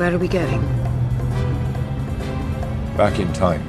[0.00, 0.62] Where are we going?
[2.96, 3.62] Back in time.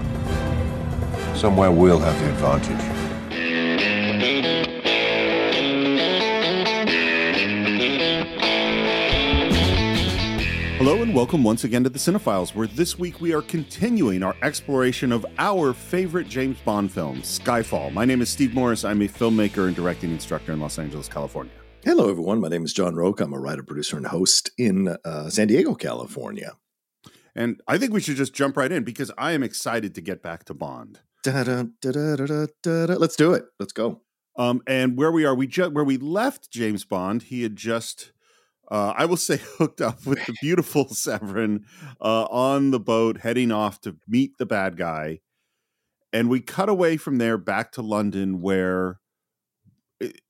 [1.36, 2.82] Somewhere we'll have the advantage.
[10.78, 14.38] Hello and welcome once again to the Cine-Files, where this week we are continuing our
[14.42, 17.92] exploration of our favorite James Bond film, Skyfall.
[17.92, 18.86] My name is Steve Morris.
[18.86, 21.52] I'm a filmmaker and directing instructor in Los Angeles, California.
[21.84, 22.40] Hello, everyone.
[22.40, 23.24] My name is John Rocha.
[23.24, 26.54] I'm a writer, producer, and host in uh, San Diego, California.
[27.36, 30.22] And I think we should just jump right in because I am excited to get
[30.22, 31.00] back to Bond.
[31.24, 32.94] Da-da, da-da, da-da.
[32.94, 33.46] Let's do it.
[33.60, 34.02] Let's go.
[34.38, 38.12] Um, and where we are, we ju- where we left James Bond, he had just,
[38.70, 41.64] uh, I will say, hooked up with the beautiful Sévérine
[42.00, 45.22] uh, on the boat, heading off to meet the bad guy.
[46.14, 49.00] And we cut away from there back to London, where,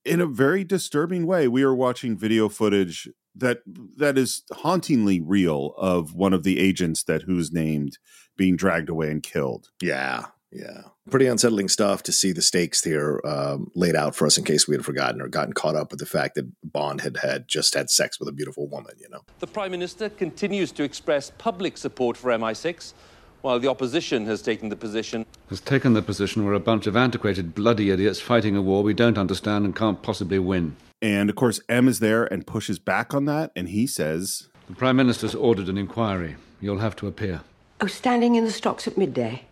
[0.05, 3.59] in a very disturbing way, we are watching video footage that
[3.97, 7.97] that is hauntingly real of one of the agents that who's named
[8.37, 9.69] being dragged away and killed.
[9.81, 10.25] Yeah.
[10.51, 10.81] Yeah.
[11.09, 14.67] Pretty unsettling stuff to see the stakes here um, laid out for us in case
[14.67, 17.73] we had forgotten or gotten caught up with the fact that Bond had had just
[17.73, 19.21] had sex with a beautiful woman, you know?
[19.39, 22.93] The Prime Minister continues to express public support for MI6,
[23.41, 26.95] while the opposition has taken the position has taken the position we're a bunch of
[26.95, 30.75] antiquated bloody idiots fighting a war we don't understand and can't possibly win.
[31.01, 34.75] And of course, M is there and pushes back on that, and he says, The
[34.75, 36.35] Prime Minister's ordered an inquiry.
[36.59, 37.41] You'll have to appear.
[37.81, 39.45] Oh, standing in the stocks at midday.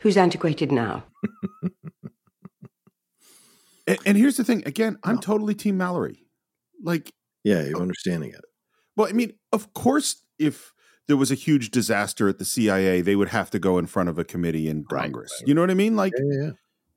[0.00, 1.04] Who's antiquated now?
[3.86, 6.26] and, and here's the thing again, I'm totally Team Mallory.
[6.82, 7.12] Like,
[7.44, 8.44] Yeah, you're understanding it.
[8.96, 10.72] well, I mean, of course, if
[11.10, 14.08] there was a huge disaster at the CIA, they would have to go in front
[14.08, 15.32] of a committee in Congress.
[15.40, 15.48] right.
[15.48, 15.96] You know what I mean?
[15.96, 16.50] Like, Yeah, yeah.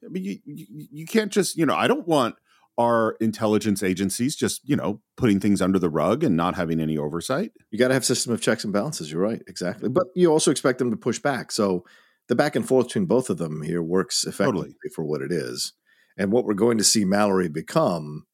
[0.06, 2.36] I mean, you, you, you can't just, you know, I don't want
[2.78, 6.95] our intelligence agencies just, you know, putting things under the rug and not having any
[6.95, 7.53] oversight.
[7.72, 9.11] You got to have system of checks and balances.
[9.11, 9.89] You're right, exactly.
[9.89, 11.52] But you also expect them to push back.
[11.52, 11.84] So
[12.28, 14.91] the back and forth between both of them here works effectively Totally.
[14.94, 15.73] for what it is.
[16.18, 18.28] And what we're going to see Mallory become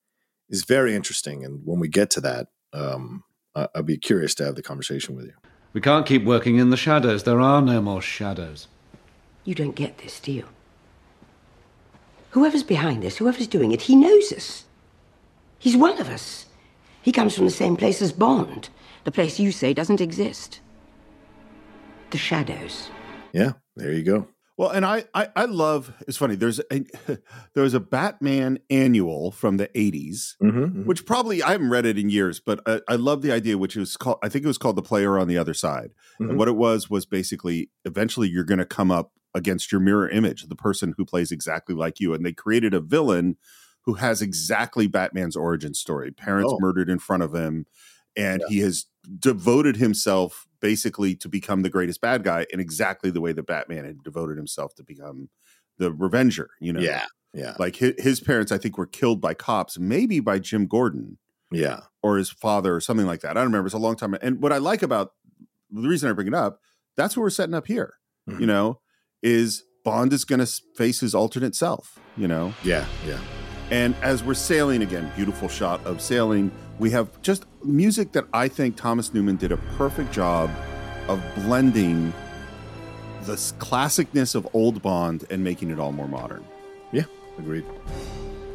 [0.50, 1.46] is very interesting.
[1.46, 3.24] And when we get to that, um,
[3.56, 5.34] I'd be curious to have the conversation with you.
[5.74, 7.24] We can't keep working in the shadows.
[7.24, 8.68] There are no more shadows.
[9.44, 10.46] You don't get this, do you?
[12.32, 14.66] Whoever's behind this, whoever's doing it, he knows us.
[15.58, 16.46] He's one of us.
[17.02, 18.70] He comes from the same place as Bond,
[19.04, 20.60] the place you say doesn't exist.
[22.12, 22.90] The shadows.
[23.34, 24.28] Yeah, there you go.
[24.60, 25.94] Well, and I, I, I love.
[26.06, 26.36] It's funny.
[26.36, 26.84] There's a
[27.54, 31.98] there was a Batman annual from the '80s, Mm-hmm, which probably I haven't read it
[31.98, 33.58] in years, but I, I love the idea.
[33.58, 36.32] Which was called, I think it was called "The Player on the Other Side," Mhm.
[36.32, 40.10] and what it was was basically eventually you're going to come up against your mirror
[40.10, 43.38] image, the person who plays exactly like you, and they created a villain
[43.84, 46.12] who has exactly Batman's origin story.
[46.12, 46.58] Parents Oh.
[46.60, 47.66] murdered in front of him,
[48.18, 48.88] and he has
[49.20, 53.86] devoted himself basically to become the greatest bad guy in exactly the way that Batman
[53.86, 55.30] had devoted himself to become
[55.78, 56.50] the Revenger.
[56.60, 60.20] You know, Yeah, yeah, like his, his parents, I think, were killed by cops, maybe
[60.20, 61.18] by Jim Gordon
[61.52, 61.82] yeah.
[62.04, 63.32] or his father or something like that.
[63.32, 63.68] I don't remember.
[63.68, 64.16] It's a long time.
[64.22, 65.12] And what I like about
[65.72, 66.60] the reason I bring it up,
[66.98, 67.94] that's what we're setting up here.
[68.30, 68.42] Mhm.
[68.42, 68.80] You know,
[69.24, 72.00] is Bond is going to face his alternate self.
[72.18, 73.20] You know, Yeah, yeah.
[73.72, 78.48] and as we're sailing again, beautiful shot of sailing, we have just music that I
[78.48, 80.50] think Thomas Newman did a perfect job
[81.08, 82.14] of blending
[83.24, 86.46] the classicness of old Bond and making it all more modern.
[86.92, 87.04] Yeah,
[87.38, 87.66] agreed.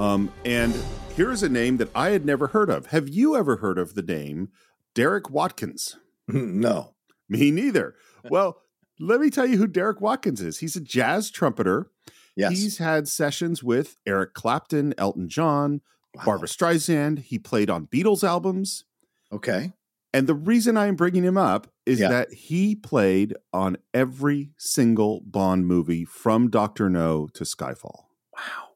[0.01, 0.75] Um, and
[1.15, 2.87] here is a name that I had never heard of.
[2.87, 4.49] Have you ever heard of the name
[4.95, 5.99] Derek Watkins?
[6.29, 6.95] no.
[7.29, 7.95] Me neither.
[8.31, 8.63] Well,
[8.99, 10.59] let me tell you who Derek Watkins is.
[10.59, 11.91] He's a jazz trumpeter.
[12.37, 12.53] Yes.
[12.53, 15.83] He's had sessions with Eric Clapton, Elton John,
[16.15, 16.23] Wow.
[16.25, 17.21] Barbra Streisand.
[17.21, 18.85] He played on Beatles albums.
[19.33, 19.73] Okay.
[20.13, 22.09] And the reason I'm bringing him up is Yeah.
[22.09, 26.89] that he played on every single Bond movie from Dr.
[26.89, 28.05] No to Skyfall.
[28.33, 28.69] Wow.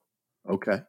[0.55, 0.83] Okay.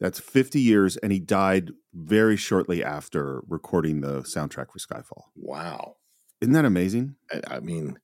[0.00, 5.24] That's 50 years, and he died very shortly after recording the soundtrack for Skyfall.
[5.34, 5.96] Wow.
[6.40, 7.16] Isn't that amazing?
[7.32, 7.98] I, I mean,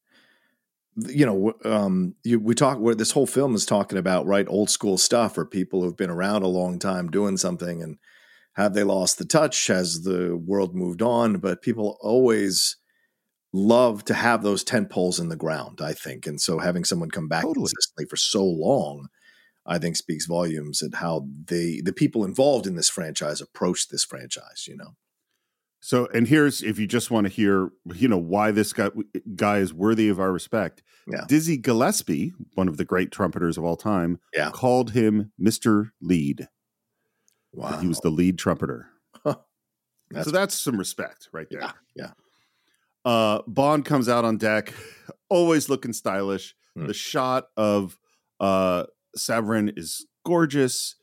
[1.09, 4.71] you know, um, you, we talk where this whole film is talking about right old
[4.71, 7.99] school stuff or people who've been around a long time doing something and
[8.55, 9.69] have they lost the touch?
[9.69, 11.39] Has the world moved on?
[11.39, 12.77] But people always
[13.53, 16.27] love to have those tent poles in the ground, I think.
[16.27, 17.65] And so having someone come back Totally.
[17.65, 19.09] consistently for so long,
[19.67, 24.05] I think speaks volumes at how they the people involved in this franchise approach this
[24.05, 24.97] franchise, you know.
[25.83, 28.91] So, and here's if you just want to hear, you know, why this guy
[29.35, 30.83] guy is worthy of our respect.
[31.11, 31.25] Yeah.
[31.27, 34.51] Dizzy Gillespie, one of the great trumpeters of all time, Yeah.
[34.51, 36.49] called him Mister Lead.
[37.53, 37.79] Wow.
[37.79, 38.89] He was the lead trumpeter.
[39.25, 41.61] That's- so that's some respect right there.
[41.61, 42.11] yeah, yeah.
[43.05, 44.75] Uh, Bond comes out on deck,
[45.29, 46.55] always looking stylish.
[46.77, 46.87] Hmm.
[46.89, 47.97] The shot of
[48.41, 48.85] uh,
[49.17, 50.97] Sévérine is gorgeous,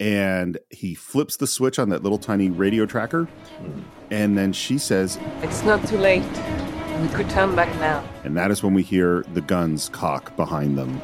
[0.00, 3.80] and he flips the switch on that little tiny radio tracker, Hmm.
[4.10, 6.22] And then she says, It's not too late.
[7.00, 8.02] We could turn back now.
[8.24, 11.00] and that is when we hear the guns cock behind them.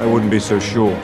[0.00, 1.00] I wouldn't be so sure.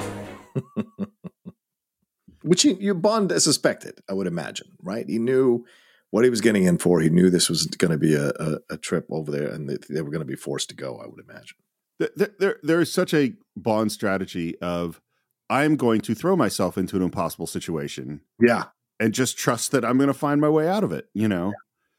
[2.43, 5.09] Which he, you Bond suspected, I would imagine, right?
[5.09, 5.65] He knew
[6.11, 7.01] what he was getting in for.
[7.01, 9.79] He knew this was going to be a, a, a trip over there, and they,
[9.89, 11.01] they were going to be forced to go.
[11.03, 11.57] I would imagine.
[11.99, 15.01] Th- th- There, there is such a Bond strategy of,
[15.49, 18.65] I'm going to throw myself into an impossible situation Yeah,
[19.01, 21.07] and just trust that I'm going to find my way out of it.
[21.15, 21.53] You know.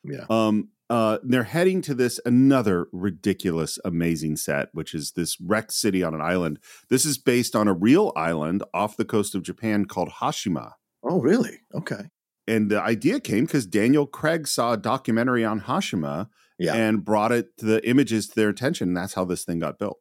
[0.03, 0.25] yeah.
[0.30, 6.03] Um, uh, they're heading to this another ridiculous, amazing set, which is this wrecked city
[6.03, 6.59] on an island.
[6.89, 10.74] This is based on a real island off the coast of Japan called Hashima.
[11.03, 11.62] Oh, really?
[11.74, 12.09] Okay.
[12.47, 16.75] And the idea came because Daniel Craig saw a documentary on Hashima Yeah.
[16.75, 18.89] and brought it to the images to their attention.
[18.89, 19.98] And that's how this thing got built.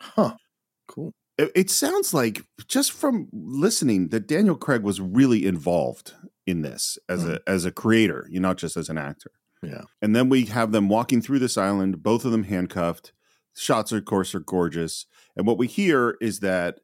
[0.00, 0.34] huh.
[1.38, 6.14] It, it sounds like just from listening that Daniel Craig was really involved
[6.46, 7.32] in this as hmm.
[7.32, 9.30] a as a creator, you not just as an actor.
[9.62, 9.82] Yeah.
[10.00, 13.12] And then we have them walking through this island, both of them handcuffed.
[13.56, 15.06] Shots, of course, are gorgeous.
[15.36, 16.78] And what we hear is that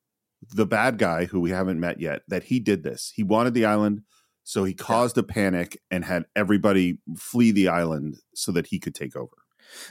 [0.53, 3.13] the bad guy, who we haven't met yet, that he did this.
[3.15, 4.03] He wanted the island,
[4.43, 8.95] so he caused a panic and had everybody flee the island so that he could
[8.95, 9.44] take over.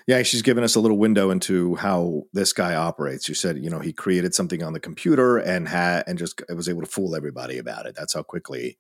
[0.08, 3.30] Yeah, she's given us a little window into how this guy operates.
[3.30, 6.70] You said, you know, he created something on the computer and had and just was
[6.70, 7.96] able to fool everybody about it.
[7.96, 8.78] That's how quickly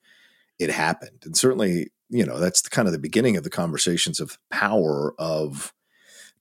[0.59, 1.23] it happened.
[1.23, 5.13] And certainly, you know, that's the, kind of the beginning of the conversations of power
[5.17, 5.73] of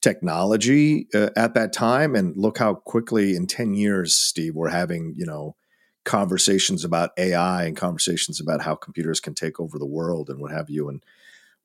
[0.01, 2.15] technology uh, at that time.
[2.15, 5.55] And look how quickly in 10 years, Steve, we're having, you know,
[6.05, 10.51] conversations about AI and conversations about how computers can take over the world and what
[10.51, 10.89] have you.
[10.89, 11.01] And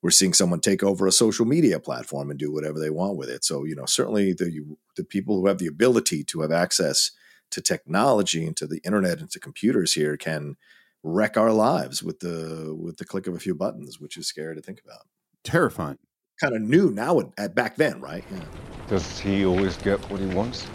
[0.01, 3.29] we're seeing someone take over a social media platform and do whatever they want with
[3.29, 3.43] it.
[3.43, 4.63] So, you know, certainly the
[4.95, 7.11] the people who have the ability to have access
[7.51, 10.55] to technology and to the internet and to computers here can
[11.03, 14.55] wreck our lives with the with the click of a few buttons, which is scary
[14.55, 15.07] to think about.
[15.43, 15.97] Terrifying.
[16.39, 18.23] Kind of new now at, at back then, right?
[18.31, 18.45] Yeah.
[18.87, 20.65] Does he always get what he wants?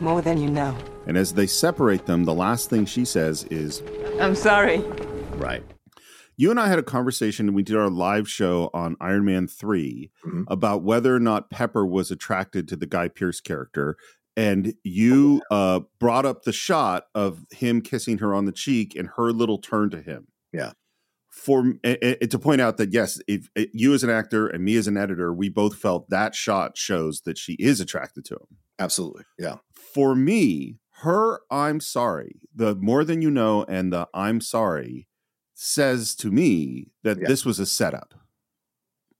[0.00, 0.76] More than you know.
[1.06, 3.82] And as they separate them, the last thing she says is,
[4.20, 4.78] I'm sorry.
[5.36, 5.62] Right.
[6.36, 7.46] You and I had a conversation.
[7.48, 10.44] And we did our live show on Iron Man 3 Mhm.
[10.48, 13.96] about whether or not Pepper was attracted to the Guy Pearce character.
[14.36, 19.10] And you uh, brought up the shot of him kissing her on the cheek and
[19.16, 20.26] her little turn to him.
[20.52, 20.72] Yeah.
[21.30, 24.86] For to point out that yes, if eh, you as an actor and me as
[24.88, 28.58] an editor, we both felt that shot shows that she is attracted to him.
[28.78, 29.24] Absolutely.
[29.38, 29.56] Yeah.
[29.72, 35.06] For me, her I'm sorry, the more than you know and the I'm sorry
[35.54, 37.28] says to me that Yeah.
[37.28, 38.14] this was a setup.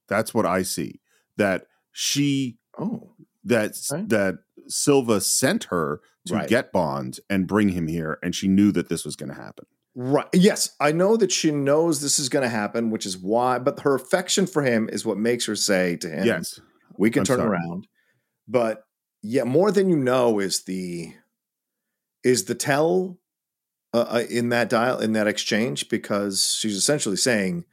[0.08, 1.00] That's what I see.
[1.36, 3.14] That she Oh.
[3.44, 3.74] that
[4.08, 4.38] that
[4.68, 6.48] Silva sent her to Right.
[6.48, 9.66] get Bond and bring him here, and she knew that this was going to happen.
[9.94, 10.26] Right.
[10.32, 13.58] Yes, I know that she knows this is going to happen, which is why.
[13.58, 16.58] But her affection for him is what makes her say to him, Yes,
[16.98, 17.50] we can I'm turn sorry.
[17.50, 17.86] around."
[18.48, 18.84] But
[19.22, 21.14] yeah, more than you know is the
[22.24, 23.18] is the tell
[23.94, 27.64] uh, uh, in that dial in that exchange because she's essentially saying,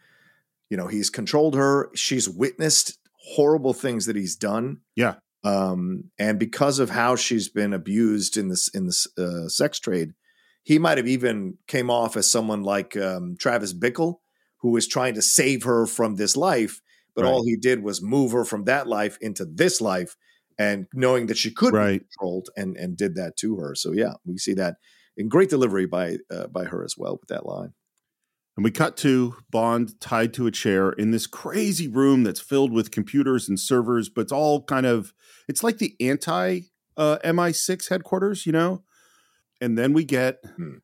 [0.70, 1.90] you know, he's controlled her.
[1.96, 2.98] She's witnessed
[3.34, 4.82] horrible things that he's done.
[4.96, 5.16] Yeah.
[5.44, 10.14] Um, and because of how she's been abused in this in this uh, sex trade,
[10.64, 14.20] he might have even came off as someone like um, Travis Bickle,
[14.58, 16.82] who was trying to save her from this life,
[17.16, 17.32] but Right.
[17.32, 20.16] all he did was move her from that life into this life,
[20.60, 22.02] and knowing that she could be Right.
[22.02, 23.74] controlled, and and did that to her.
[23.74, 24.76] So yeah, we see that
[25.18, 27.74] in great delivery by uh, by her as well with that line.
[28.58, 32.72] And we cut to Bond tied to a chair in this crazy room that's filled
[32.74, 35.14] with computers and servers, but it's all kind of
[35.48, 36.62] it's like the anti
[36.98, 38.84] uh, MI6 headquarters, you know.
[39.62, 40.78] And then we get Hmm.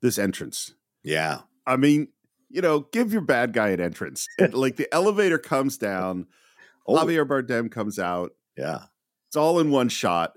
[0.00, 0.74] this entrance.
[1.02, 2.08] Yeah, I mean,
[2.48, 4.26] you know, give your bad guy an entrance.
[4.52, 6.26] Like the elevator comes down,
[6.86, 8.32] oh Javier Bardem comes out.
[8.56, 8.84] yeah,
[9.28, 10.32] It's all in one shot.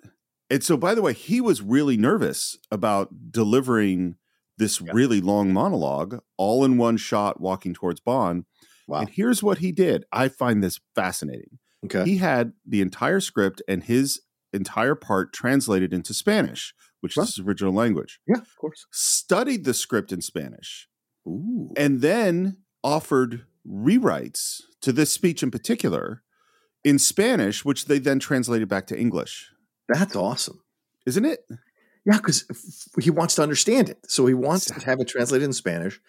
[0.49, 4.15] And so, by the way, he was really nervous about delivering
[4.57, 4.91] this Yeah.
[4.93, 8.45] really long monologue all in one shot walking towards Bond.
[8.87, 10.05] wow, And here's what he did.
[10.11, 11.59] I find this fascinating.
[11.85, 14.21] okay, He had the entire script and his
[14.53, 18.19] entire part translated into Spanish, which is his original language.
[18.27, 18.85] yeah, of course.
[18.91, 20.87] Studied the script in Spanish
[21.27, 26.23] Ooh, and then offered rewrites to this speech in particular
[26.83, 29.51] in Spanish, which they then translated back to English.
[29.87, 30.61] That's awesome.
[31.05, 31.45] Isn't it?
[32.05, 32.45] Yeah, because
[32.99, 33.99] he wants to understand it.
[34.07, 35.99] So he wants to have it translated in Spanish.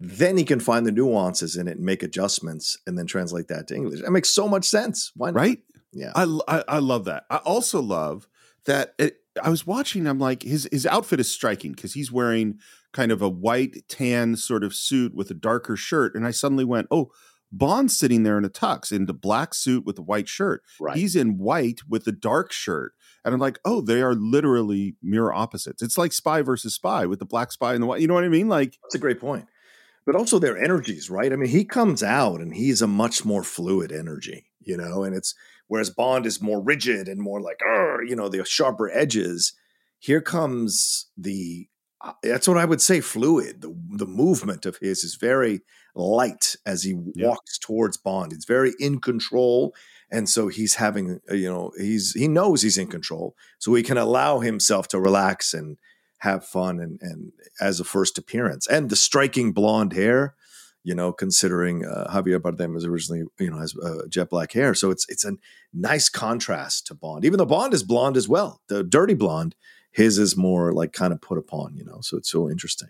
[0.00, 3.66] then he can find the nuances in it and make adjustments and then translate that
[3.68, 4.00] to English.
[4.02, 5.10] That makes so much sense.
[5.16, 5.36] Why not?
[5.40, 5.58] right?
[5.92, 6.12] Yeah.
[6.14, 7.24] I, I I love that.
[7.30, 8.28] I also love
[8.66, 10.06] that it, I was watching.
[10.06, 12.58] I'm like his his outfit is striking because he's wearing
[12.92, 16.64] kind of a white tan sort of suit with a darker shirt, and I suddenly
[16.64, 17.10] went, oh.
[17.50, 20.62] Bond's sitting there in a tux in the black suit with a white shirt.
[20.78, 20.98] Right.
[20.98, 22.92] He's in white with a dark shirt.
[23.24, 25.82] And I'm like, oh, they are literally mirror opposites.
[25.82, 28.00] It's like spy versus spy with the black spy and the white.
[28.00, 28.48] You know what I mean?
[28.48, 29.46] Like, That's a great point.
[30.06, 31.32] But also their energies, right?
[31.32, 35.14] I mean, he comes out and he's a much more fluid energy, you know, and
[35.14, 35.34] it's
[35.66, 37.60] whereas Bond is more rigid and more like,
[38.08, 39.52] you know, the sharper edges.
[39.98, 41.68] Here comes the
[42.02, 43.60] uh, that's what I would say fluid.
[43.60, 45.60] The the movement of his is very
[45.94, 47.26] light as he Yeah.
[47.28, 48.32] walks towards Bond.
[48.32, 49.74] It's very in control.
[50.10, 53.82] And so he's having, uh, you know, he's he knows he's in control, so he
[53.82, 55.78] can allow himself to relax and
[56.18, 58.66] have fun and and as a first appearance.
[58.66, 60.34] And the striking blonde hair
[60.84, 64.74] you know considering uh, javier bardem was originally you know has uh, jet black hair.
[64.74, 65.36] So it's it's a
[65.72, 67.24] nice contrast to bond.
[67.24, 69.54] Even though bond is blonde as well the dirty blonde
[69.90, 72.88] his is more like kind of put upon you know so it's so interesting.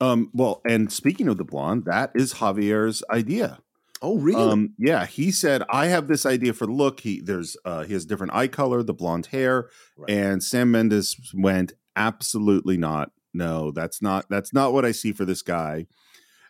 [0.00, 3.58] Um, well, and speaking of the blonde, that is Javier's idea.
[4.02, 7.00] Oh really Um, yeah, he said, I have this idea for the look.
[7.00, 10.10] He there's uh he has different eye color, the blonde hair, Right.
[10.10, 13.10] and Sam Mendes went, absolutely not.
[13.32, 15.86] No, that's not that's not what I see for this guy.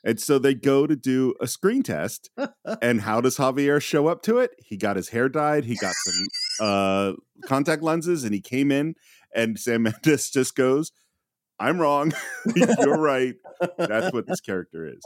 [0.02, 2.30] And so they go to do a screen test.
[2.80, 4.52] and how does Javier show up to it?
[4.58, 6.26] He got his hair dyed, he got some
[6.66, 7.12] uh
[7.46, 8.94] contact lenses, and he came in,
[9.34, 10.90] and Sam Mendes just goes,
[11.60, 12.12] I'm wrong.
[12.56, 13.34] You're right.
[13.76, 15.02] That's what this character is.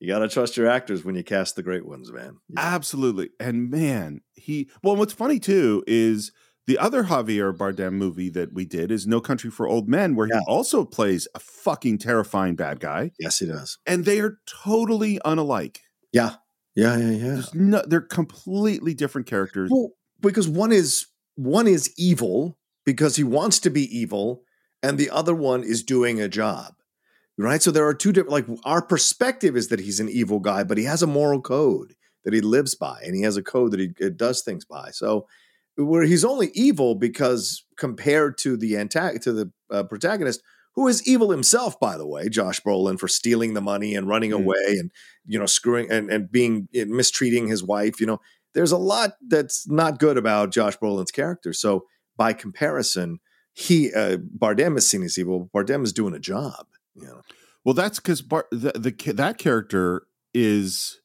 [0.00, 3.30] you got to trust your actors when you cast the great ones man Absolutely.
[3.38, 6.32] And man, he well, what's funny too is
[6.66, 10.26] the other Javier Bardem movie that we did is No Country for Old Men, where
[10.28, 10.40] Yeah.
[10.40, 13.12] he also plays a fucking terrifying bad guy.
[13.18, 15.78] yes he does And they are totally unalike.
[16.12, 16.36] yeah
[16.74, 19.70] yeah yeah yeah There's no, they're completely different characters.
[19.72, 21.06] Well, because one is
[21.36, 24.42] one is evil because he wants to be evil,
[24.82, 26.74] and the other one is doing a job.
[27.40, 27.62] Right?
[27.62, 30.76] So there are two different like our perspective is that he's an evil guy, but
[30.78, 31.94] he has a moral code
[32.24, 34.90] that he lives by, and he has a code that he does things by.
[34.90, 35.26] So
[35.76, 40.42] where he's only evil because compared to the antag- to the uh, protagonist,
[40.74, 44.32] who is evil himself, by the way, Josh Brolin for stealing the money and running
[44.32, 44.42] Mm.
[44.42, 44.90] away and
[45.24, 48.00] you know screwing and, and being and mistreating his wife.
[48.00, 48.20] You know,
[48.54, 51.52] there's a lot that's not good about Josh Brolin's character.
[51.52, 51.84] So
[52.16, 53.20] by comparison,
[53.58, 55.50] he uh, Bardem is seen as evil.
[55.54, 56.66] Bardem is doing a job.
[56.94, 57.22] You know,
[57.64, 61.00] Well, that's because Bar- the, the that character is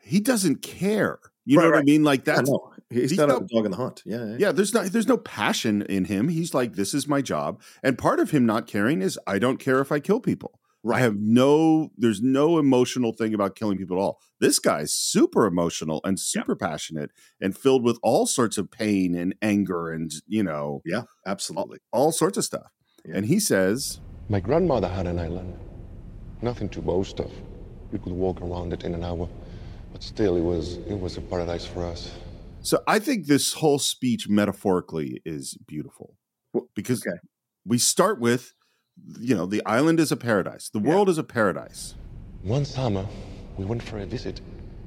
[0.00, 1.18] he doesn't care.
[1.44, 2.04] You Right, know what I mean?
[2.04, 4.02] Like Yeah, that's no, he's, he's not- a dog in the hunt.
[4.06, 4.36] Yeah, yeah.
[4.38, 7.98] yeah there's not there's no passion in him he's like this is my job and
[7.98, 10.60] part of him not caring is i don't care if i kill people
[10.92, 15.46] i have no there's no emotional thing about killing people at all this guy's super
[15.46, 17.10] emotional and super passionate
[17.40, 21.78] and filled with all sorts of pain and anger and you know yeah, absolutely.
[21.92, 22.70] all sorts of stuff
[23.04, 23.16] Yeah.
[23.16, 25.54] and he says My grandmother had an island.
[26.40, 27.30] Nothing to boast of.
[27.92, 29.28] You could walk around it in an hour.
[29.92, 32.02] But still, it was, it was a paradise for us.
[32.70, 36.08] so i think this whole speech metaphorically is beautiful
[36.74, 37.18] because okay.
[37.72, 38.42] we start with
[39.20, 41.94] you know the island is a paradise the world is a paradise
[42.42, 43.06] One summer,
[43.56, 44.40] we went for a visit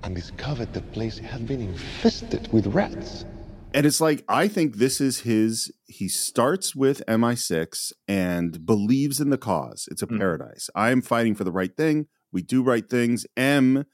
[0.04, 3.26] and discovered the place had been infested with rats.
[3.74, 5.72] And it's like I think this is his.
[5.86, 9.88] He starts with MI6 and believes in the cause.
[9.92, 10.20] It's a Mhm.
[10.20, 10.70] paradise.
[10.76, 12.08] I am fighting for the right thing.
[12.32, 13.26] We do right things.
[13.38, 13.86] M,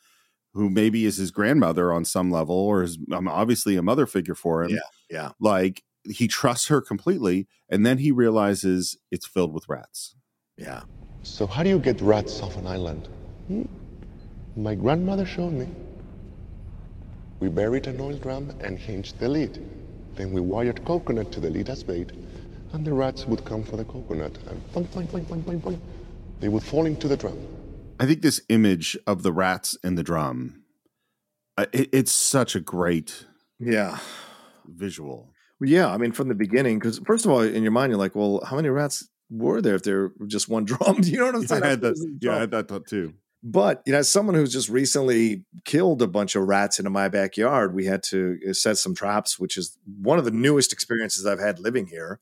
[0.53, 4.35] who maybe is his grandmother on some level, or is um, obviously a mother figure
[4.35, 4.71] for him.
[4.71, 5.29] Yeah, yeah.
[5.39, 10.15] Like he trusts her completely, and then he realizes it's filled with rats.
[10.57, 10.81] Yeah.
[11.23, 13.07] So, how do you get rats off an island?
[13.47, 13.63] Hmm?
[14.55, 15.67] My grandmother showed me.
[17.39, 19.65] We buried an oil drum and hinged the lid.
[20.15, 22.11] Then we wired coconut to the lid as bait,
[22.73, 25.79] and the rats would come for the coconut and boing, boing, boing, boing, boing, boing.
[26.39, 27.37] They would fall into the drum.
[27.99, 30.63] I think this image of the rats in the drum,
[31.57, 33.25] uh, it, it's such a great
[33.59, 33.99] Yeah.
[34.65, 35.30] visual.
[35.61, 38.15] Yeah, I mean, from the beginning, because first of all, in your mind, you're like,
[38.15, 40.97] well, how many rats were there if there were just one drum?
[41.03, 41.63] you know what I'm Yeah, saying?
[41.63, 43.13] I had that, yeah, I had that thought too.
[43.43, 47.07] But you know, as someone who's just recently killed a bunch of rats in my
[47.09, 51.25] backyard, we had to uh, set some traps, which is one of the newest experiences
[51.25, 52.19] I've had living here.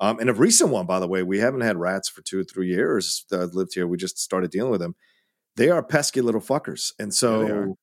[0.00, 2.44] Um, and a recent one, by the way, we haven't had rats for two or
[2.44, 3.86] three years that I've lived here.
[3.86, 4.96] We just started dealing with them.
[5.56, 7.76] They are pesky little fuckers, and Yeah, so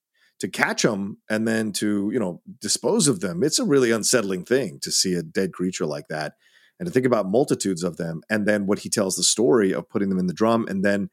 [0.43, 4.43] to catch them and then to you know dispose of them, it's a really unsettling
[4.43, 6.33] thing to see a dead creature like that,
[6.77, 9.89] and to think about multitudes of them, and then what he tells the story of
[9.89, 11.09] putting them in the drum, and then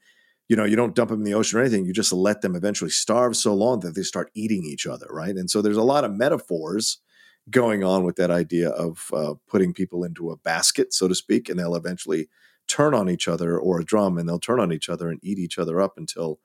[0.49, 1.85] you know, you don't dump them in the ocean or anything.
[1.85, 5.37] You just let them eventually starve so long that they start eating each other, right?
[5.37, 6.97] And so there's a lot of metaphors
[7.49, 11.47] going on with that idea of uh, putting people into a basket, so to speak,
[11.47, 12.27] and they'll eventually
[12.67, 15.39] turn on each other or a drum and they'll turn on each other and eat
[15.39, 16.39] each other up until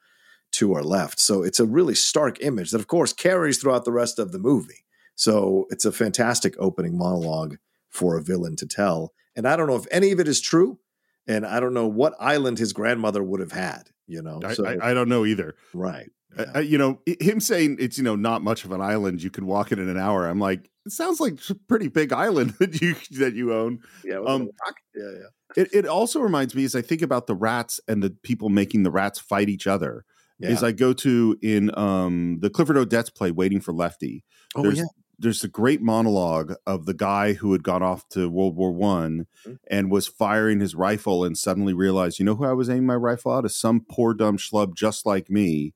[0.57, 1.21] two are left.
[1.21, 4.39] So it's a really stark image that, of course, carries throughout the rest of the
[4.39, 4.85] movie.
[5.15, 7.57] So it's a fantastic opening monologue
[7.91, 9.13] for a villain to tell.
[9.35, 10.79] And I don't know if any of it is true.
[11.27, 14.41] And I don't know what island his grandmother would have had, you know.
[14.45, 15.57] I, so, I, I don't know either.
[15.75, 16.11] right.
[16.55, 19.47] Uh, you know, him saying it's you know not much of an island, you can
[19.47, 20.27] walk it in an hour.
[20.27, 23.81] I'm like, it sounds like a pretty big island that you that you own.
[24.05, 24.21] Yeah.
[24.27, 24.51] Um,
[24.95, 25.03] yeah.
[25.13, 25.63] Yeah.
[25.63, 28.83] It it also reminds me as I think about the rats and the people making
[28.83, 30.05] the rats fight each other.
[30.38, 30.50] Yeah.
[30.50, 34.25] Is I go to in um the Clifford Odets play Waiting for Lefty.
[34.55, 34.85] Oh, there's yeah.
[35.19, 39.26] there's a great monologue of the guy who had gone off to World War One
[39.47, 39.59] Mhm.
[39.71, 42.97] and was firing his rifle and suddenly realized, you know who I was aiming my
[42.97, 43.45] rifle at?
[43.47, 45.73] Is some poor dumb schlub just like me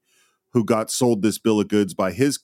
[0.53, 2.39] who got sold this bill of goods by his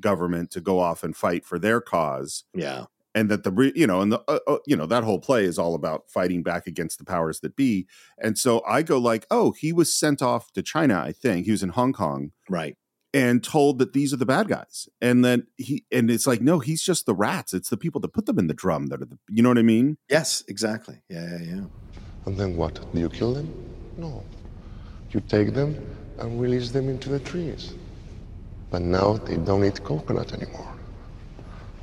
[0.00, 2.84] government to go off and fight for their cause Yeah.
[3.18, 5.58] And that the you know and the uh, uh, you know that whole play is
[5.58, 7.86] all about fighting back against the powers that be
[8.24, 11.52] and so i go like oh he was sent off to china i think he
[11.56, 12.22] was in hong kong
[12.58, 12.76] Right.
[13.12, 14.76] and told that these are the bad guys
[15.08, 18.12] and then he and it's like no he's just the rats it's the people that
[18.18, 20.96] put them in the drum that are the you know what i mean Yes, exactly.
[21.14, 21.64] Yeah, yeah, yeah.
[22.26, 22.74] And then what?
[22.92, 23.48] Do you kill them?
[24.04, 24.12] No.
[25.12, 25.70] You take them
[26.20, 27.62] and release them into the trees.
[28.70, 30.72] But now they don't eat coconut anymore.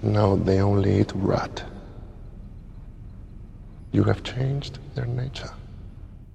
[0.06, 1.64] Now they only eat rat.
[3.92, 5.50] You have changed their nature.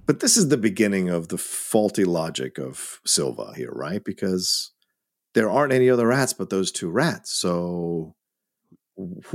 [0.05, 4.03] But this is the beginning of the faulty logic of Silva here, right?
[4.03, 4.71] Because
[5.35, 7.31] there aren't any other rats but those two rats.
[7.31, 8.13] So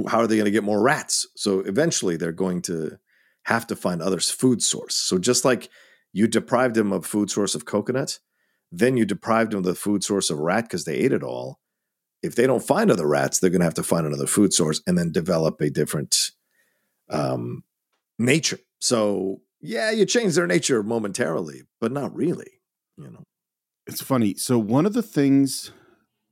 [0.07, 1.27] how are they going to get more rats?
[1.35, 2.99] So eventually they're going to
[3.45, 4.97] have to find other food source.
[4.97, 5.71] So just like
[6.13, 8.19] you deprived them of food source of coconut,
[8.71, 11.59] then you deprived them of the food source of rat because they ate it all.
[12.27, 14.83] If they don't find other rats, they're going to have to find another food source
[14.87, 16.33] and then develop a different
[17.11, 17.63] um,
[18.19, 18.59] nature.
[18.81, 22.61] So yeah, you change their nature momentarily, but not really.
[22.99, 23.25] You know.
[23.87, 25.71] it's funny so one of the things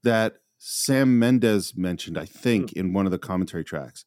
[0.03, 2.79] that sam Mendes mentioned i think Hmm.
[2.81, 4.07] in one of the commentary tracks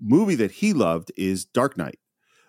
[0.00, 2.00] movie that he loved is dark knight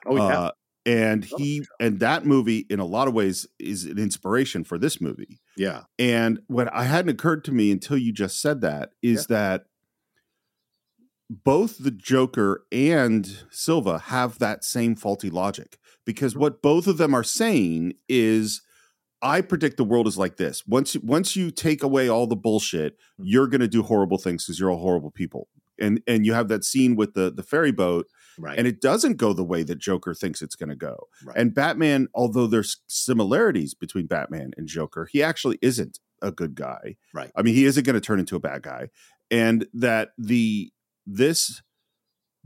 [0.08, 0.40] Oh yeah.
[0.40, 0.52] Uh,
[0.88, 5.00] and he and that movie in a lot of ways is an inspiration for this
[5.00, 5.84] movie yeah.
[6.00, 9.66] and what i hadn't occurred to me until you just said that is that
[11.30, 17.14] both the joker and silva have that same faulty logic because what both of them
[17.14, 18.62] are saying is
[19.22, 20.66] i predict the world is like this.
[20.68, 23.24] Once you once you take away all the bullshit mm.
[23.24, 25.48] you're going to do horrible things because you're all horrible people.
[25.80, 28.08] And and you have that scene with the the ferry boat
[28.40, 28.58] Right.
[28.58, 31.08] and it doesn't go the way that Joker thinks it's going to go.
[31.26, 31.36] Right.
[31.38, 36.98] And Batman, although there's similarities between Batman and Joker, he actually isn't a good guy.
[37.14, 37.32] Right.
[37.36, 38.90] I mean, he isn't going to turn into a bad guy.
[39.32, 40.72] And that the
[41.06, 41.62] this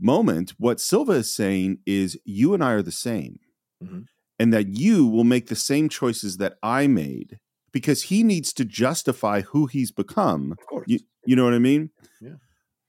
[0.00, 3.38] moment, what Silva is saying is, you and I are the same,
[3.82, 4.06] Mhm.
[4.38, 7.38] and that you will make the same choices that I made
[7.72, 10.52] because he needs to justify who he's become.
[10.52, 10.84] of course.
[10.88, 11.90] You, you know what I mean?
[12.20, 12.34] Yeah.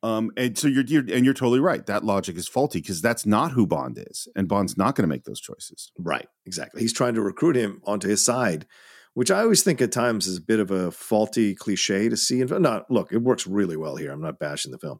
[0.03, 1.85] Um, and so you're, you're and you're totally right.
[1.85, 5.13] That logic is faulty because that's not who Bond is, and Bond's not going to
[5.13, 5.91] make those choices.
[5.97, 6.81] Right, exactly.
[6.81, 8.67] He's trying to recruit him onto his side,
[9.13, 12.41] which I always think at times is a bit of a faulty cliche to see.
[12.41, 14.11] In no, look, it works really well here.
[14.11, 14.99] I'm not bashing the film,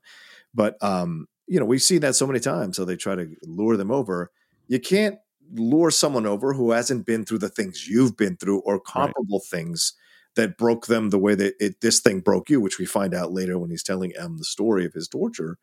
[0.54, 2.78] but um, you know, we've seen that so many times.
[2.78, 4.32] So they try to lure them over.
[4.68, 5.18] You can't
[5.54, 9.94] lure someone over who hasn't been through the things you've been through or comparable things
[10.36, 13.32] that broke them the way that it, this thing broke you, which we find out
[13.32, 15.58] later when he's telling M the story of his torture.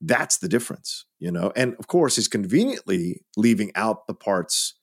[0.00, 1.52] That's the difference, you know.
[1.54, 4.74] And of course, he's conveniently leaving out the parts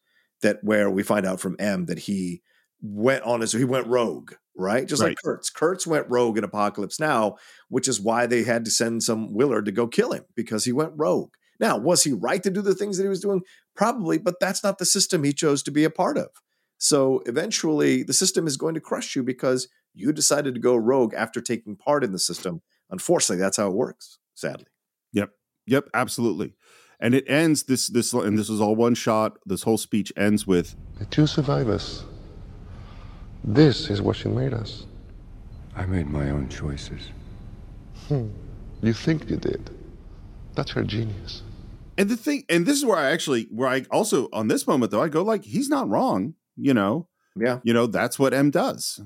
[0.42, 2.42] that where we find out from M that he
[2.82, 4.88] went on his he went rogue, right?
[4.88, 5.50] Just like Kurtz.
[5.50, 7.36] Kurtz went rogue in Apocalypse Now,
[7.68, 10.72] which is why they had to send some Willard to go kill him because he
[10.72, 11.32] went rogue.
[11.60, 13.42] Now, was he right to do the things that he was doing?
[13.76, 16.30] Probably, but that's not the system he chose to be a part of.
[16.80, 21.14] So eventually, the system is going to crush you because you decided to go rogue
[21.14, 22.62] after taking part in the system.
[22.90, 24.66] Unfortunately, that's how it works, sadly.
[25.14, 25.30] Yep,
[25.68, 26.54] yep, absolutely.
[27.00, 29.38] And it ends this this and this is all one shot.
[29.46, 32.04] This whole speech ends with The two survivors.
[33.44, 34.86] This is what she made us.
[35.76, 37.02] I made my own choices.
[38.08, 38.30] Hmm.
[38.82, 39.70] You think you did.
[40.56, 41.44] That's her genius.
[41.98, 44.92] and the thing and this is where I actually where I also on this moment
[44.92, 46.36] though I go like he's not wrong.
[46.60, 49.02] You know, Yeah, you know that's what M does.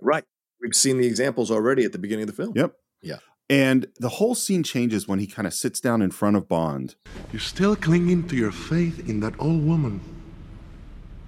[0.00, 0.24] right.
[0.60, 2.52] We've seen the examples already at the beginning of the film.
[2.56, 2.72] Yep.
[3.00, 3.18] Yeah.
[3.48, 6.96] And the whole scene changes when he kind of sits down in front of Bond.
[7.32, 10.00] You're still clinging to your faith in that old woman.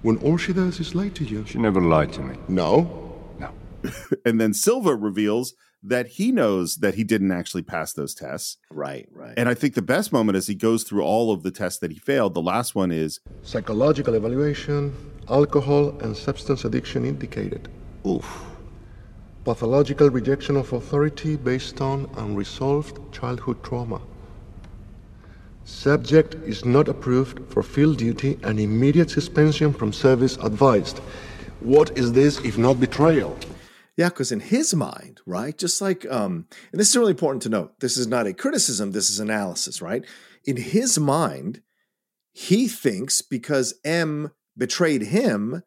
[0.01, 1.45] when all she does is lie to you?
[1.45, 2.35] She never lied to me.
[2.49, 3.15] No.
[3.39, 3.51] No.
[4.25, 8.57] and then Silva reveals that he knows that he didn't actually pass those tests.
[8.69, 9.33] Right, right.
[9.37, 11.91] And I think the best moment as he goes through all of the tests that
[11.91, 14.93] he failed, the last one is Psychological evaluation,
[15.29, 17.69] alcohol and substance addiction indicated.
[18.05, 18.45] Oof.
[19.43, 24.01] Pathological rejection of authority based on unresolved childhood trauma.
[25.63, 30.99] Subject is not approved for field duty and immediate suspension from service advised.
[31.59, 33.37] What is this if not betrayal?
[34.01, 37.49] Yeah, because in his mind, right, just like, um, and this is really important to
[37.49, 37.79] note.
[37.81, 38.93] This is not a criticism.
[38.93, 40.03] This is analysis, right?
[40.43, 41.61] In his mind,
[42.31, 45.61] he thinks because M betrayed him,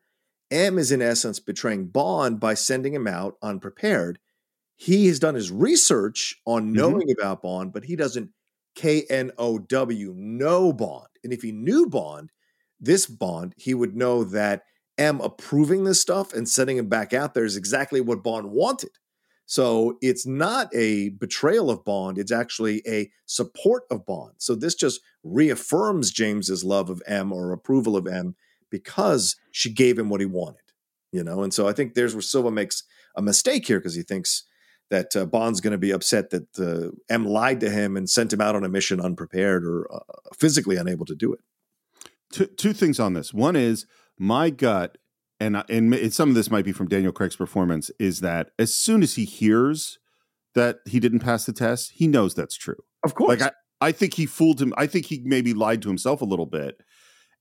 [0.51, 4.19] M is in essence betraying Bond by sending him out unprepared.
[4.75, 8.31] He has done his research on knowing about Bond, but he doesn't
[8.75, 11.07] K N O W know Bond.
[11.23, 12.33] And if he knew Bond,
[12.81, 14.63] this Bond, he would know that
[14.99, 18.91] M approving this stuff and sending him back out there is exactly what Bond wanted.
[19.47, 24.35] So it's not a betrayal of Bond, it's actually a support of Bond.
[24.39, 28.37] So this just reaffirms James's love of M or approval of M
[28.71, 30.73] because she gave him what he wanted,
[31.13, 31.43] you know.
[31.43, 32.85] And so I think there's where Silva makes
[33.17, 34.45] a mistake here because he thinks
[34.91, 38.33] that uh, Bond's going to be upset that uh, M lied to him and sent
[38.33, 40.01] him out on a mission unprepared or uh,
[40.35, 41.41] physically unable to do it.
[42.33, 43.33] two, two things on this.
[43.33, 43.87] One is
[44.19, 44.99] my gut,
[45.41, 49.03] and and some of this might be from Daniel Craig's performance, is that as soon
[49.03, 49.99] as he hears
[50.55, 52.77] that he didn't pass the test, he knows that's true.
[53.05, 53.41] Of course.
[53.41, 54.73] Like I, I think he fooled him.
[54.77, 56.81] I think he maybe lied to himself a little bit.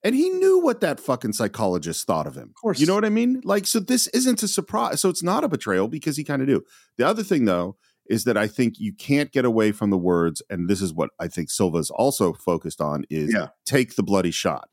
[0.05, 2.49] And he knew what that fucking psychologist thought of him.
[2.49, 2.79] Of course.
[2.79, 3.39] You know what I mean?
[3.45, 4.99] Like, so this isn't a surprise.
[4.99, 6.61] So it's not a betrayal because he kind of knew.
[6.97, 10.41] The other thing, though, is that I think you can't get away from the words,
[10.49, 13.49] and this is what I think Silva's also focused on is Yeah.
[13.65, 14.67] take the bloody shot.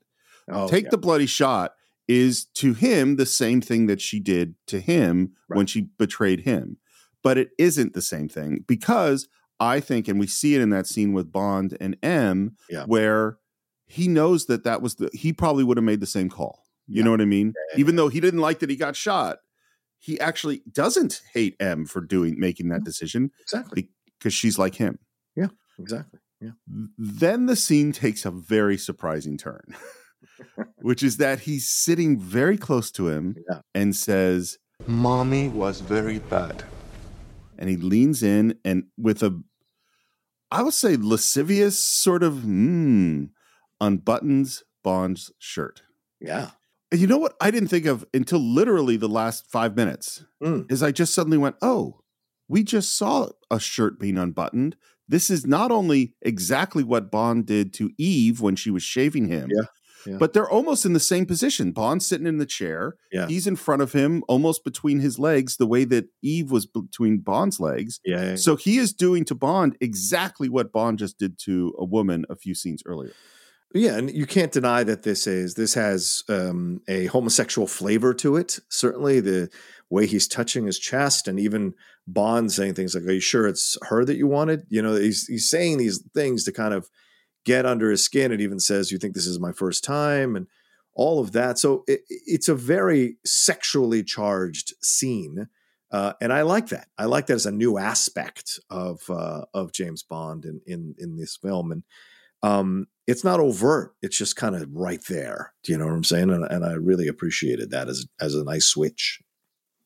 [0.50, 0.90] Oh, take yeah.
[0.90, 1.74] the bloody shot
[2.10, 6.76] is to him the same thing that she did to him when she betrayed him.
[7.22, 9.28] But it isn't the same thing because
[9.60, 12.84] I think, and we see it in that scene with Bond and M, Yeah.
[12.86, 13.38] where
[13.86, 16.64] he knows that that was the, he probably would have made the same call.
[16.88, 17.54] You know what I mean?
[17.76, 19.38] Even though he didn't like that he got shot,
[20.00, 22.84] he actually doesn't hate M for doing, making that mm-hmm.
[22.84, 23.90] decision Exactly.
[24.18, 24.98] because she's like him.
[25.36, 26.18] Yeah, exactly.
[26.40, 26.50] Yeah.
[26.98, 29.62] Then the scene takes a very surprising turn,
[30.82, 33.60] which is that he's sitting very close to him Yeah.
[33.74, 36.64] and says, Mommy was very bad.
[37.58, 39.38] and he leans in and with a,
[40.50, 43.24] I would say, lascivious sort of, hmm,
[43.80, 45.82] unbuttons Bond's shirt.
[46.20, 46.50] Yeah.
[46.90, 50.70] And you know what I didn't think of until literally the last five minutes Mm.
[50.72, 52.00] is I just suddenly went, oh,
[52.48, 54.74] we just saw a shirt being unbuttoned.
[55.06, 59.50] This is not only exactly what Bond did to Eve when she was shaving him,
[59.54, 59.64] Yeah,
[60.06, 60.16] yeah.
[60.18, 61.72] but they're almost in the same position.
[61.72, 62.96] Bond's sitting in the chair.
[63.12, 63.26] Yeah.
[63.26, 67.18] He's in front of him, almost between his legs, the way that Eve was between
[67.18, 68.00] Bond's legs.
[68.04, 68.16] Yeah.
[68.16, 68.36] yeah, yeah.
[68.36, 72.36] So he is doing to Bond exactly what Bond just did to a woman a
[72.36, 73.12] few scenes earlier.
[73.72, 78.36] Yeah, and you can't deny that this is this has um, a homosexual flavor to
[78.36, 78.58] it.
[78.68, 79.48] Certainly, the
[79.88, 83.78] way he's touching his chest, and even Bond saying things like, "Are you sure it's
[83.82, 86.88] her that you wanted?" You know, he's he's saying these things to kind of
[87.44, 88.32] get under his skin.
[88.32, 90.46] It even says, "You think this is my first time?" and
[90.94, 91.58] all of that.
[91.58, 95.48] So it, it's a very sexually charged scene,
[95.92, 96.88] uh, and I like that.
[96.98, 101.16] I like that as a new aspect of uh, of James Bond in in in
[101.16, 101.82] this film, and
[102.42, 103.94] um, it's not overt.
[104.02, 105.52] It's just kind of right there.
[105.62, 106.30] Do you know what I'm saying?
[106.30, 109.20] And, and I really appreciated that as as a nice switch.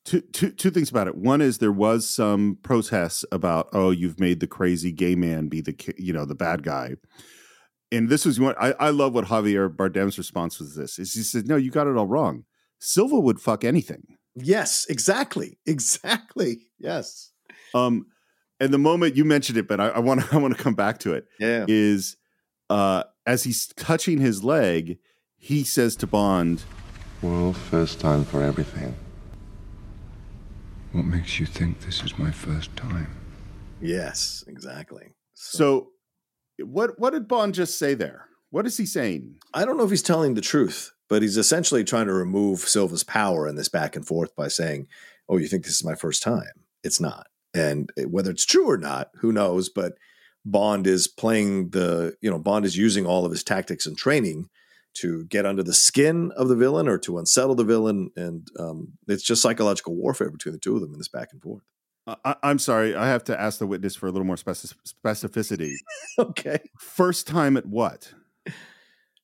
[0.04, 1.16] two, two, two things about it.
[1.16, 5.62] One is there was some protests about, oh, you've made the crazy gay man be
[5.62, 6.96] the, you know, the bad guy.
[7.92, 11.22] And this was what I, I love what Javier Bardem's response was this is he
[11.22, 12.44] said, no, you got it all wrong.
[12.80, 14.16] Silva would fuck anything.
[14.34, 16.66] Yes, exactly, exactly.
[16.78, 17.30] Yes.
[17.74, 18.06] Um,
[18.60, 20.98] and the moment you mentioned it, but I want to I want to come back
[21.00, 21.26] to it.
[21.38, 21.66] Yeah.
[21.68, 22.16] Is
[22.70, 24.98] uh, as he's touching his leg,
[25.36, 26.62] he says to Bond,
[27.22, 28.96] Well, first time for everything.
[30.92, 33.08] What makes you think this is my first time?
[33.80, 35.12] Yes, exactly.
[35.34, 35.88] so
[36.58, 38.28] what what did Bond just say there?
[38.50, 39.36] What is he saying?
[39.52, 43.04] I don't know if he's telling the truth, but he's essentially trying to remove Silva's
[43.04, 44.86] power in this back and forth by saying,
[45.28, 46.64] "Oh, you think this is my first time?
[46.82, 49.68] It's not." And whether it's true or not, who knows?
[49.68, 49.94] But
[50.44, 54.48] Bond is playing the, you know, Bond is using all of his tactics and training
[54.94, 58.92] to get under the skin of the villain or to unsettle the villain, and um,
[59.08, 61.62] it's just psychological warfare between the two of them in this back and forth.
[62.06, 65.72] I, I'm sorry, I have to ask the witness for a little more specificity.
[66.18, 66.58] okay.
[66.78, 68.12] First time at what?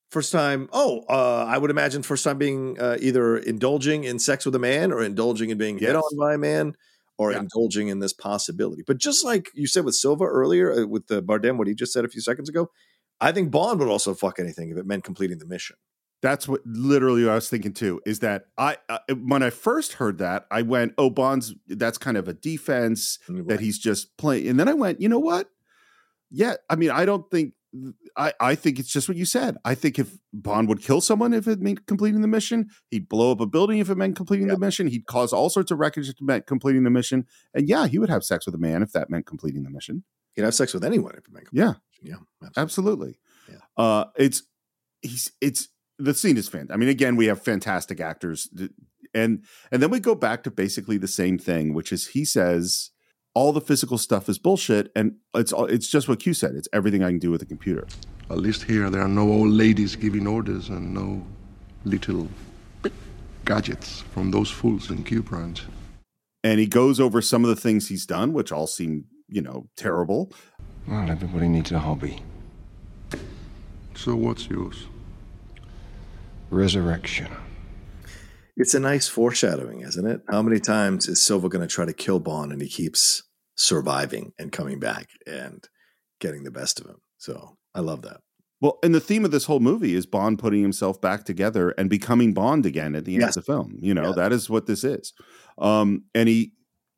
[0.09, 0.67] First time.
[0.73, 4.59] Oh, uh, I would imagine first time being uh, either indulging in sex with a
[4.59, 6.75] man or indulging in being hit on by a man
[7.17, 7.39] or Yeah.
[7.39, 8.83] indulging in this possibility.
[8.85, 11.93] But just like you said with Silva earlier, uh, with the Bardem, what he just
[11.93, 12.71] said a few seconds ago,
[13.21, 15.75] I think Bond would also fuck anything if it meant completing the mission.
[16.21, 18.01] That's what literally what I was thinking too.
[18.05, 22.17] Is that I uh, when I first heard that I went, "Oh, Bond's that's kind
[22.17, 25.49] of a defense that he's just playing," and then I went, "You know what?
[26.29, 27.53] Yeah, I mean, I don't think
[28.17, 29.57] I I think it's just what you said.
[29.63, 33.31] I think if Bond would kill someone if it meant completing the mission, he'd blow
[33.31, 34.87] up a building if it meant completing the mission.
[34.87, 37.97] He'd cause all sorts of wreckage if it meant completing the mission, and yeah, he
[37.97, 40.03] would have sex with a man if that meant completing the mission.
[40.33, 42.15] He'd have sex with anyone if it meant Yeah, yeah,
[42.57, 43.19] absolutely.
[43.77, 44.43] Uh, it's
[45.01, 45.69] he's it's
[46.03, 46.67] the scene is fan.
[46.71, 48.49] I mean, again, we have fantastic actors,
[49.13, 52.91] and and then we go back to basically the same thing, which is he says
[53.33, 56.55] all the physical stuff is bullshit, and it's all it's just what Q said.
[56.55, 57.87] It's everything I can do with a computer.
[58.29, 61.25] At least here, there are no old ladies giving orders and no
[61.83, 62.29] little
[63.45, 65.63] gadgets from those fools in Q branch.
[66.43, 69.67] And he goes over some of the things he's done, which all seem you know
[69.77, 70.31] terrible.
[70.87, 72.21] Well, everybody needs a hobby.
[73.95, 74.87] So what's yours?
[76.51, 77.27] Resurrection.
[78.57, 80.21] It's a nice foreshadowing, isn't it?
[80.29, 83.23] How many times is Silva going to try to kill Bond and he keeps
[83.55, 85.63] surviving and coming back and
[86.19, 86.97] getting the best of him?
[87.17, 88.17] So I love that.
[88.59, 91.89] Well, and the theme of this whole movie is Bond putting himself back together and
[91.89, 93.37] becoming Bond again at the end Yes.
[93.37, 93.77] of the film.
[93.81, 95.13] You know, that is what this is.
[95.57, 96.51] Um, and he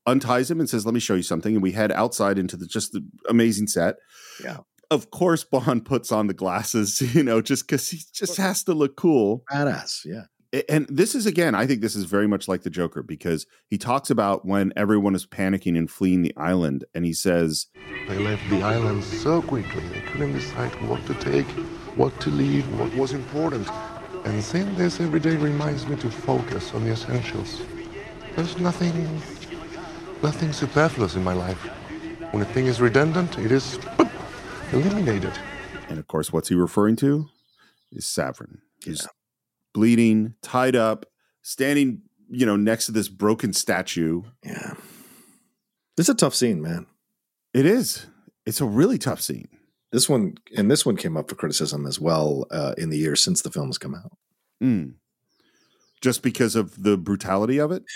[0.06, 2.66] unties him and says, "Let me show you something." And we head outside into the
[2.66, 3.96] just the amazing set.
[4.44, 4.58] Yeah.
[4.94, 8.74] Of course, Bond puts on the glasses, you know, just because he just has to
[8.76, 9.44] look cool.
[9.52, 10.26] Badass, yeah.
[10.70, 13.80] And this is again, I think this is very much like the Joker because he
[13.80, 17.68] talks about when everyone is panicking and fleeing the island, and he says,
[18.08, 21.48] They left the island so quickly, they couldn't decide what to take,
[21.98, 23.68] what to leave, what was important.
[24.26, 27.64] And seeing this every day reminds me to focus on the essentials.
[28.36, 28.94] There's nothing,
[30.22, 31.58] nothing superfluous in my life.
[32.30, 34.12] When a thing is redundant, it is boop,
[34.74, 35.34] eliminated.
[35.90, 37.28] and of course, what's he referring to?
[37.92, 38.58] Is Sévérine.
[38.84, 39.08] He's
[39.74, 41.06] bleeding, tied up,
[41.42, 44.24] standing, you know, next to this broken statue.
[44.44, 44.74] Yeah.
[45.98, 46.88] It's a tough scene, man.
[47.54, 48.08] It is.
[48.46, 49.48] It's a really tough scene.
[49.92, 53.22] This one and this one came up for criticism as well uh, in the years
[53.22, 54.12] since the film has come out.
[54.62, 54.96] Mm.
[56.02, 57.84] Just because of the brutality of it?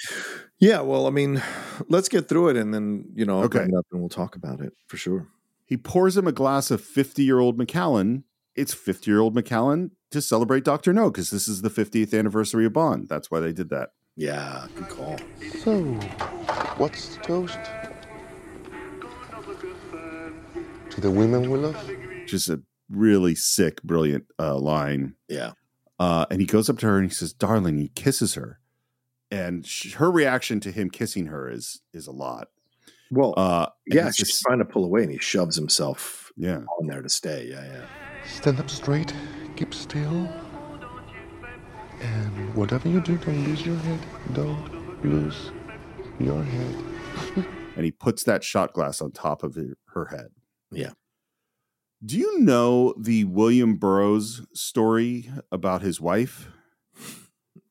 [0.60, 1.40] Yeah, well, I mean,
[1.88, 3.60] let's get through it and then you know I'll Okay.
[3.60, 5.28] bring it up and we'll talk about it for sure.
[5.68, 8.24] He pours him a glass of 50 year old Macallan.
[8.56, 10.94] It's 50 year old Macallan to celebrate Dr.
[10.94, 13.10] No, because this is the 50th anniversary of Bond.
[13.10, 13.90] That's why they did that.
[14.16, 15.18] Yeah, good call.
[15.60, 15.84] So,
[16.78, 17.60] what's the toast?
[20.90, 21.92] To the women we love?
[22.26, 25.16] Just a really sick, brilliant uh, line.
[25.28, 25.52] Yeah.
[26.00, 28.60] Uh, and he goes up to her and he says, "Darling," he kisses her,
[29.30, 32.48] and sh- her reaction to him kissing her is is a lot.
[33.12, 36.60] Well, Uh, yeah, he's just- trying to pull away and he shoves himself yeah.
[36.80, 37.48] on there to stay.
[37.50, 37.86] Yeah, yeah.
[38.26, 39.14] Stand up straight,
[39.56, 40.28] keep still.
[42.02, 44.00] And whatever you do, don't lose your head.
[44.34, 45.52] Don't lose
[46.20, 46.76] your head.
[47.76, 50.28] and he puts that shot glass on top of her, her head.
[50.72, 50.92] Yeah.
[52.06, 56.50] Do you know the William Burroughs story about his wife?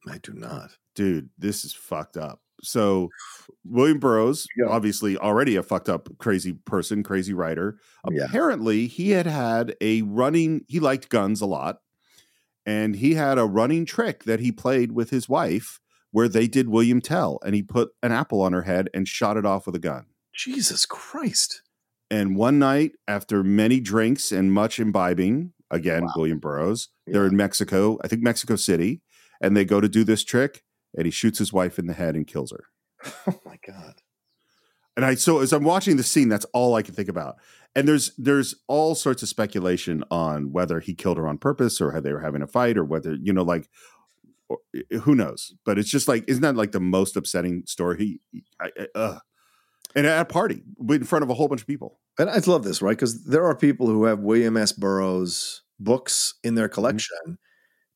[0.08, 0.70] I do not.
[0.96, 2.40] Dude, this is fucked up.
[2.66, 3.08] So,
[3.64, 7.78] William Burroughs, obviously already a fucked up, crazy person, crazy writer.
[8.10, 8.24] Yeah.
[8.24, 11.78] Apparently, he had had a running, he liked guns a lot.
[12.64, 15.78] And he had a running trick that he played with his wife
[16.10, 19.36] where they did William Tell and he put an apple on her head and shot
[19.36, 20.06] it off with a gun.
[20.34, 21.62] Jesus Christ.
[22.10, 27.98] And one night, after many drinks and much imbibing, again, William Burroughs, they're in Mexico,
[28.02, 29.02] I think Mexico City,
[29.40, 30.62] and they go to do this trick,
[30.96, 32.64] and he shoots his wife in the head and kills her.
[33.28, 34.02] Oh my God.
[34.96, 37.36] And I so as I'm watching the scene, that's all I can think about.
[37.74, 41.92] And there's there's all sorts of speculation on whether he killed her on purpose or
[41.92, 43.68] how they were having a fight or whether you know like
[44.48, 44.58] or,
[45.02, 45.54] who knows.
[45.64, 48.20] But it's just like isn't that like the most upsetting story?
[48.32, 49.20] He, I, I, ugh.
[49.94, 52.00] and at a party in front of a whole bunch of people.
[52.18, 52.96] And I love this, right?
[52.96, 54.72] Because there are people who have William S.
[54.72, 56.74] Burroughs books in their mm-hmm.
[56.74, 57.38] collection,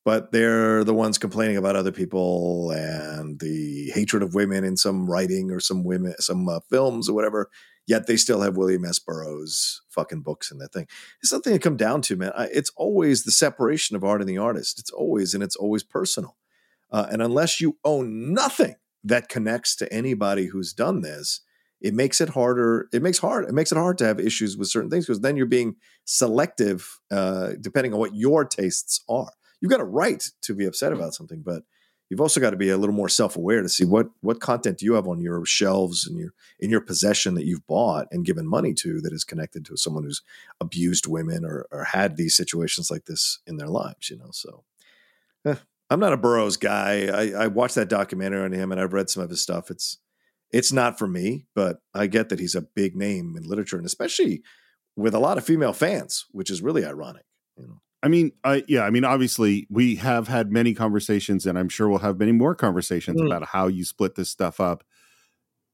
[0.04, 5.10] but they're the ones complaining about other people and the hatred of women in some
[5.10, 7.50] writing or some women, some uh, films or whatever.
[7.86, 8.98] Yet they still have William S.
[8.98, 10.86] Burroughs fucking books in that thing.
[11.20, 12.32] It's something to come down to, man.
[12.36, 14.78] I, it's always the separation of art and the artist.
[14.78, 16.36] It's always and it's always personal.
[16.90, 21.40] Uh, and unless you own nothing that connects to anybody who's done this,
[21.80, 22.88] it makes it harder.
[22.92, 23.48] It makes hard.
[23.48, 27.00] It makes it hard to have issues with certain things because then you're being selective,
[27.10, 29.32] uh, depending on what your tastes are.
[29.60, 31.62] You've got a right to be upset about something, but
[32.10, 34.84] you've also got to be a little more self-aware to see what what content do
[34.84, 38.46] you have on your shelves and your in your possession that you've bought and given
[38.46, 40.22] money to that is connected to someone who's
[40.60, 44.64] abused women or, or had these situations like this in their lives you know so
[45.46, 45.54] eh,
[45.88, 47.06] i'm not a burroughs guy.
[47.06, 49.70] I, I watched that documentary on him and i've read some of his stuff.
[49.70, 49.98] It's
[50.52, 53.86] it's not for me but i get that he's a big name in literature and
[53.86, 54.42] especially
[54.96, 57.24] with a lot of female fans which is really ironic
[57.56, 61.58] you know I mean, I yeah, I mean, obviously, we have had many conversations, and
[61.58, 63.26] I'm sure we'll have many more conversations Mm.
[63.26, 64.84] about how you split this stuff up.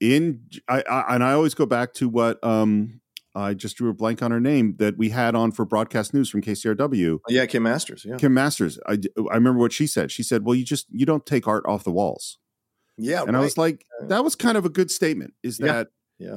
[0.01, 3.01] In I, I and I always go back to what um
[3.35, 6.29] I just drew a blank on her name that we had on for broadcast news
[6.29, 7.19] from KCRW.
[7.29, 8.79] yeah kim masters yeah Kim Masters.
[8.87, 8.99] I
[9.31, 10.11] I remember what she said.
[10.11, 12.39] She said, "Well, you just you don't take art off the walls."
[12.99, 15.35] yeah and I was like, that was kind of a good statement.
[15.43, 15.67] Is Yeah.
[15.73, 16.37] that Yeah.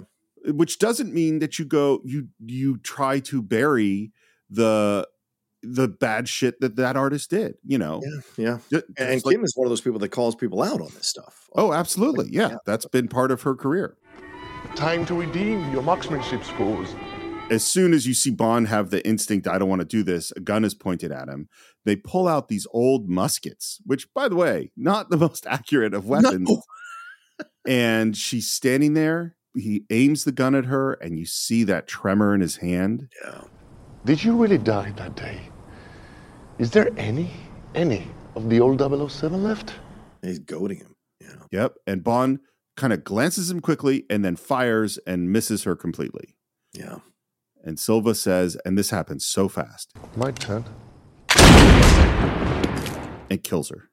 [0.54, 4.13] Which doesn't mean that you go you you try to bury
[4.49, 5.06] the
[5.62, 7.56] the bad shit that that artist did.
[7.65, 8.02] You know.
[8.04, 10.36] yeah yeah Ju- and, and just like- kim is one of those people that calls
[10.36, 12.28] people out on this stuff oh, absolutely.
[12.32, 12.56] Yeah, Yeah.
[12.65, 13.98] that's been part of her career.
[14.76, 16.93] Time to redeem your marksmanship scores.
[17.50, 20.32] As soon as you see Bond have the instinct, I don't want to do this,
[20.36, 21.50] a gun is pointed at him.
[21.86, 26.08] They pull out these old muskets, which, by the way, not the most accurate of
[26.08, 26.48] weapons.
[26.48, 26.62] No.
[27.67, 29.36] and she's standing there.
[29.56, 33.10] He aims the gun at her, and you see that tremor in his hand.
[33.26, 33.41] yeah
[34.05, 35.39] Did you really die that day?
[36.57, 37.31] Is there any,
[37.75, 38.79] any of the old
[39.12, 39.73] 007 left?
[40.21, 41.75] he's goading him yeah Yep.
[41.88, 42.39] And Bond
[42.75, 46.35] kind of glances him quickly and then fires and misses her completely.
[46.73, 46.97] yeah
[47.63, 50.65] And Silva says, and this happens so fast, My turn.
[53.29, 53.89] and kills her.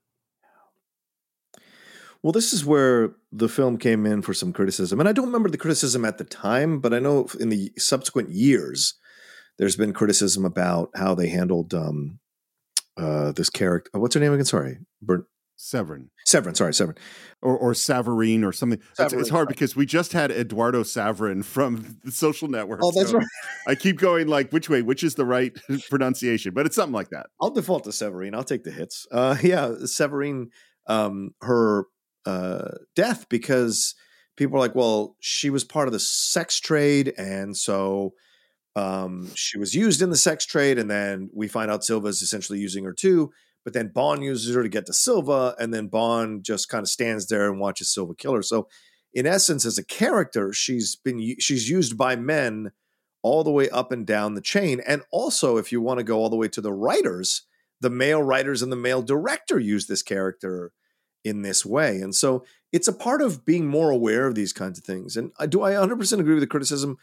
[2.23, 4.99] Well, this is where the film came in for some criticism.
[4.99, 8.31] And I don't remember the criticism at the time, but I know in the subsequent
[8.31, 8.95] years,
[9.59, 12.19] there's been criticism about how they handled um,
[12.97, 13.90] uh, this character.
[13.99, 14.45] What's her name again?
[14.45, 14.79] Sorry.
[15.03, 15.27] Bern-
[15.59, 16.11] Severin.
[16.27, 16.55] Severin.
[16.55, 16.99] Sorry, Severin.
[17.40, 18.81] Or, or Savarine or something.
[18.99, 19.55] It's, it's hard right.
[19.55, 22.81] because we just had Eduardo Saverin from the social network.
[22.83, 23.27] Oh, that's so right.
[23.66, 24.83] I keep going like, which way?
[24.83, 25.57] Which is the right
[25.90, 26.53] pronunciation?
[26.53, 27.29] But it's something like that.
[27.40, 28.35] I'll default to Severine.
[28.35, 29.07] I'll take the hits.
[29.11, 30.51] Uh, yeah, Severine,
[30.87, 31.87] um, her
[32.27, 33.95] uh, death because
[34.37, 38.12] people are like, well, she was part of the sex trade, and so
[38.77, 42.23] um, she was used in the sex trade, and then we find out Silva is
[42.23, 43.33] essentially using her too.
[43.65, 46.89] But then Bond uses her to get to Silva, and then Bond just kind of
[46.89, 48.43] stands there and watches Silva kill her.
[48.43, 48.69] So,
[49.12, 52.71] in essence, as a character, she's been she's used by men
[53.23, 54.81] all the way up and down the chain.
[54.87, 57.43] And also, if you want to go all the way to the writers,
[57.81, 60.73] the male writers and the male director use this character
[61.25, 62.01] in this way.
[62.01, 65.17] And so it's a part of being more aware of these kinds of things.
[65.17, 66.99] And do I 100% agree with the criticism?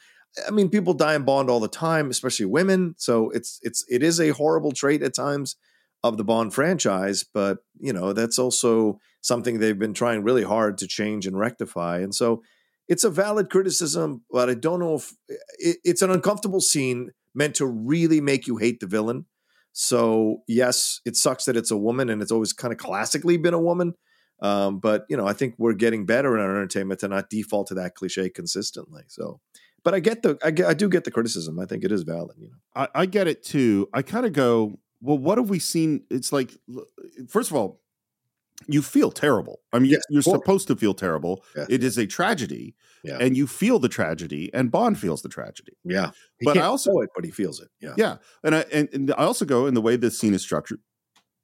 [0.48, 2.96] I mean, people die in Bond all the time, especially women.
[2.98, 5.56] So it's it's it is a horrible trait at times
[6.04, 10.78] of the Bond franchise, but you know that's also something they've been trying really hard
[10.80, 12.00] to change and rectify.
[12.00, 12.44] And so
[12.90, 15.14] it's a valid criticism, but I don't know if
[15.58, 19.26] it, it's an uncomfortable scene meant to really make you hate the villain.
[19.72, 23.54] So yes, it sucks that it's a woman, and it's always kind of classically been
[23.54, 23.94] a woman.
[24.42, 27.68] Um, but you know, I think we're getting better in our entertainment to not default
[27.68, 29.04] to that cliche consistently.
[29.08, 29.40] So,
[29.84, 31.60] but I get the I, get, I do get the criticism.
[31.60, 32.38] I think it is valid.
[32.38, 33.90] You know, I, I get it too.
[33.94, 36.04] I kind of go, well, what have we seen?
[36.10, 36.52] It's like,
[37.30, 37.82] first of all,
[38.68, 39.60] you feel terrible.
[39.74, 41.44] I mean, Yes, you're supposed to feel terrible.
[41.56, 41.68] Yes.
[41.70, 43.18] It is a tragedy, Yeah.
[43.20, 45.74] and you feel the tragedy, and Bond feels the tragedy.
[45.84, 46.12] yeah.
[46.40, 47.68] He But I also- it, but he feels it.
[47.82, 50.42] Yeah, Yeah, and I and, and I also go in the way this scene is
[50.44, 50.80] structured.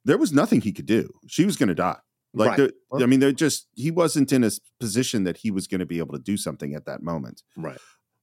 [0.04, 1.10] There was nothing he could do.
[1.26, 1.98] She was going to die.
[2.32, 3.02] Like, Right.
[3.02, 5.98] I mean, they're just he wasn't in a position that he was going to be
[5.98, 7.42] able to do something at that moment.
[7.56, 7.76] right.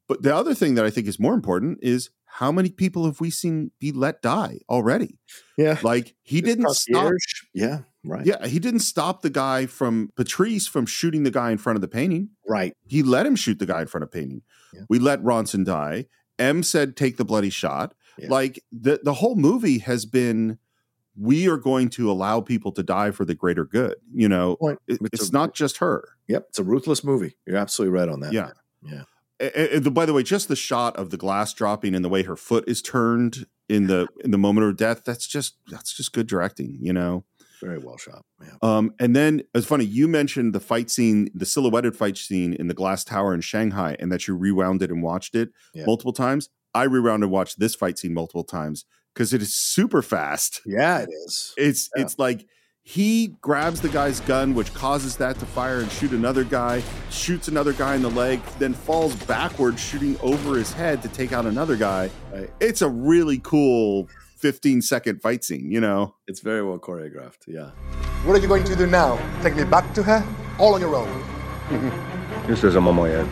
[0.07, 3.19] But the other thing that I think is more important is how many people have
[3.19, 5.19] we seen be let die already?
[5.57, 7.13] Yeah, Like he This didn't stop.
[7.53, 8.25] Yeah, right.
[8.25, 11.81] Yeah, he didn't stop the guy from Patrice from shooting the guy in front of
[11.81, 12.29] the painting.
[12.47, 12.73] right.
[12.85, 14.43] He let him shoot the guy in front of painting.
[14.73, 14.81] Yeah.
[14.89, 16.05] We let Ronson die.
[16.39, 18.29] M said, "Take the bloody shot." Yeah.
[18.29, 20.59] Like the the whole movie has been,
[21.15, 23.95] we are going to allow people to die for the greater good.
[24.13, 26.03] You know, It- It's it's a- not just her.
[26.27, 27.35] Yep, it's a ruthless movie.
[27.47, 28.33] You're absolutely right on that.
[28.33, 28.51] Yeah.
[28.83, 29.03] yeah.
[29.39, 32.35] And by the way, just the shot of the glass dropping and the way her
[32.35, 36.27] foot is turned in the in the moment of death, that's just that's just good
[36.27, 37.23] directing, you know.
[37.61, 38.23] Very well shot.
[38.41, 38.53] Yeah.
[38.61, 42.67] Um, and then it's funny, you mentioned the fight scene, the silhouetted fight scene in
[42.67, 45.85] the glass tower in Shanghai, and that you rewound it and watched it Yeah.
[45.85, 46.49] multiple times.
[46.75, 50.61] I rewound and watched this fight scene multiple times because it is super fast.
[50.67, 51.53] Yeah, it is.
[51.57, 52.03] It's Yeah.
[52.03, 52.45] it's like
[52.87, 57.49] he grabs the guy's gun, which causes that to fire and shoot another guy, shoots
[57.49, 61.45] another guy in the leg, then falls backwards, shooting over his head to take out
[61.45, 62.09] another guy.
[62.33, 64.07] Uh, it's a really cool
[64.37, 66.15] 15 second fight scene, you know?
[66.27, 67.45] It's very well choreographed.
[67.45, 67.71] Yeah.
[68.23, 69.19] What are you going to do now?
[69.41, 70.25] Take me back to her?
[70.57, 71.23] All on your own.
[72.47, 73.27] This is a momoyed.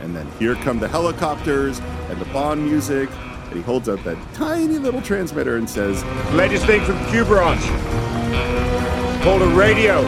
[0.00, 3.08] And then here come the helicopters and the Bond music.
[3.44, 7.24] And he holds up that tiny little transmitter and says, Latest thing from Q
[9.20, 9.22] Branch.
[9.22, 10.02] Called a radio.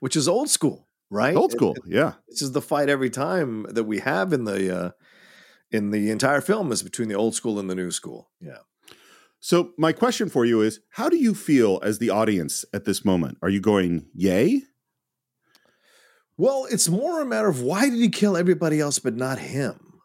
[0.00, 1.34] Which is old school, right?
[1.36, 2.14] Old school, it- yeah.
[2.28, 4.90] This is the fight every time that we have in the uh
[5.70, 8.30] in the entire film is between the old school and the new school.
[8.40, 8.58] Yeah.
[9.40, 13.04] So, my question for you is how do you feel as the audience at this
[13.04, 13.38] moment?
[13.42, 14.62] Are you going, yay?
[16.36, 20.00] Well, it's more a matter of why did he kill everybody else but not him?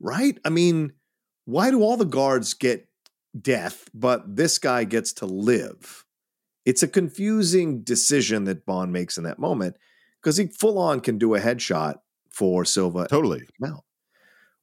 [0.00, 0.38] Right?
[0.44, 0.92] I mean,
[1.48, 2.86] why do all the guards get
[3.40, 6.04] death, but this guy gets to live?
[6.66, 9.76] It's a confusing decision that Bond makes in that moment
[10.20, 13.06] because he full on can do a headshot for Silva.
[13.08, 13.48] Totally.
[13.58, 13.84] Now,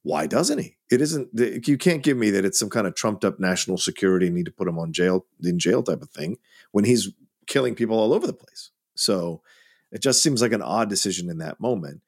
[0.04, 0.76] why doesn't he?
[0.88, 1.30] It isn't.
[1.66, 4.52] You can't give me that it's some kind of trumped up national security need to
[4.52, 6.36] put him on jail in jail type of thing
[6.70, 7.10] when he's
[7.48, 8.70] killing people all over the place.
[8.94, 9.42] So
[9.90, 12.02] it just seems like an odd decision in that moment.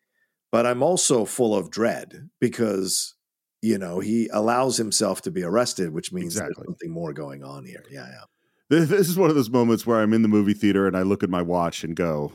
[0.52, 3.16] But I'm also full of dread because
[3.62, 6.54] you know he allows himself to be arrested, which means Exactly.
[6.56, 7.84] there's something more going on here.
[7.90, 8.24] Yeah, yeah.
[8.70, 11.02] This this is one of those moments where I'm in the movie theater and I
[11.02, 12.32] look at my watch and go,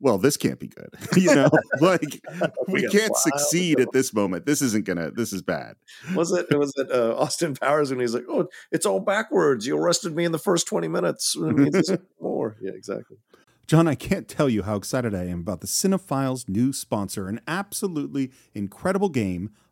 [0.00, 0.90] well, this can't be good.
[1.16, 1.48] you know,
[1.80, 2.20] like
[2.68, 3.16] we got can't wild.
[3.16, 4.46] succeed at this moment.
[4.46, 5.76] This isn't gonna, this is bad.
[6.14, 6.46] Was it?
[6.56, 9.66] Was it uh, Austin Powers when he's like, "Oh, it's all backwards.
[9.66, 11.34] You arrested me in the first twenty minutes.
[11.36, 11.90] It means
[12.20, 13.16] more." Yeah, exactly.
[13.66, 17.40] John, I can't tell you how excited I am about the Cine-Files' new sponsor, an
[17.48, 19.52] absolutely incredible game,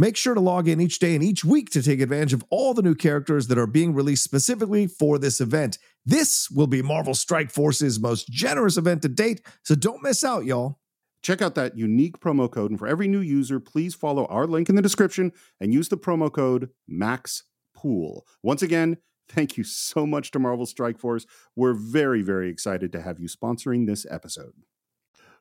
[0.00, 2.72] Make sure to log in each day and each week to take advantage of all
[2.72, 5.76] the new characters that are being released specifically for this event.
[6.06, 10.44] This will be Marvel Strike Force's most generous event to date, so don't miss out,
[10.44, 10.78] y'all.
[11.20, 14.68] Check out that unique promo code, and for every new user, please follow our link
[14.68, 18.20] in the description and use the promo code MAXPOOL.
[18.40, 21.26] Once again, thank you so much to Marvel Strike Force.
[21.56, 24.52] We're very, very excited to have you sponsoring this episode.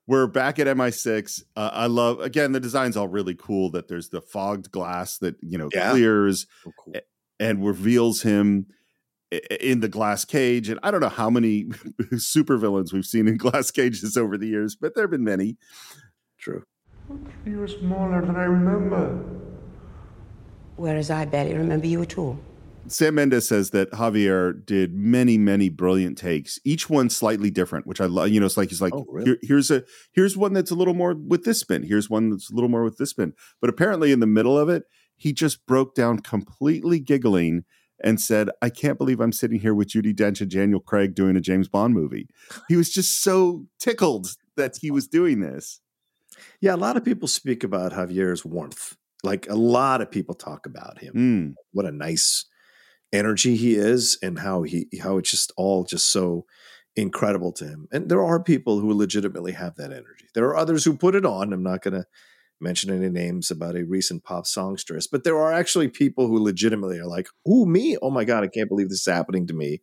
[0.07, 1.43] We're back at MI6.
[1.55, 3.69] Uh, I love again the design's all really cool.
[3.71, 5.91] That there's the fogged glass that you know Yeah.
[5.91, 6.93] clears Oh, cool.
[7.39, 8.67] and reveals him
[9.59, 10.69] in the glass cage.
[10.69, 11.65] And I don't know how many
[12.13, 15.57] supervillains we've seen in glass cages over the years, but there have been many.
[16.39, 16.63] True.
[17.45, 19.19] You're smaller than I remember.
[20.77, 22.39] Whereas I barely remember you at all.
[22.87, 28.01] Sam Mendes says that Javier did many, many brilliant takes, each one slightly different, which
[28.01, 28.29] I love.
[28.29, 29.25] You know, it's like he's like, Oh, really?
[29.25, 29.83] Here, here's a
[30.13, 31.83] here's one that's a little more with this spin.
[31.83, 33.33] Here's one that's a little more with this spin.
[33.61, 34.83] But apparently, in the middle of it,
[35.15, 37.65] he just broke down completely giggling
[38.03, 41.35] and said, "I can't believe I'm sitting here with Judi Dench and Daniel Craig doing
[41.35, 42.27] a James Bond movie."
[42.67, 45.81] He was just so tickled that he was doing this.
[46.61, 48.97] Yeah, a lot of people speak about Javier's warmth.
[49.23, 51.13] Like a lot of people talk about him.
[51.15, 51.53] Mm.
[51.71, 52.45] What a nice
[53.13, 56.45] energy he is, and how he how it's just all just so
[56.95, 57.87] incredible to him.
[57.91, 60.25] And there are people who legitimately have that energy.
[60.33, 61.53] There are others who put it on.
[61.53, 62.05] I'm not going to
[62.59, 66.97] mention any names about a recent pop songstress, but there are actually people who legitimately
[66.99, 67.97] are like, "Ooh, me!
[68.01, 69.81] Oh my god, I can't believe this is happening to me."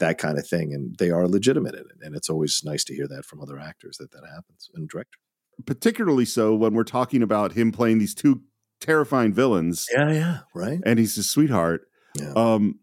[0.00, 1.98] That kind of thing, and they are legitimate in it.
[2.02, 5.20] And it's always nice to hear that from other actors that that happens and directors.
[5.66, 8.42] Particularly so when we're talking about him playing these two
[8.80, 9.86] terrifying villains.
[9.92, 10.80] Yeah, yeah, right.
[10.84, 11.82] and he's his sweetheart.
[12.18, 12.32] Yeah.
[12.34, 12.80] Um,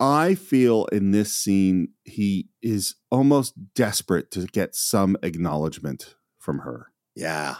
[0.00, 6.88] I feel in this scene he is almost desperate to get some acknowledgement from her.
[7.14, 7.56] Yeah.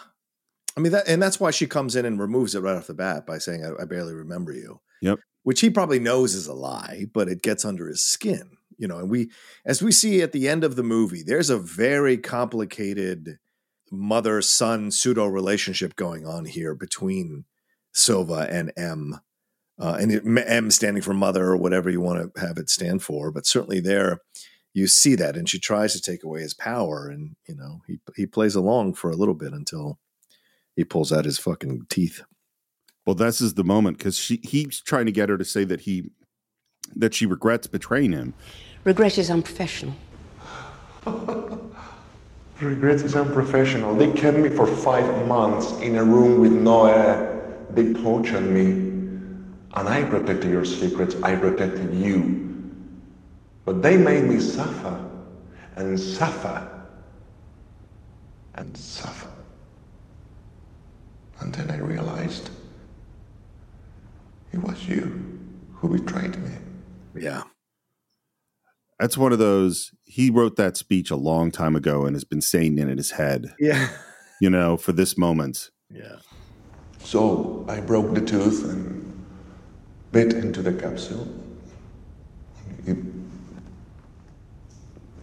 [0.76, 2.94] I mean that and that's why she comes in and removes it right off the
[2.94, 4.80] bat by saying I, I barely remember you.
[5.02, 5.20] Yep.
[5.44, 8.56] Which he probably knows is a lie, but it gets under his skin.
[8.78, 9.30] You know, and we
[9.64, 13.38] as we see at the end of the movie, there's a very complicated
[13.92, 17.44] mother-son pseudo relationship going on here between
[17.92, 19.20] Silva and M.
[19.82, 23.02] uh, and it, M standing for mother or whatever you want to have it stand
[23.02, 23.32] for.
[23.32, 24.20] But certainly there,
[24.72, 27.98] you see that, and she tries to take away his power, and you know he
[28.14, 29.98] he plays along for a little bit until
[30.76, 32.22] he pulls out his fucking teeth.
[33.04, 35.80] Well, this is the moment because she he's trying to get her to say that
[35.80, 36.12] he
[36.94, 38.34] that she regrets betraying him.
[38.84, 39.96] Regret is unprofessional.
[42.60, 43.96] Regret is unprofessional.
[43.96, 47.66] They kept me for five months in a room with no air.
[47.70, 48.91] They tortured me.
[49.74, 51.16] And I protected your secrets.
[51.22, 52.42] I protected you.
[53.64, 55.08] But they made me suffer
[55.76, 56.68] and suffer
[58.54, 59.30] and suffer.
[61.40, 62.50] And then I realized
[64.52, 65.40] it was you
[65.74, 66.52] who betrayed me.
[67.14, 67.42] Yeah.
[69.00, 69.90] That's one of those.
[70.04, 73.12] He wrote that speech a long time ago and has been saying it in his
[73.12, 73.54] head.
[73.58, 73.88] Yeah.
[74.40, 75.70] You know, for this moment.
[75.90, 76.16] Yeah.
[76.98, 79.11] So I broke the tooth and
[80.12, 81.26] bit into the capsule.
[82.86, 82.98] It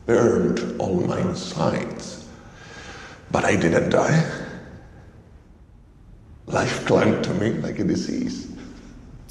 [0.05, 2.27] burned all my insides.
[3.31, 4.45] But I didn't die.
[6.47, 8.51] Life clung to me like a disease.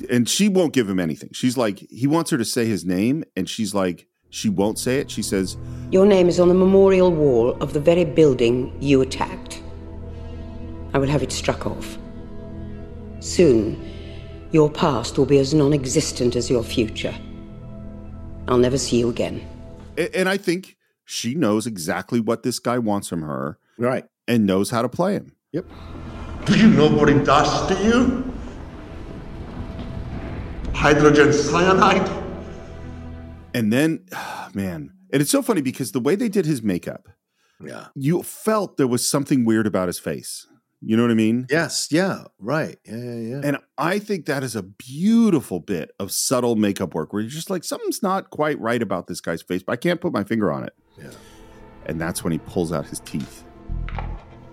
[0.08, 1.30] And she won't give him anything.
[1.32, 4.98] She's like, he wants her to say his name, and she's like, she won't say
[4.98, 5.10] it.
[5.10, 5.56] She says,
[5.90, 9.60] Your name is on the memorial wall of the very building you attacked.
[10.94, 11.98] I will have it struck off.
[13.18, 13.97] Soon,
[14.52, 17.14] your past will be as non existent as your future.
[18.48, 19.46] I'll never see you again.
[19.96, 23.58] A- and I think she knows exactly what this guy wants from her.
[23.78, 24.04] Right.
[24.26, 25.32] And knows how to play him.
[25.52, 25.66] Yep.
[26.46, 28.24] Do you know what it does to you?
[30.74, 32.08] Hydrogen cyanide?
[33.54, 34.04] And then,
[34.54, 37.08] man, and it's so funny because the way they did his makeup,
[37.64, 37.86] Yeah.
[37.94, 40.46] you felt there was something weird about his face.
[40.80, 41.46] You know what I mean?
[41.50, 41.88] Yes.
[41.90, 42.24] Yeah.
[42.38, 42.78] Right.
[42.84, 42.96] Yeah.
[42.96, 43.14] Yeah.
[43.14, 43.40] Yeah.
[43.44, 47.50] And I think that is a beautiful bit of subtle makeup work where you're just
[47.50, 50.52] like, something's not quite right about this guy's face, but I can't put my finger
[50.52, 50.74] on it.
[50.96, 51.10] Yeah.
[51.86, 53.44] And that's when he pulls out his teeth.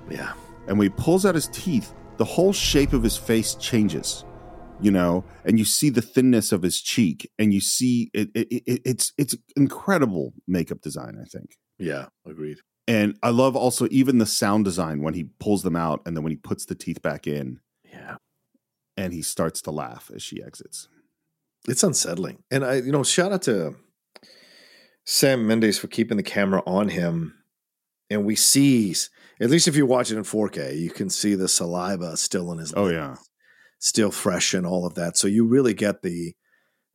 [0.10, 0.34] yeah.
[0.68, 4.26] And when he pulls out his teeth, the whole shape of his face changes,
[4.82, 8.48] you know, and you see the thinness of his cheek, and you see it, it,
[8.52, 11.58] it it's it's incredible makeup design, I think.
[11.78, 12.08] Yeah.
[12.26, 12.58] Agreed.
[12.88, 16.24] And I love also even the sound design when he pulls them out and then
[16.24, 18.18] when he puts the teeth back in Yeah.
[18.96, 20.88] and he starts to laugh as she exits.
[21.68, 22.44] It's unsettling.
[22.52, 23.76] And I, you know, shout out to
[25.06, 27.34] Sam Mendes for keeping the camera on him.
[28.10, 28.94] And we see,
[29.40, 32.60] at least if you watch it in 4K, you can see the saliva still in
[32.60, 33.16] his Oh, lips, yeah.
[33.80, 35.18] still fresh and all of that.
[35.18, 36.36] So you really get the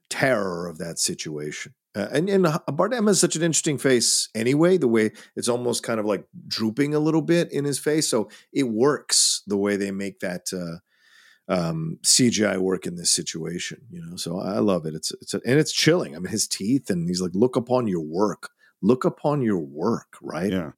[0.09, 1.74] terror of that situation.
[1.97, 4.78] Uh, and and Bardem has such an interesting face anyway.
[4.78, 8.28] The way it's almost kind of like drooping a little bit in his face, so
[8.53, 13.80] it works the way they make that uh, um, CGI work in this situation.
[13.91, 14.95] You know, so I love it.
[14.95, 16.14] It's it's a, and it's chilling.
[16.14, 18.51] I mean, his teeth, and he's like, "Look upon your work.
[18.80, 20.53] Look upon your work." Right.
[20.53, 20.70] Yeah.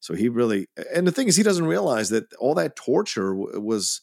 [0.00, 3.60] So he really, and the thing is, he doesn't realize that all that torture w-
[3.60, 4.00] was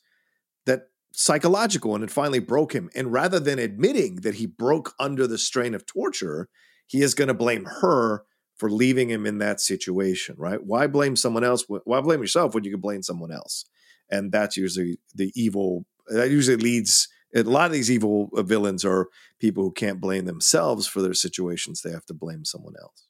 [1.19, 2.91] psychological and it finally broke him.
[2.93, 6.47] And rather than admitting that he broke under the strain of torture,
[6.85, 8.23] he is going to blame her
[8.55, 10.63] for leaving him in that situation, right?
[10.63, 11.65] Why blame someone else?
[11.67, 13.65] Why blame yourself when you can blame someone else?
[14.11, 17.07] And that's usually the evil, that usually leads.
[17.35, 19.07] A lot of these evil uh, villains are
[19.39, 21.81] people who can't blame themselves for their situations.
[21.81, 23.07] They have to blame someone else.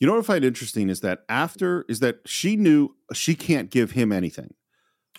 [0.00, 3.70] You know what I find interesting is that after is that she knew she can't
[3.70, 4.54] give him anything.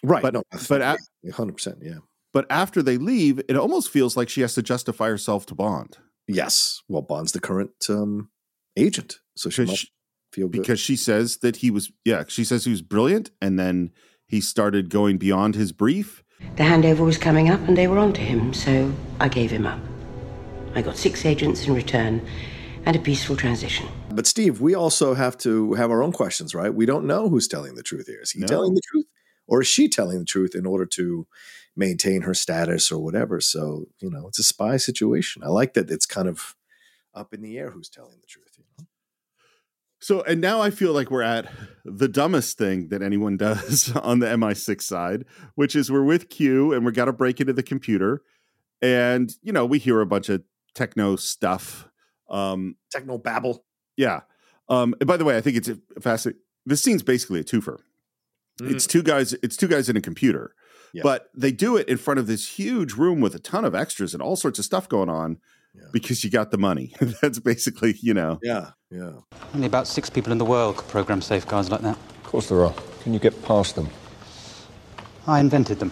[0.04, 0.22] Right.
[0.22, 1.78] But no, but a- hundred percent.
[1.82, 2.00] Yeah.
[2.34, 5.98] but after they leave, it almost feels like she has to justify herself to Bond.
[6.28, 6.82] Yes.
[6.88, 8.30] Well, Bond's the current um,
[8.76, 9.92] agent, so she Because must she-
[10.34, 10.62] feel good.
[10.62, 13.92] because she says that he was yeah she says he was brilliant and then
[14.28, 16.22] he started going beyond his brief
[16.58, 19.66] The handover was coming up and they were on to him, so I gave him
[19.66, 19.80] up.
[20.76, 22.22] I got six agents in return
[22.86, 23.88] and a peaceful transition.
[24.14, 26.74] But Steve, we also have to have our own questions, right?
[26.74, 28.20] We don't know who's telling the truth here.
[28.22, 28.48] Is he No.
[28.48, 29.06] telling the truth,
[29.48, 31.28] or is she telling the truth in order to
[31.76, 33.40] maintain her status or whatever?
[33.40, 35.44] So you know, it's a spy situation.
[35.44, 36.56] I like that it's kind of
[37.14, 38.54] up in the air who's telling the truth.
[38.58, 38.86] You know?
[40.00, 41.50] so and now i feel like we're at
[41.84, 45.26] the dumbest thing that anyone does on the mi6 side
[45.56, 48.22] which is we're with q and we got to break into the computer
[48.82, 50.44] and you know we hear a bunch of
[50.76, 51.90] techno stuff
[52.30, 53.66] um Techno babble.
[53.96, 54.22] yeah
[54.70, 57.80] um and by the way i think it's a fascinating this scene's basically a twofer
[58.62, 58.90] it's mm.
[58.90, 60.54] two guys it's two guys in a computer
[60.94, 61.04] Yeah.
[61.04, 64.14] but they do it in front of this huge room with a ton of extras
[64.14, 65.40] and all sorts of stuff going on
[65.76, 65.84] Yeah.
[65.92, 69.12] because you got the money that's basically you know Yeah, yeah.
[69.54, 71.98] Only about six people in the world could program safeguards like that.
[71.98, 72.74] Of course there are.
[73.04, 73.90] Can you get past them?
[75.28, 75.92] I invented them.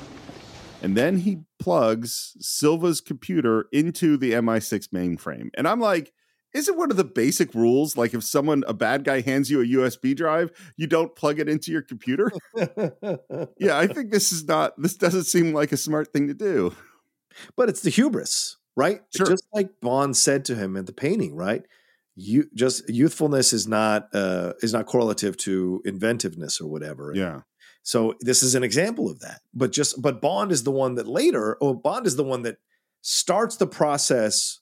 [0.81, 5.49] And then he plugs Silva's computer into the MI6 mainframe.
[5.57, 6.13] And I'm like,
[6.55, 9.65] isn't one of the basic rules like if someone a bad guy hands you a
[9.65, 12.31] USB drive, you don't plug it into your computer?
[13.59, 16.73] yeah, I think this is not this doesn't seem like a smart thing to do.
[17.57, 19.01] But it's the hubris, right?
[19.13, 19.27] Sure.
[19.27, 21.65] Just like Bond said to him in the painting, right?
[22.15, 27.11] You just youthfulness is not uh is not correlative to inventiveness or whatever.
[27.13, 27.41] Yeah.
[27.83, 29.41] So this is an example of that.
[29.53, 32.57] But just but Bond is the one that later, or Bond is the one that
[33.01, 34.61] starts the process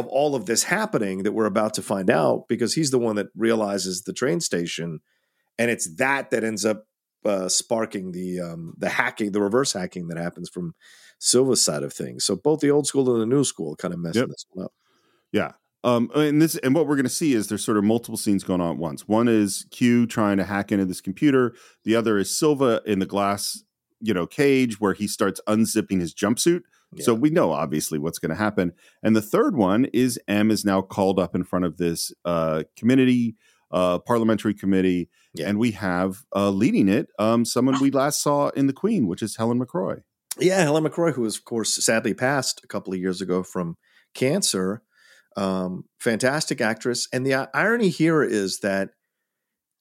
[0.00, 3.16] of all of this happening that we're about to find out because he's the one
[3.16, 5.00] that realizes the train station,
[5.58, 6.86] and it's that that ends up
[7.24, 10.74] uh, sparking the um, the hacking, the reverse hacking that happens from
[11.18, 12.24] Silva's side of things.
[12.24, 14.28] So both the old school and the new school kind of messing Yep.
[14.30, 14.72] this one up.
[15.32, 15.52] Yeah.
[15.82, 18.44] Um, and this and what we're going to see is there's sort of multiple scenes
[18.44, 19.08] going on at once.
[19.08, 21.54] One is Q trying to hack into this computer.
[21.84, 23.62] The other is Silva in the glass,
[24.00, 26.62] you know, cage where he starts unzipping his jumpsuit.
[26.98, 28.72] So we know obviously what's going to happen.
[29.02, 32.64] And the third one is M is now called up in front of this uh,
[32.76, 33.36] committee,
[33.70, 35.08] uh, parliamentary committee,
[35.40, 39.22] and we have uh, leading it um, someone we last saw in The Queen, which
[39.22, 40.02] is Helen McCrory.
[40.38, 43.76] Yeah, Helen McCrory, who was, of course, sadly passed a couple of years ago from
[44.14, 44.82] cancer.
[45.36, 47.06] Um, fantastic actress.
[47.12, 48.90] And the irony here is that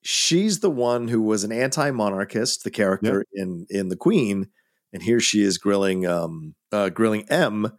[0.03, 4.49] she's the one who was an anti-monarchist, the character in in The Queen,
[4.93, 7.71] and here she is grilling um, uh, grilling M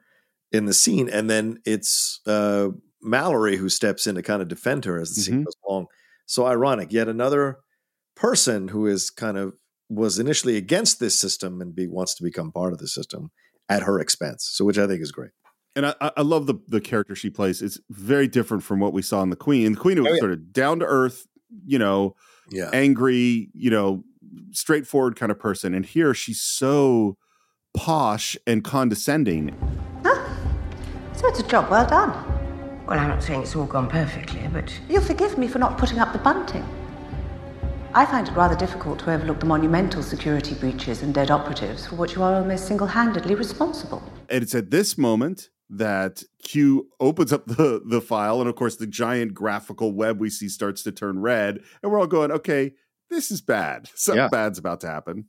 [0.53, 2.69] in the scene, and then it's uh,
[3.03, 5.45] Mallory who steps in to kind of defend her as the scene Mhm.
[5.45, 5.87] goes along.
[6.27, 6.93] So ironic.
[6.93, 7.59] Yet another
[8.17, 9.55] person who is kind of
[9.89, 13.31] was initially against this system and be wants to become part of the system
[13.69, 14.49] at her expense.
[14.53, 15.31] So which I think is great.
[15.77, 17.63] And I, I- I love the the character she plays.
[17.63, 19.67] It's very different from what we saw in the Queen.
[19.67, 20.21] In the Queen, it was Oh, yeah.
[20.21, 21.27] sort of down to earth,
[21.65, 22.15] you know,
[22.51, 22.71] Yeah.
[22.73, 24.05] angry, you know,
[24.53, 25.75] straightforward kind of person.
[25.75, 27.17] And here she's so
[27.75, 29.57] posh and condescending.
[31.21, 32.11] So it's a job well done.
[32.87, 35.99] Well, I'm not saying it's all gone perfectly, but You'll forgive me for not putting
[35.99, 36.65] up the bunting.
[37.93, 41.97] I find it rather difficult to overlook the monumental security breaches and dead operatives for
[41.97, 44.03] which you are almost single handedly responsible.
[44.31, 48.77] And it's at this moment that Q opens up the the file, and of course,
[48.77, 52.73] the giant graphical web we see starts to turn red, and we're all going, "Okay,
[53.11, 53.89] this is bad.
[53.95, 54.29] Something Yeah.
[54.29, 55.27] bad's about to happen."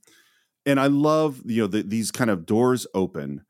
[0.64, 3.44] And I love, you know, the, these kind of doors open,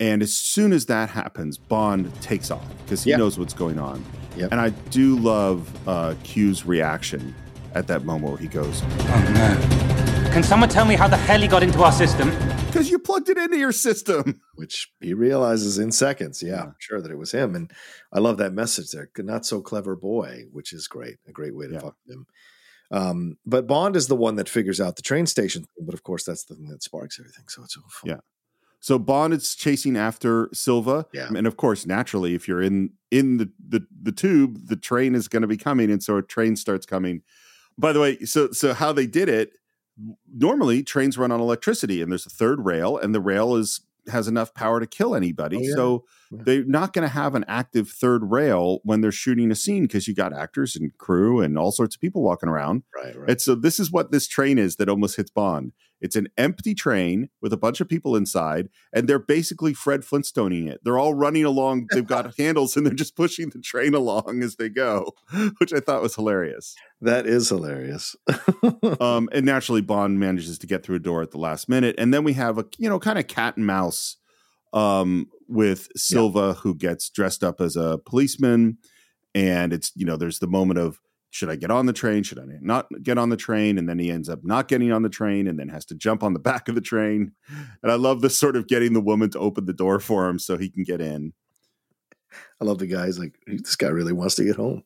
[0.00, 3.18] and as soon as that happens, Bond takes off because he Yeah.
[3.18, 4.02] knows what's going on.
[4.36, 4.52] Yep.
[4.52, 7.34] And I do love uh, Q's reaction
[7.74, 10.32] at that moment where he goes, Oh no.
[10.32, 12.30] Can someone tell me how the hell he got into our system?
[12.66, 16.42] "Because you plugged it into your system." Which he realizes in seconds.
[16.42, 17.54] Yeah, I'm sure that it was him.
[17.54, 17.70] And
[18.12, 19.08] I love that message there.
[19.18, 21.16] Not so clever boy, which is great.
[21.26, 21.80] A great way to Yeah.
[21.80, 22.26] fuck him.
[22.90, 26.24] Um, but Bond is the one that figures out the train station but of course
[26.24, 27.44] that's the thing that sparks everything.
[27.48, 28.10] So it's so fun.
[28.10, 28.20] Yeah.
[28.80, 31.28] So Bond is chasing after Silva, Yeah.
[31.34, 35.26] and of course, naturally, if you're in in the the, the tube, the train is
[35.28, 37.22] going to be coming, and so a train starts coming.
[37.78, 39.52] By the way, so so how they did it?
[40.32, 44.28] Normally, trains run on electricity, and there's a third rail, and the rail is has
[44.28, 45.56] enough power to kill anybody.
[45.56, 45.74] Oh, yeah.
[45.74, 46.38] So Yeah.
[46.44, 50.06] they're not going to have an active third rail when they're shooting a scene because
[50.08, 52.82] you got actors and crew and all sorts of people walking around.
[52.94, 53.30] Right, right.
[53.30, 55.72] And so this is what this train is that almost hits Bond.
[56.00, 60.68] It's an empty train with a bunch of people inside, and they're basically Fred Flintstoning
[60.68, 60.80] it.
[60.84, 61.88] They're all running along.
[61.92, 65.12] They've got handles, and they're just pushing the train along as they go,
[65.58, 66.74] which I thought was hilarious.
[67.00, 68.16] That is hilarious.
[69.00, 72.12] Um, and naturally, Bond manages to get through a door at the last minute, and
[72.12, 74.16] then we have a you know kind of cat and mouse
[74.72, 78.78] um, with Silva who gets dressed up as a policeman,
[79.34, 81.00] and it's you know there's the moment of
[81.36, 82.22] should I get on the train?
[82.22, 83.76] Should I not get on the train?
[83.76, 86.22] And then he ends up not getting on the train, and then has to jump
[86.22, 87.32] on the back of the train.
[87.82, 90.38] And I love this sort of getting the woman to open the door for him
[90.38, 91.34] so he can get in.
[92.60, 93.04] I love the guy.
[93.06, 94.82] He's like, this guy really wants to get home.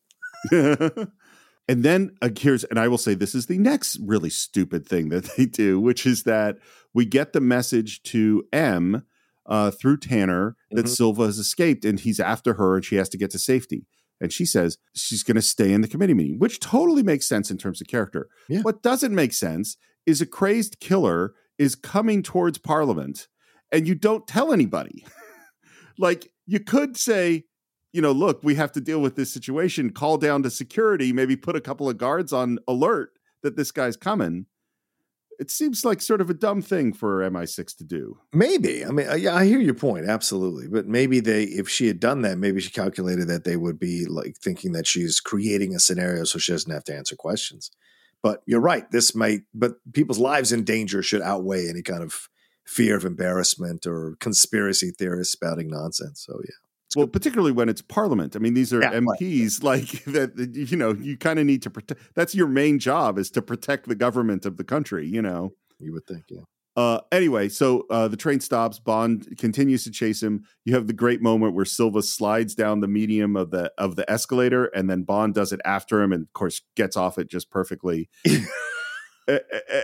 [0.51, 5.09] and then uh, here's, and I will say this is the next really stupid thing
[5.11, 6.57] that they do, which is that
[6.95, 9.05] we get the message to M
[9.47, 10.97] uh, through Tanner that Mhm.
[10.97, 13.87] Silva has escaped and he's after her and she has to get to safety.
[14.21, 17.51] And she says she's going to stay in the committee meeting, which totally makes sense
[17.51, 18.29] in terms of character.
[18.49, 18.61] Yeah.
[18.61, 23.29] What doesn't make sense is a crazed killer is coming towards Parliament
[23.73, 25.07] and you don't tell anybody.
[25.99, 27.45] like you could say,
[27.93, 31.37] you know, look, we have to deal with this situation, call down to security, maybe
[31.37, 33.11] put a couple of guards on alert
[33.43, 34.47] that this guy's coming.
[35.41, 38.19] It seems like sort of a dumb thing for MI6 to do.
[38.33, 38.85] Maybe.
[38.85, 40.69] I mean, I- yeah, I hear your point, absolutely.
[40.69, 44.05] But maybe they, if she had done that, maybe she calculated that they would be
[44.05, 47.71] like thinking that she's creating a scenario so she doesn't have to answer questions.
[48.23, 48.85] But you're right.
[48.91, 52.29] This might, but people's lives in danger should outweigh any kind of
[52.67, 56.23] fear of embarrassment or conspiracy theorists spouting nonsense.
[56.27, 56.70] So yeah.
[56.97, 58.35] Well, particularly when it's Parliament.
[58.35, 59.03] I mean, these are Yeah, right.
[59.21, 59.63] MPs.
[59.71, 60.37] Like that,
[60.71, 62.01] you know, you kind of need to protect.
[62.15, 65.07] That's your main job is to protect the government of the country.
[65.07, 65.53] You know.
[65.79, 66.41] You would think, yeah.
[66.77, 68.79] Uh, anyway, so uh, the train stops.
[68.79, 70.45] Bond continues to chase him.
[70.65, 74.09] You have the great moment where Silva slides down the medium of the of the
[74.11, 77.51] escalator, and then Bond does it after him, and of course gets off it just
[77.51, 78.09] perfectly.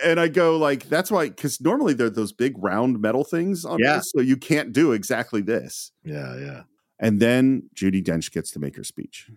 [0.04, 3.78] And I go like, that's why, because normally they're those big round metal things on
[3.78, 3.98] Yeah.
[3.98, 5.92] this, so you can't do exactly this.
[6.02, 6.62] Yeah, yeah.
[6.98, 9.30] And then Judi Dench gets to make her speech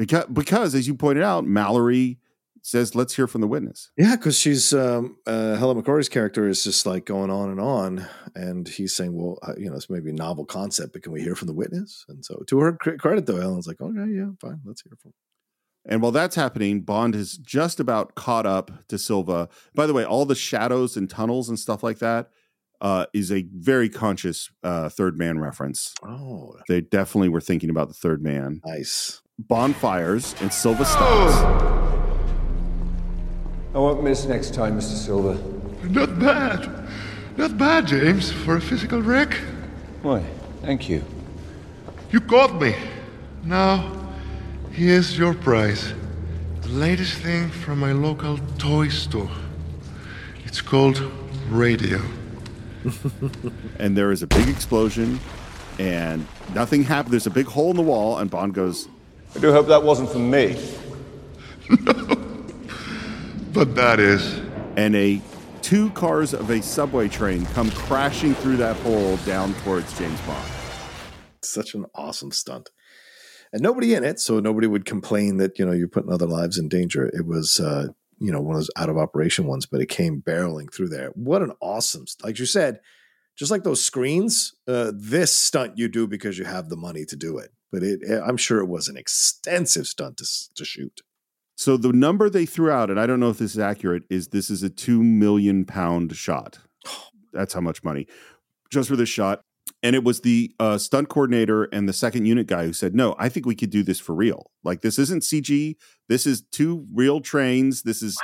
[0.00, 2.18] because because as you pointed out, Mallory
[2.62, 6.64] says, "Let's hear from the witness." Yeah, because she's um, uh, Helen McCrory's character is
[6.64, 10.10] just like going on and on, and he's saying, "Well, uh, you know, it's maybe
[10.10, 13.26] a novel concept, but can we hear from the witness?" And so, to her credit,
[13.26, 15.12] though, Helen's like, "Okay, yeah, fine, let's hear from."
[15.84, 19.50] And while that's happening, Bond has just about caught up to Silva.
[19.74, 22.30] By the way, all the shadows and tunnels and stuff like that
[22.80, 25.94] uh, is a very conscious uh, third man reference.
[26.02, 28.60] Oh, They definitely were thinking about the third man.
[28.64, 29.20] nice.
[29.38, 31.34] Bond fires and Silva stops.
[33.74, 34.96] I won't miss next time, Mr.
[34.96, 35.34] Silva.
[35.88, 36.88] Not bad.
[37.36, 39.32] Not bad, James, for a physical wreck.
[40.02, 40.22] Why,
[40.62, 41.02] thank you.
[42.10, 42.74] You caught me.
[43.44, 43.90] Now,
[44.72, 45.94] here's your prize.
[46.62, 49.30] The latest thing from my local toy store.
[50.44, 51.00] It's called
[51.48, 52.00] Radio.
[53.78, 55.20] and there is a big explosion,
[55.78, 57.12] and nothing happened.
[57.12, 58.88] There's a big hole in the wall, and Bond goes,
[59.34, 60.56] I do hope that wasn't for me.
[63.52, 64.40] But that is.
[64.76, 65.20] and a
[65.60, 70.50] two cars of a subway train come crashing through that hole down towards James Bond.
[71.42, 72.70] Such an awesome stunt,
[73.52, 76.58] and nobody in it, so nobody would complain that you know you're putting other lives
[76.58, 77.06] in danger.
[77.08, 77.88] It was, uh,
[78.20, 81.10] you know, one of those out of operation ones, but it came barreling through there.
[81.14, 82.80] What an awesome, like you said,
[83.36, 84.54] just like those screens.
[84.68, 88.00] Uh, this stunt you do because you have the money to do it, but it,
[88.24, 91.00] I'm sure it was an extensive stunt to to shoot.
[91.56, 94.28] So the number they threw out, and I don't know if this is accurate, is
[94.28, 96.58] this is a two million pound shot.
[97.32, 98.06] That's how much money
[98.70, 99.42] just for this shot.
[99.82, 103.16] And it was the uh, stunt coordinator and the second unit guy who said, "No,
[103.18, 104.50] I think we could do this for real.
[104.62, 105.76] Like this isn't CG.
[106.08, 107.82] This is two real trains.
[107.82, 108.20] This is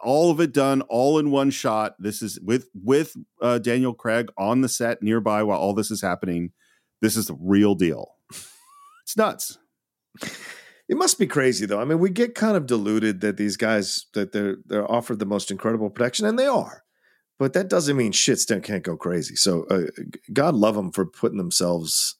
[0.00, 1.94] all of it done all in one shot.
[1.98, 6.02] This is with with uh, Daniel Craig on the set nearby while all this is
[6.02, 6.50] happening.
[7.00, 8.14] This is the real deal.
[9.04, 9.58] It's nuts."
[10.88, 11.80] It must be crazy though.
[11.80, 15.26] I mean, we get kind of deluded that these guys that they're they're offered the
[15.26, 16.84] most incredible protection, and they are.
[17.38, 19.36] But that doesn't mean shit still can't go crazy.
[19.36, 19.86] So uh,
[20.32, 22.16] God love them for putting themselves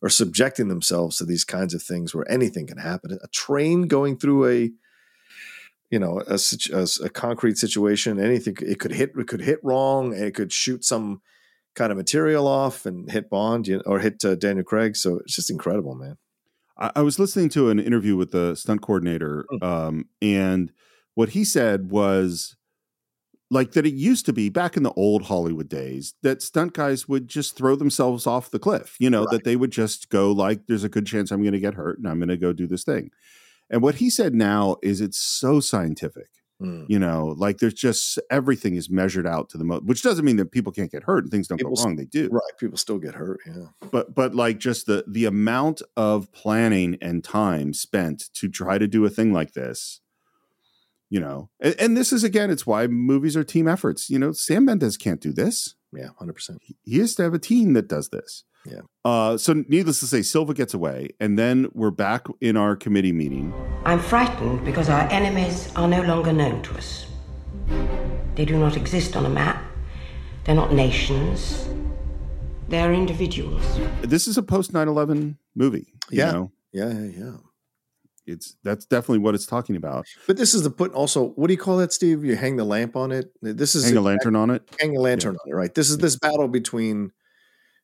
[0.00, 3.18] or subjecting themselves to these kinds of things where anything can happen.
[3.22, 4.70] A train going through a
[5.90, 6.38] you know a,
[6.72, 10.14] a, a concrete situation, anything it could hit it could hit wrong.
[10.14, 11.20] It could shoot some
[11.74, 14.96] kind of material off and hit Bond you know, or hit uh, Daniel Craig.
[14.96, 16.16] So it's just incredible, man.
[16.78, 20.72] I, I was listening to an interview with the stunt coordinator, um, and
[21.14, 22.56] what he said was
[23.54, 27.08] like that it used to be back in the old Hollywood days that stunt guys
[27.08, 30.66] would just throw themselves off the cliff, you know, that they would just go like,
[30.66, 32.66] there's a good chance I'm going to get hurt and I'm going to go do
[32.66, 33.12] this thing.
[33.70, 36.28] And what he said now is it's so scientific.
[36.60, 36.86] Mm.
[36.88, 40.36] You know, like there's just everything is measured out to the most, which doesn't mean
[40.36, 41.96] that people can't get hurt and things don't People go wrong.
[41.96, 42.42] They do Right.
[42.58, 43.40] People still get hurt.
[43.46, 43.66] Yeah.
[43.90, 48.86] but but like just the the amount of planning and time spent to try to
[48.86, 50.00] do a thing like this
[51.10, 54.32] you know and, and this is again it's why movies are team efforts you know
[54.32, 56.08] sam mendes can't do this Yeah.
[56.20, 56.58] 100%.
[56.82, 58.80] he has to have a team that does this Yeah.
[59.04, 63.12] uh so needless to say silva gets away and then we're back in our committee
[63.12, 63.52] meeting
[63.84, 67.04] I'm frightened because our enemies are no longer known to us.
[68.34, 69.62] They do not exist on a map.
[70.44, 71.68] They're not nations.
[72.70, 73.62] They're individuals.
[74.02, 76.32] this is a post 9-11 movie you Yeah.
[76.32, 76.90] know Yeah.
[76.92, 77.10] Yeah.
[77.24, 77.36] Yeah.
[78.26, 81.52] It's that's definitely what it's talking about But this is the put also, what do
[81.52, 82.24] you call that, Steve?
[82.24, 83.30] You hang the lamp on it.
[83.42, 85.74] This is hang a lantern on it hang a lantern on it, right?
[85.74, 87.12] This is this battle between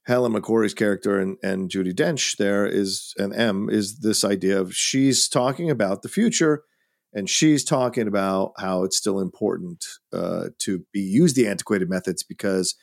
[0.06, 2.36] Helen McCrory's character and, and Judi Dench.
[2.36, 6.62] There is and M is this idea of she's talking about the future,
[7.12, 12.22] and she's talking about how it's still important uh, to be use the antiquated methods
[12.22, 12.76] because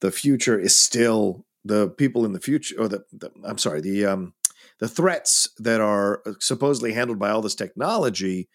[0.00, 4.06] the future is still the people in the future, or the, the I'm sorry, the
[4.06, 4.34] um,
[4.82, 8.48] the threats that are uh, supposedly handled by all this technology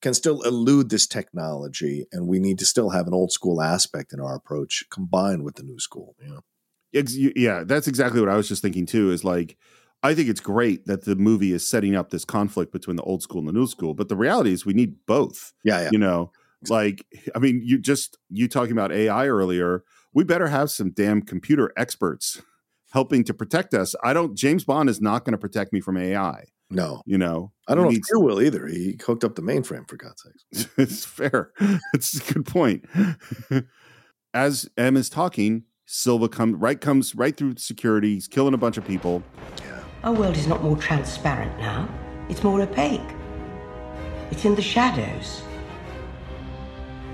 [0.00, 4.14] can still elude this technology, and we need to still have an old school aspect
[4.14, 6.16] in our approach combined with the new school.
[6.22, 7.02] You know,
[7.36, 9.10] yeah, that's exactly what I was just thinking too.
[9.10, 9.58] Is like,
[10.02, 13.22] I think it's great that the movie is setting up this conflict between the old
[13.22, 15.52] school and the new school, but the reality is we need both.
[15.64, 16.32] yeah, yeah, You know,
[16.70, 17.04] like,
[17.34, 19.84] I mean, you just you talking about AI earlier.
[20.14, 22.40] we better have some damn computer experts
[22.94, 23.94] helping to protect us.
[24.02, 24.34] I don't.
[24.34, 26.44] James Bond is not going to protect me from AI.
[26.70, 28.66] No, You know, I don't He know needs- if Fear will either.
[28.66, 30.70] He hooked up the mainframe for God's sakes.
[30.78, 31.50] it's fair.
[31.92, 32.84] It's a good point.
[34.34, 38.14] As M is talking, Silva comes right comes right through security.
[38.14, 39.22] He's killing a bunch of people.
[39.60, 39.82] Yeah.
[40.04, 41.88] Our world is not more transparent now,
[42.28, 43.00] it's more opaque.
[44.30, 45.42] It's in the shadows.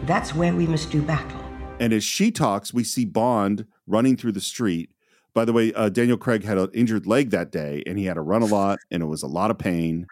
[0.05, 1.41] That's where we must do battle.
[1.79, 4.91] And as she talks, we see Bond running through the street.
[5.35, 8.15] By the way, uh, Daniel Craig had an injured leg that day, and he had
[8.15, 10.07] to run a lot, and it was a lot of pain.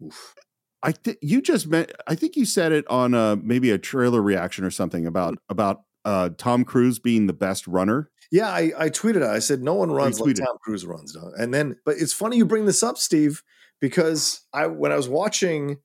[0.00, 0.08] Really?
[0.08, 0.34] Oof.
[0.82, 1.92] I think you just meant.
[2.06, 5.82] I think you said it on uh, maybe a trailer reaction or something about about
[6.04, 8.10] uh, Tom Cruise being the best runner.
[8.30, 9.22] Yeah, I, I tweeted.
[9.22, 10.36] I said no one runs like.
[10.36, 11.12] Tom Cruise runs.
[11.12, 13.42] dog." And then, but it's funny you bring this up, Steve,
[13.80, 15.78] because I when I was watching,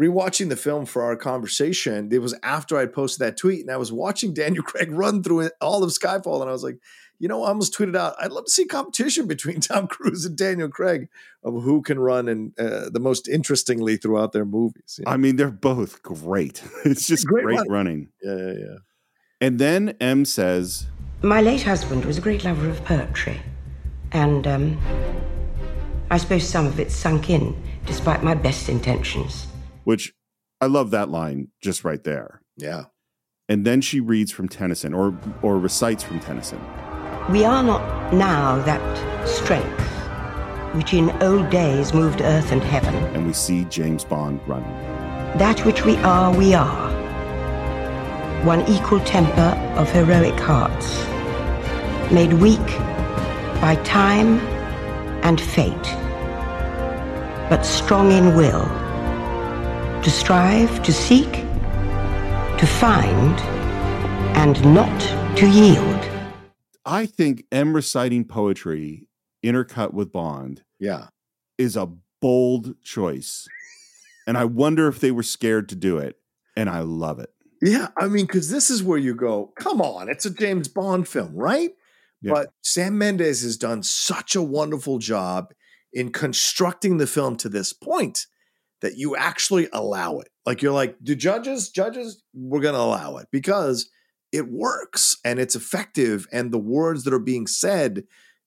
[0.00, 3.76] rewatching the film for our conversation, it was after I posted that tweet, and I
[3.76, 6.78] was watching Daniel Craig run through it, all of Skyfall, and I was like,
[7.18, 10.36] you know, I almost tweeted out, I'd love to see competition between Tom Cruise and
[10.36, 11.08] Daniel Craig
[11.42, 14.96] of who can run and uh, the most interestingly throughout their movies.
[14.98, 15.10] you know?
[15.12, 16.62] I mean, they're both great.
[16.84, 17.70] It's just Great great, running.
[17.70, 18.08] running.
[18.22, 18.76] yeah, yeah, yeah.
[19.40, 20.86] And then M says,
[21.22, 23.40] My late husband was a great lover of poetry,
[24.12, 24.78] and um,
[26.10, 27.54] I suppose some of it sunk in
[27.86, 29.46] despite my best intentions.
[29.84, 30.12] which
[30.60, 32.42] I love that line just right there.
[32.56, 32.84] Yeah.
[33.48, 36.60] And then she reads from Tennyson or or recites from Tennyson.
[37.30, 39.78] We are not now that strength
[40.72, 42.94] which in old days moved earth and heaven.
[43.14, 44.70] And we see James Bond running.
[45.36, 46.88] That which we are, we are.
[48.44, 51.04] One equal temper of heroic hearts,
[52.12, 52.66] made weak
[53.60, 54.38] by time
[55.22, 55.74] and fate,
[57.50, 58.64] but strong in will,
[60.02, 63.38] to strive, to seek, to find,
[64.36, 66.17] and not to yield.
[66.88, 69.08] I think M reciting poetry
[69.44, 71.08] intercut with Bond Yeah.
[71.58, 73.46] is a bold choice.
[74.26, 76.16] And I wonder if they were scared to do it.
[76.56, 77.30] And I love it.
[77.60, 81.06] Yeah, I mean, because this is where you go, come on, it's a James Bond
[81.08, 81.70] film, right?
[82.22, 82.32] Yeah.
[82.32, 85.52] But Sam Mendes has done such a wonderful job
[85.92, 88.26] in constructing the film to this point
[88.80, 90.28] that you actually allow it.
[90.46, 93.90] Like you're like, do judges, judges, we're gonna allow it because
[94.32, 98.04] it works and it's effective, and the words that are being said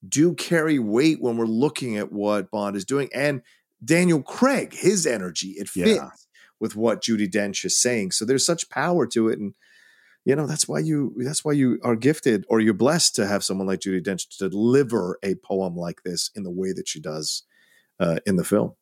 [0.07, 3.09] do carry weight when we're looking at what Bond is doing.
[3.13, 3.41] And
[3.83, 6.09] Daniel Craig, his energy, it fits Yeah.
[6.59, 8.11] with what Judi Dench is saying.
[8.11, 9.39] So there's such power to it.
[9.39, 9.53] And
[10.23, 13.43] you know, that's why you that's why you are gifted or you're blessed to have
[13.43, 16.99] someone like Judi Dench to deliver a poem like this in the way that she
[16.99, 17.43] does
[17.99, 18.73] uh, in the film.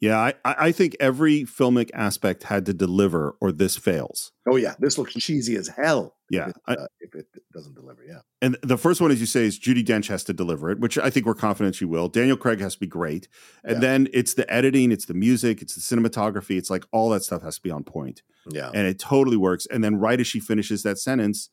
[0.00, 4.30] Yeah, I, I I think every filmic aspect had to deliver or this fails.
[4.48, 6.14] Oh yeah, this looks cheesy as hell.
[6.30, 6.48] Yeah.
[6.48, 8.02] if it, uh, if it doesn't deliver.
[8.02, 10.80] Yeah, And the first one, as you say, is Judi Dench has to deliver it,
[10.80, 12.08] which I think we're confident she will.
[12.08, 13.28] Daniel Craig has to be great.
[13.62, 13.80] And Yeah.
[13.80, 16.56] then it's the editing, it's the music, it's the cinematography.
[16.56, 18.22] It's like all that stuff has to be on point.
[18.50, 19.66] yeah, And it totally works.
[19.70, 21.50] And then right as she finishes that sentence,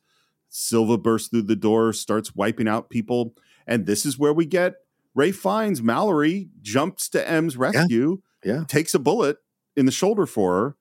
[0.49, 3.33] Silva bursts through the door, starts wiping out people.
[3.67, 4.75] And this is where we get
[5.15, 8.63] Ralph Fiennes Mallory, jumps to M's rescue, yeah.
[8.67, 9.37] takes a bullet
[9.75, 10.75] in the shoulder for her.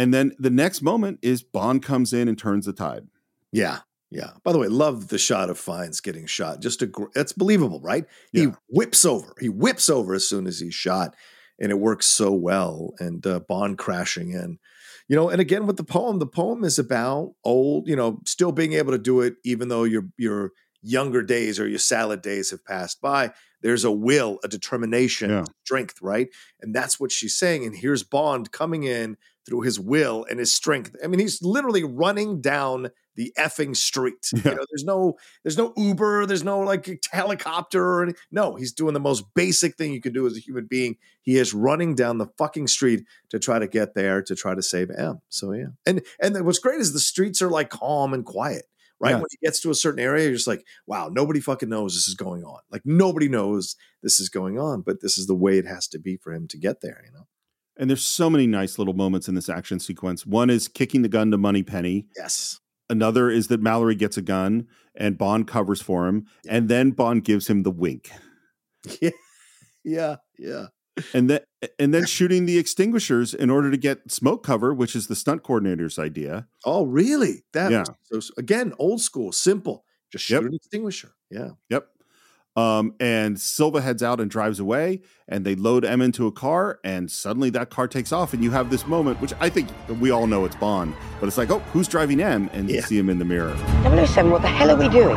[0.00, 3.06] And then the next moment is Bond comes in and turns the tide.
[3.52, 3.78] yeah,
[4.10, 4.30] yeah.
[4.44, 6.60] By the way, love the shot of Fiennes getting shot.
[6.60, 8.04] Just a that's believable, right?
[8.32, 9.34] He whips over.
[9.40, 11.14] He whips over as soon as he's shot,
[11.58, 12.94] and it works so well.
[12.98, 14.58] And uh, Bond crashing in.
[15.08, 18.52] You know, and again with the poem, the poem is about old, you know, still
[18.52, 22.50] being able to do it even though your your younger days or your salad days
[22.50, 23.32] have passed by.
[23.60, 25.44] There's a will, a determination, Yeah.
[25.64, 26.28] strength, right?
[26.62, 27.66] And that's what she's saying.
[27.66, 29.16] And here's Bond coming in
[29.46, 30.94] through his will and his strength.
[31.02, 34.30] I mean, he's literally running down the effing street.
[34.40, 34.52] Yeah.
[34.52, 38.94] You know, there's no there's no Uber, there's no like helicopter or no, he's doing
[38.94, 40.96] the most basic thing you can do as a human being.
[41.20, 44.62] He is running down the fucking street to try to get there to try to
[44.62, 45.20] save M.
[45.28, 45.66] So yeah.
[45.84, 48.64] And and what's great is the streets are like calm and quiet.
[49.00, 49.10] Right.
[49.10, 49.16] Yeah.
[49.16, 52.06] When he gets to a certain area, you're just like, wow, nobody fucking knows this
[52.06, 52.60] is going on.
[52.70, 55.98] Like nobody knows this is going on, but this is the way it has to
[55.98, 57.26] be for him to get there, you know?
[57.80, 60.26] And there's so many nice little moments in this action sequence.
[60.26, 62.06] One is kicking the gun to Moneypenny.
[62.14, 62.60] Yes.
[62.90, 66.26] Another is that Mallory gets a gun and Bond covers for him.
[66.46, 68.12] And then Bond gives him the wink.
[69.00, 69.10] Yeah.
[69.84, 70.16] Yeah.
[70.38, 70.66] Yeah.
[71.14, 71.40] And then
[71.78, 75.42] and then shooting the extinguishers in order to get smoke cover, which is the stunt
[75.42, 76.46] coordinator's idea.
[76.64, 77.44] Oh, really?
[77.54, 77.84] That Yeah.
[78.10, 79.84] so again, old school, simple.
[80.12, 80.44] Just shoot Yep.
[80.44, 81.12] an extinguisher.
[81.30, 81.50] Yeah.
[81.70, 81.88] Yep.
[82.60, 86.78] Um, and Silva heads out and drives away, and they load M into a car,
[86.84, 89.68] and suddenly that car takes off, and you have this moment, which I think
[90.00, 92.50] we all know it's Bond, but it's like, oh, who's driving M?
[92.52, 93.56] And you see him in the mirror.
[94.06, 95.16] 007, what the hell are we doing?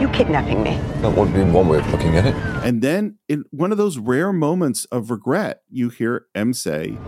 [0.00, 0.76] You kidnapping me?
[1.00, 2.34] That would be one way of looking at it.
[2.64, 6.98] And then, in one of those rare moments of regret, you hear M say,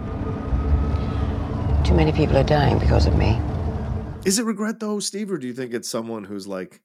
[1.85, 3.39] Too many people are dying because of me.
[4.25, 6.81] Is it regret though, Steve, or do you think it's someone who's like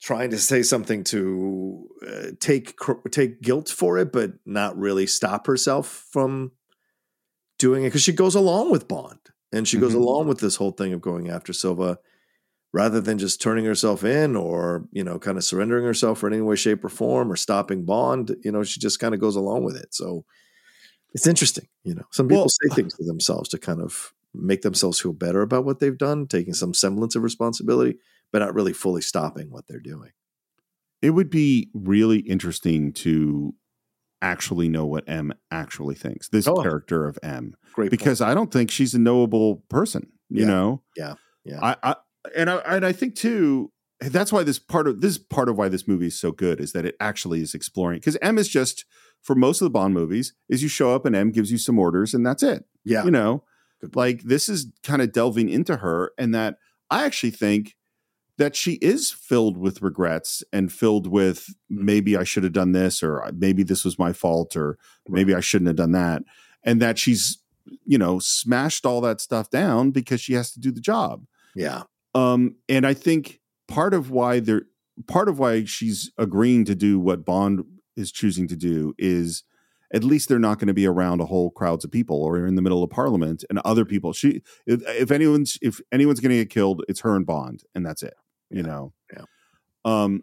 [0.00, 2.74] trying to say something to uh, take
[3.10, 6.52] take guilt for it, but not really stop herself from
[7.58, 7.88] doing it?
[7.88, 9.18] Because she goes along with Bond,
[9.52, 9.96] and she goes Mhm.
[10.00, 11.98] along with this whole thing of going after Silva,
[12.72, 16.42] rather than just turning herself in or you know kind of surrendering herself in any
[16.42, 18.36] way, shape, or form, or stopping Bond.
[18.44, 19.94] You know, she just kind of goes along with it.
[19.94, 20.24] So
[21.14, 21.68] it's interesting.
[21.84, 25.14] You know, some people Well- say things to themselves to kind of make themselves feel
[25.14, 27.98] better about what they've done, taking some semblance of responsibility,
[28.36, 30.10] but not really fully stopping what they're doing.
[31.00, 33.54] it would be really interesting to
[34.22, 36.56] actually know what M actually thinks, this Oh.
[36.62, 37.54] character of M.
[37.74, 37.90] Great point.
[37.90, 40.46] because I don't think she's a knowable person, you Yeah.
[40.48, 40.82] know?
[40.96, 41.14] Yeah,
[41.44, 41.60] yeah.
[41.62, 41.96] I, I
[42.36, 45.68] and I and I think too that's why this part of this part of why
[45.70, 48.84] this movie is so good is that it actually is exploring because M is just
[49.22, 51.78] for most of the Bond movies is you show up and M gives you some
[51.78, 52.64] orders and that's it.
[52.84, 53.04] Yeah.
[53.04, 53.44] You know,
[53.94, 56.56] like this is kind of delving into her and that
[56.90, 57.74] I actually think
[58.38, 63.02] that she is filled with regrets and filled with maybe I should have done this
[63.02, 64.78] or maybe this was my fault or
[65.08, 66.22] maybe I shouldn't have done that
[66.62, 67.38] and that she's
[67.84, 71.24] you know smashed all that stuff down because she has to do the job
[71.54, 71.82] Yeah.
[72.14, 74.62] um, and I think part of why they're
[75.06, 77.64] part of why she's agreeing to do what Bond
[77.96, 79.42] is choosing to do is
[79.94, 82.54] at least they're not going to be around a whole crowds of people or in
[82.56, 84.12] the middle of parliament and other people.
[84.12, 87.84] She if, if anyone's if anyone's going to get killed, it's her and Bond, and
[87.86, 88.14] that's it.
[88.50, 88.92] You know.
[89.12, 89.24] Yeah.
[89.84, 90.22] Um.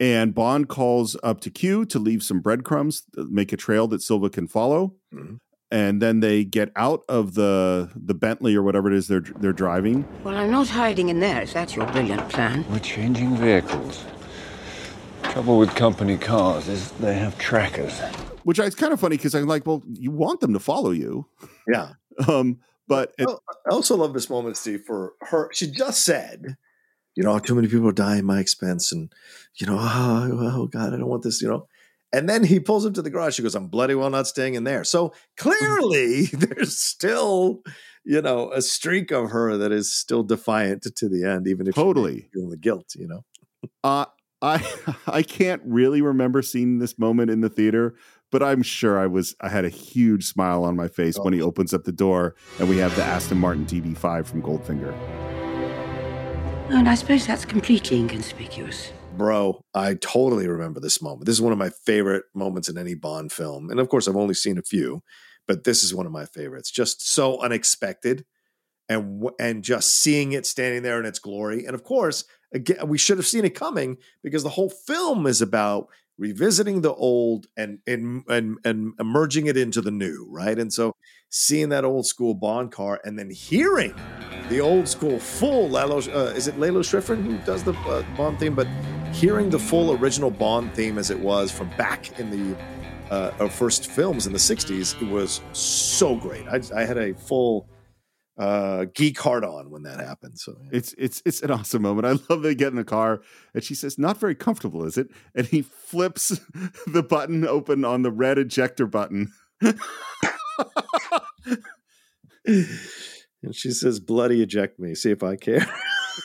[0.00, 4.02] And Bond calls up to Q to leave some breadcrumbs, uh, make a trail that
[4.02, 4.94] Silva can follow.
[5.14, 5.38] Mhm.
[5.70, 9.52] And then they get out of the the Bentley or whatever it is they're they're
[9.52, 12.64] driving, Well, I'm not hiding in there if that's your brilliant plan.
[12.70, 14.04] We're changing vehicles.
[15.22, 17.98] Trouble with company cars is they have trackers.
[18.44, 21.26] which is kind of funny because I'm like, well, you want them to follow you,
[21.66, 21.92] Yeah.
[22.28, 25.48] um, but it, I also love this moment, Steve, for her.
[25.52, 26.56] She just said,
[27.14, 28.92] you know, too many people are dying at my expense.
[28.92, 29.12] And,
[29.56, 31.68] you know, oh, oh, God, I don't want this, you know.
[32.12, 33.34] And then he pulls him to the garage.
[33.34, 34.84] She goes, I'm bloody well not staying in there.
[34.84, 37.62] So clearly there's still,
[38.04, 41.74] you know, a streak of her that is still defiant to, the end, even if
[41.74, 42.28] Totally.
[42.32, 43.24] feeling the guilt, you know.
[43.82, 44.06] uh,
[44.42, 44.64] I
[45.06, 47.94] I can't really remember seeing this moment in the theater,
[48.30, 51.40] but I'm sure I was I had a huge smile on my face when he
[51.42, 55.43] opens up the door and we have the Aston Martin DB5 from Goldfinger.
[56.70, 58.90] Oh, and I suppose that's completely inconspicuous.
[59.18, 61.26] Bro, I totally remember this moment.
[61.26, 63.68] This is one of my favorite moments in any Bond film.
[63.68, 65.02] And of course, I've only seen a few,
[65.46, 66.70] but this is one of my favorites.
[66.70, 68.24] Just so unexpected
[68.88, 71.66] and and just seeing it standing there in its glory.
[71.66, 75.42] And of course, again, we should have seen it coming because the whole film is
[75.42, 80.58] about revisiting the old and and and, and merging it into the new, right?
[80.58, 80.94] And so
[81.28, 83.94] seeing that old school Bond car and then hearing
[84.48, 88.38] the old school full Lalo, uh, is it Lalo Schifrin who does the uh, Bond
[88.38, 88.54] theme?
[88.54, 88.66] But
[89.12, 92.56] hearing the full original Bond theme as it was from back in the
[93.10, 96.46] uh, our first films in the '60s, it was so great.
[96.48, 97.68] I, I had a full
[98.38, 100.38] uh, geek heart on when that happened.
[100.38, 102.06] So It's it's it's an awesome moment.
[102.06, 103.22] I love they get in the car
[103.54, 106.40] and she says, "Not very comfortable, is it?" And he flips
[106.86, 109.32] the button open on the red ejector button.
[113.44, 114.94] and she says, "Bloody eject me.
[114.94, 115.66] See if I care."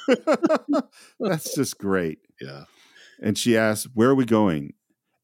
[1.19, 2.19] That's just great.
[2.39, 2.65] Yeah.
[3.21, 4.73] And she asks, "Where are we going?"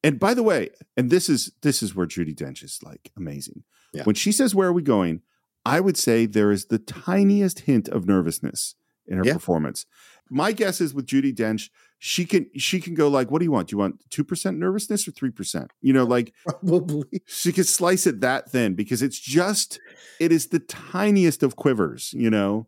[0.04, 3.64] And by the way, and this is this is where Judi Dench is like amazing.
[3.94, 4.04] Yeah.
[4.04, 5.22] When she says, "Where are we going?"
[5.66, 8.76] I would say there is the tiniest hint of nervousness
[9.08, 9.34] in her Yeah.
[9.34, 9.86] performance.
[10.30, 13.52] My guess is with Judi Dench, she can she can go like, "What do you
[13.52, 13.68] want?
[13.70, 17.22] Do you want two percent nervousness or three percent?" You know, like Probably.
[17.28, 19.80] she could slice it that thin because it's just
[20.20, 22.14] it is the tiniest of quivers.
[22.14, 22.68] You know,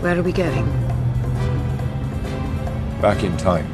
[0.00, 0.66] Where are we going?
[3.00, 3.66] Back in time.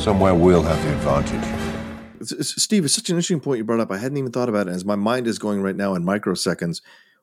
[0.00, 2.20] Somewhere we'll have the advantage.
[2.22, 3.90] S- S- Steve, it's such an interesting point you brought up.
[3.92, 4.70] I hadn't even thought about it.
[4.72, 6.80] As my mind is going right now in microseconds,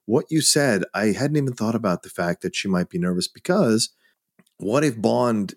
[0.10, 3.28] what you said, I hadn't even thought about the fact that she might be nervous
[3.28, 3.90] because
[4.58, 5.54] what if Bond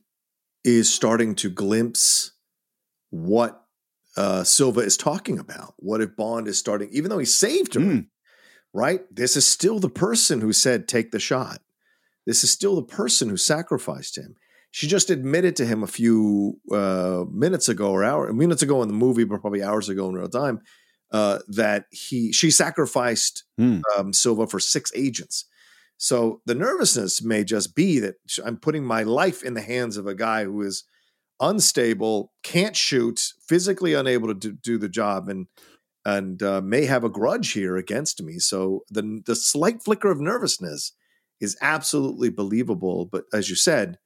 [0.63, 2.33] is starting to glimpse
[3.09, 3.65] what
[4.15, 5.73] uh, Silva is talking about?
[5.79, 8.05] What if Bond is starting, even though he saved her,
[8.75, 9.01] right?
[9.11, 11.63] This is still the person who said, take the shot.
[12.27, 14.37] This is still the person who sacrificed him.
[14.71, 18.89] she just admitted to him a few uh, minutes ago or hour minutes ago in
[18.89, 20.61] the movie, but probably hours ago in real time,
[21.13, 23.81] uh, that he she sacrificed Hmm.
[23.97, 25.45] um, Silva for six agents.
[25.99, 30.07] So the nervousness may just be that I'm putting my life in the hands of
[30.07, 30.85] a guy who is
[31.41, 35.47] unstable, can't shoot, physically unable to do, do the job, and
[36.05, 38.39] and uh, may have a grudge here against me.
[38.39, 40.93] So the the slight flicker of nervousness
[41.41, 43.07] is absolutely believable.
[43.07, 43.99] But as you said,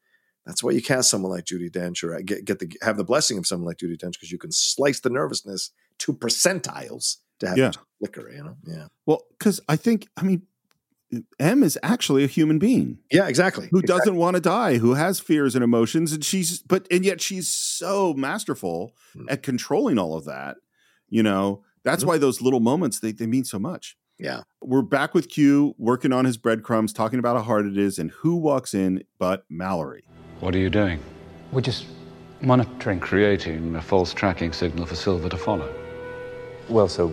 [0.44, 3.38] that's why you cast someone like Judi Dench or get get the have the blessing
[3.38, 5.70] of someone like Judi Dench because you can slice the nervousness
[6.01, 7.70] to percentiles to have Yeah.
[7.70, 8.30] a flicker.
[8.30, 10.42] You know, yeah, Well, because I think, I mean,
[11.38, 13.68] M is actually a human being yeah, exactly.
[13.70, 13.99] who Exactly.
[14.01, 17.49] doesn't want to die, who has fears and emotions, and she's but and yet she's
[17.49, 19.26] so masterful Hmm.
[19.28, 20.57] at controlling all of that.
[21.09, 22.09] You know, that's Mhm.
[22.09, 23.97] why those little moments they, they mean so much.
[24.18, 27.99] Yeah, We're back with Q working on his breadcrumbs, talking about how hard it is,
[27.99, 30.05] and who walks in but Mallory.
[30.40, 30.99] What are you doing?
[31.53, 31.84] We're just
[32.40, 32.99] monitoring.
[32.99, 35.72] Creating a false tracking signal for Silva to follow.
[36.68, 37.08] Well, so.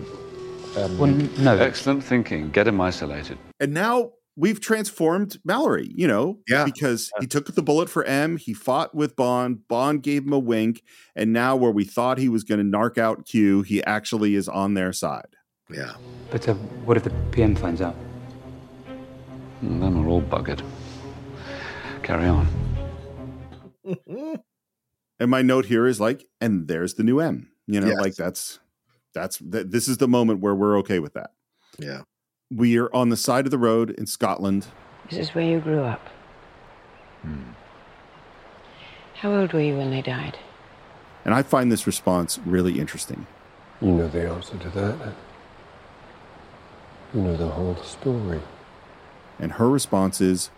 [0.76, 1.56] Um, Well, no.
[1.56, 2.50] Excellent thinking.
[2.50, 3.38] Get him isolated.
[3.60, 6.64] And now we've transformed Mallory, you know, Yeah.
[6.64, 10.38] because he took the bullet for M, he fought with Bond, Bond gave him a
[10.40, 10.82] wink,
[11.14, 14.48] and now where we thought he was going to narc out Q, he actually is
[14.48, 15.36] on their side.
[15.70, 15.92] yeah.
[16.30, 17.94] But uh, what if the PM finds out?
[19.62, 20.62] And then we're all buggered.
[22.02, 22.48] Carry on.
[25.20, 28.00] And my note here is like, and there's the new M, you know, Yes.
[28.00, 28.58] like that's
[29.14, 31.32] that's th- this is the moment where we're okay with that.
[31.78, 32.02] Yeah.
[32.50, 34.66] We are on the side of the road in Scotland.
[35.10, 36.08] This is where you grew up.
[37.22, 37.52] Hmm.
[39.14, 40.38] How old were you when they died?
[41.24, 43.26] And I find this response really interesting.
[43.80, 45.14] You know the answer to that.
[47.14, 48.40] You know the whole story.
[49.38, 50.50] And her response is,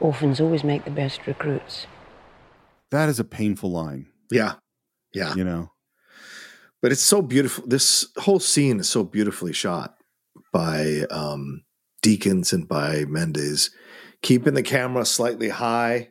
[0.00, 1.86] Orphans always make the best recruits.
[2.90, 4.54] that is a painful line, Yeah.
[5.12, 5.34] Yeah.
[5.34, 5.70] you know?
[6.82, 7.64] But it's so beautiful.
[7.66, 9.96] This whole scene is so beautifully shot
[10.52, 11.64] by um,
[12.02, 13.70] Deakins and by Mendes,
[14.22, 16.10] keeping the camera slightly high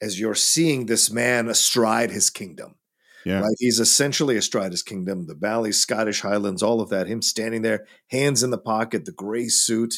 [0.00, 2.76] as you're seeing this man astride his kingdom.
[3.24, 3.40] Yeah.
[3.40, 3.56] Right?
[3.58, 7.08] He's essentially astride his kingdom, the valleys, Scottish Highlands, all of that.
[7.08, 9.94] Him standing there, hands in the pocket, the gray suit,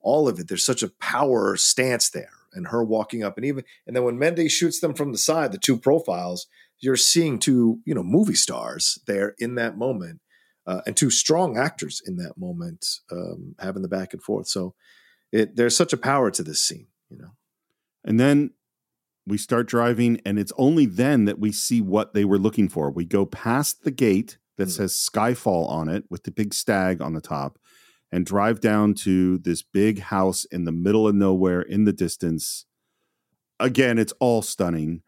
[0.00, 0.48] all of it.
[0.48, 4.18] There's such a power stance there, and her walking up, and even and then when
[4.18, 6.48] Mendes shoots them from the side, the two profiles,
[6.80, 10.20] you're seeing two you know movie stars there in that moment,
[10.66, 14.48] uh, and two strong actors in that moment, um, having the back and forth.
[14.48, 14.74] So
[15.32, 17.32] it there's such a power to this scene, you know.
[18.04, 18.50] And then
[19.26, 22.90] we start driving, and it's only then that we see what they were looking for.
[22.90, 24.72] We go past the gate that Mm.
[24.72, 27.58] says Skyfall on it with the big stag on the top
[28.12, 32.66] and drive down to this big house in the middle of nowhere in the distance.
[33.58, 35.02] Again, it's all stunning.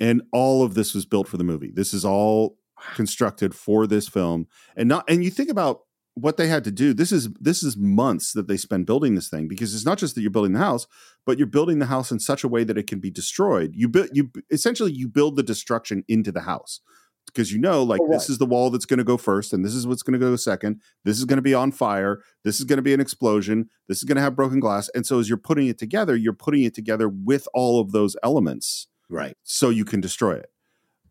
[0.00, 1.72] And all of this was built for the movie.
[1.74, 2.58] This is all
[2.94, 4.46] constructed for this film.
[4.76, 5.80] And not and you think about
[6.14, 6.92] what they had to do.
[6.92, 10.14] This is this is months that they spend building this thing because it's not just
[10.14, 10.86] that you're building the house,
[11.24, 13.72] but you're building the house in such a way that it can be destroyed.
[13.74, 16.80] You build you essentially you build the destruction into the house
[17.26, 19.64] because you know like Oh, this is the wall that's going to go first and
[19.64, 20.80] this is what's going to go second.
[21.04, 22.20] This is going to be on fire.
[22.44, 23.68] This is going to be an explosion.
[23.86, 24.88] This is going to have broken glass.
[24.94, 28.16] And so as you're putting it together, you're putting it together with all of those
[28.22, 29.36] elements Right.
[29.42, 30.50] so you can destroy it.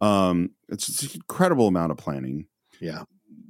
[0.02, 2.48] Um, it's an incredible amount of planning.
[2.80, 3.04] Yeah.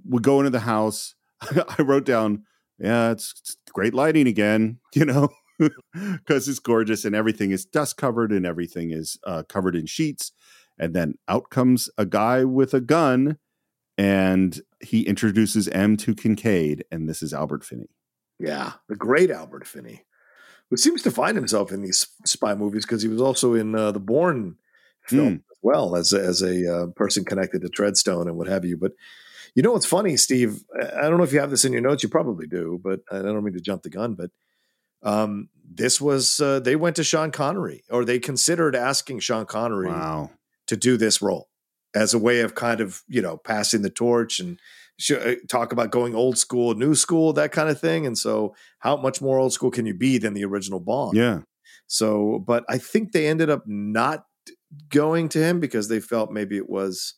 [0.08, 1.16] We go into the house.
[1.42, 2.44] I wrote down,
[2.80, 5.30] yeah, it's, it's great lighting again, you know,
[5.60, 10.32] because it's gorgeous and everything is dust covered and everything is uh, covered in sheets.
[10.80, 13.38] And then out comes a guy with a gun
[13.98, 17.90] and he introduces M to Kincade, and this is Albert Finney.
[18.40, 20.04] Yeah, the great Albert Finney,
[20.70, 23.92] who seems to find himself in these spy movies because he was also in uh,
[23.92, 24.58] the Bourne
[25.04, 28.66] film as well as a, as a uh, person connected to Treadstone and what have
[28.66, 28.78] you.
[28.78, 28.92] But
[29.56, 30.64] you know what's funny, Steve?
[30.80, 32.04] I don't know if you have this in your notes.
[32.04, 34.14] You probably do, but I don't mean to jump the gun.
[34.14, 34.30] But
[35.04, 39.88] um, this was uh, they went to Sean Connery, or they considered asking Sean Connery
[39.88, 40.32] Wow.
[40.68, 41.50] to do this role
[41.96, 44.60] as a way of kind of you know passing the torch and
[45.12, 48.08] Uh, talk about going old school, new school, that kind of thing.
[48.08, 51.16] And so, how much more old school can you be than the original Bond?
[51.16, 51.42] Yeah.
[51.86, 54.24] So, but I think they ended up not
[54.90, 57.16] going to him because they felt maybe it was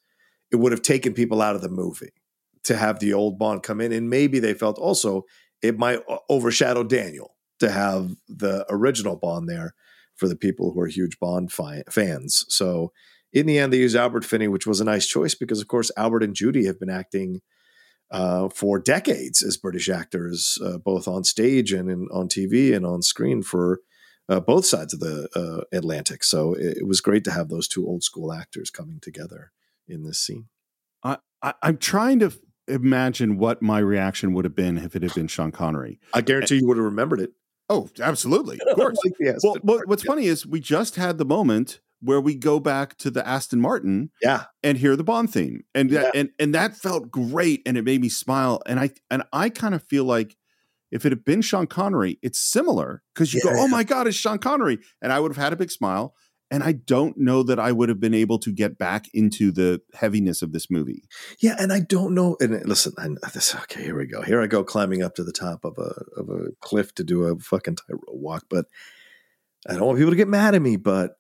[0.51, 2.11] it would have taken people out of the movie
[2.63, 5.23] to have the old Bond come in, and maybe they felt also
[5.61, 9.73] it might uh, overshadow Daniel to have the original Bond there
[10.15, 12.45] for the people who are huge Bond fi- fans.
[12.49, 12.91] So,
[13.31, 15.91] in the end, they used Albert Finney, which was a nice choice because, of course,
[15.95, 17.41] Albert and Judy have been acting
[18.11, 22.85] uh, for decades as British actors, uh, both on stage and in, on TV and
[22.85, 23.81] on screen for
[24.27, 26.23] uh, both sides of the uh, Atlantic.
[26.23, 29.51] So it, it was great to have those two old school actors coming together
[29.87, 30.47] in this scene.
[31.03, 32.37] I, I I'm trying to f-
[32.67, 35.99] imagine what my reaction would have been if it had been Sean Connery.
[36.13, 37.31] I guarantee you would have remembered it.
[37.69, 38.97] Oh, absolutely, of course.
[39.03, 42.97] Like, yes, well, what's funny is we just had the moment where we go back
[42.97, 46.19] to the Aston Martin, yeah, and hear the Bond theme, and that, Yeah.
[46.21, 49.75] and and that felt great, and it made me smile, and I and I kind
[49.75, 50.35] of feel like
[50.91, 53.59] if it had been Sean Connery, it's similar because you go, Yeah.
[53.59, 56.15] oh my god, it's Sean Connery, and I would have had a big smile,
[56.49, 59.81] and I don't know that I would have been able to get back into the
[59.93, 61.03] heaviness of this movie.
[61.39, 62.37] Yeah, and I don't know.
[62.39, 63.83] And uh, listen, I, this okay.
[63.83, 64.23] Here we go.
[64.23, 67.23] Here I go climbing up to the top of a of a cliff to do
[67.25, 68.45] a fucking tightrope walk.
[68.49, 68.65] But
[69.67, 70.77] I don't want people to get mad at me.
[70.77, 71.18] But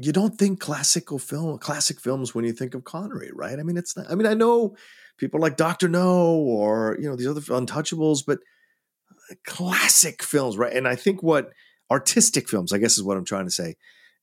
[0.00, 3.58] you don't think classical film, classic films when you think of Connery, right?
[3.58, 4.10] I mean, it's not.
[4.10, 4.76] I mean, I know
[5.18, 8.38] people like Doctor No or you know these other Untouchables, but
[9.30, 10.72] uh, classic films, right?
[10.72, 11.50] And I think what
[11.90, 13.74] artistic films, I guess, is what I'm trying to say,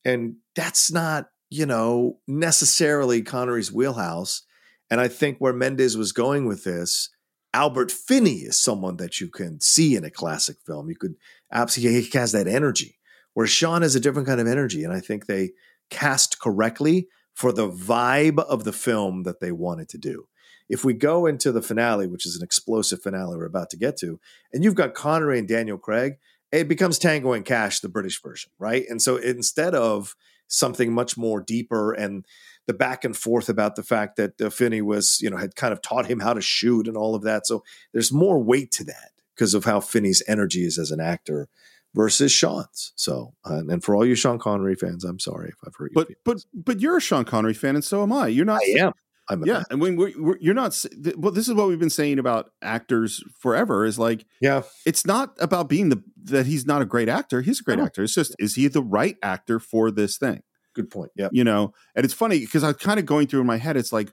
[0.05, 4.43] and that's not you know necessarily Connery's wheelhouse.
[4.89, 7.09] And I think where Mendes was going with this,
[7.53, 10.89] Albert Finney is someone that you can see in a classic film.
[10.89, 11.15] You could
[11.51, 12.97] absolutely he has that energy.
[13.33, 15.51] Where Sean has a different kind of energy, and I think they
[15.89, 20.27] cast correctly for the vibe of the film that they wanted to do.
[20.67, 23.97] If we go into the finale, which is an explosive finale we're about to get
[23.97, 24.19] to,
[24.51, 26.15] and you've got Connery and Daniel Craig,
[26.51, 28.85] it becomes Tango and Cash, the British version, right?
[28.89, 30.15] And so instead of
[30.47, 32.25] something much more deeper and
[32.67, 35.73] the back and forth about the fact that uh, Finney was, you know, had kind
[35.73, 37.45] of taught him how to shoot and all of that.
[37.45, 37.63] So
[37.93, 41.47] there's more weight to that because of how Finney's energy is as an actor
[41.95, 42.91] versus Sean's.
[42.95, 45.95] So, uh, and for all you Sean Connery fans, I'm sorry if I've hurt you.
[45.95, 48.27] But but but you're a Sean Connery fan, and so am I.
[48.27, 48.61] You're not.
[48.61, 48.93] I am.
[49.27, 50.79] I'm yeah, and when we're, we're, you're not.
[51.17, 53.83] Well, this is what we've been saying about actors forever.
[53.85, 57.41] Is like, yeah, it's not about being the that he's not a great actor.
[57.41, 58.03] He's a great actor.
[58.03, 60.43] It's just is he the right actor for this thing?
[60.75, 61.11] Good point.
[61.15, 61.29] Yeah.
[61.31, 63.77] You know, and it's funny because I'm kind of going through in my head.
[63.77, 64.11] It's like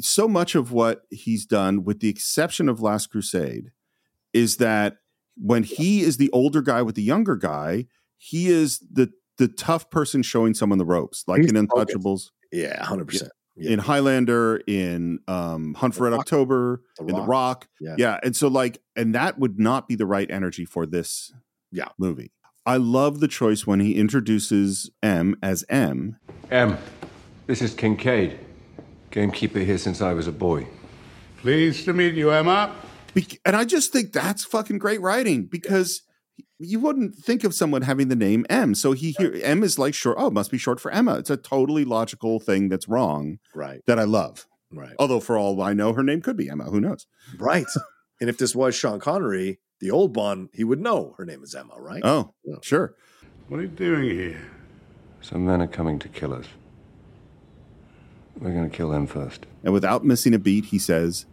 [0.00, 3.70] so much of what he's done, with the exception of Last Crusade,
[4.32, 4.96] is that
[5.36, 7.86] when he is the older guy with the younger guy,
[8.16, 11.96] he is the the tough person showing someone the ropes, like He's in focused.
[11.96, 12.30] Untouchables.
[12.52, 13.28] Yeah, 100%.
[13.56, 17.28] In Highlander, in um, Hunt for Red October, The in The Rock.
[17.28, 17.94] Rock, Yeah.
[17.98, 21.32] yeah, and so like, and that would not be the right energy for this
[21.72, 21.88] yeah.
[21.98, 22.32] movie.
[22.66, 26.18] I love the choice when he introduces M as M.
[26.50, 26.76] M,
[27.46, 28.36] this is Kincade.
[29.10, 30.66] Gamekeeper here since I was a boy.
[31.38, 32.74] Pleased to meet you, Emma.
[33.14, 36.02] Bec- and I just think that's fucking great writing because
[36.58, 38.74] you wouldn't think of someone having the name M.
[38.74, 40.16] So he here M is like short.
[40.18, 41.14] Oh, it must be short for Emma.
[41.18, 43.38] It's a totally logical thing that's wrong.
[43.54, 43.80] Right.
[43.86, 44.46] That I love.
[44.72, 44.94] Right.
[44.98, 46.64] Although for all I know, her name could be Emma.
[46.64, 47.06] Who knows?
[47.38, 47.66] Right.
[48.20, 51.54] and if this was Sean Connery, the old Bond, he would know her name is
[51.54, 52.02] Emma, right?
[52.04, 52.94] Oh, sure.
[53.48, 54.40] What are you doing here?
[55.22, 56.46] Some men are coming to kill us.
[58.38, 59.46] We're going to kill them first.
[59.64, 61.26] And without missing a beat, he says,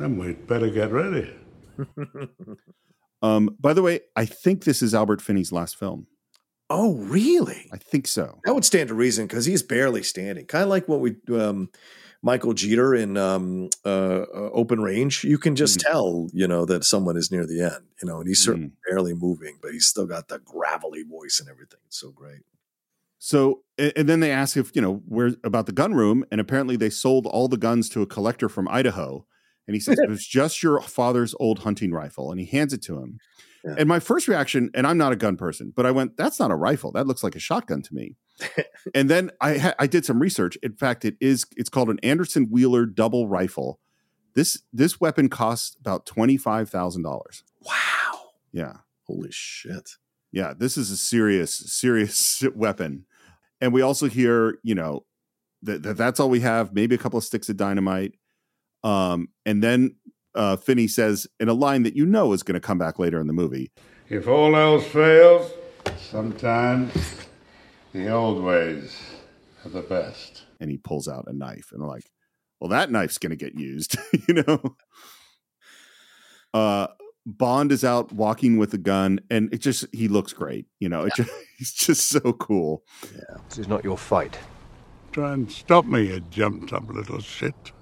[0.00, 1.30] Then we'd better get ready.
[3.22, 6.06] um, by the way, I think this is Albert Finney's last film.
[6.70, 7.68] Oh, really?
[7.70, 8.40] I think so.
[8.44, 10.46] That would stand to reason because he's barely standing.
[10.46, 11.68] Kind of like what we, um,
[12.22, 15.22] Michael Jeter in um, uh, uh, Open Range.
[15.22, 18.26] You can just tell, you know, that someone is near the end, you know, and
[18.28, 21.80] he's certainly barely moving, but he's still got the gravelly voice and everything.
[21.86, 22.40] It's so great.
[23.18, 26.24] So, and and then they ask if, you know, where about the gun room.
[26.32, 29.26] And apparently they sold all the guns to a collector from Idaho.
[29.70, 32.32] And he says, it was just your father's old hunting rifle.
[32.32, 33.20] And he hands it to him.
[33.62, 36.50] And my first reaction, and I'm not a gun person, but I went, that's not
[36.50, 36.90] a rifle.
[36.90, 38.16] That looks like a shotgun to me.
[38.94, 40.56] and then I, ha- I did some research.
[40.60, 43.78] In fact, it is, it's called an Anderson Wheeler double rifle.
[44.34, 47.04] This, this weapon costs about $25,000.
[47.60, 47.74] Wow.
[48.50, 48.78] Yeah.
[49.06, 49.90] Holy shit.
[50.32, 53.06] Yeah, this is a serious, serious weapon.
[53.60, 55.04] And we also hear, you know,
[55.62, 58.14] that, that that's all we have, maybe a couple of sticks of dynamite.
[58.82, 59.96] Um, and then
[60.34, 63.20] uh, Finney says in a line that you know is going to come back later
[63.20, 63.70] in the movie.
[64.08, 65.50] If all else fails,
[65.98, 66.92] sometimes
[67.92, 68.96] the old ways
[69.64, 70.42] are the best.
[70.60, 72.10] And he pulls out a knife, and we're like,
[72.60, 73.96] well, that knife's going to get used,
[74.28, 74.76] you know?
[76.52, 76.88] Uh,
[77.26, 80.66] Bond is out walking with a gun, and it just, he looks great.
[80.78, 82.82] You know, it just, he's just so cool.
[83.14, 83.38] Yeah.
[83.48, 84.38] This is not your fight.
[85.12, 87.72] Try and stop me, you jumped up little shit.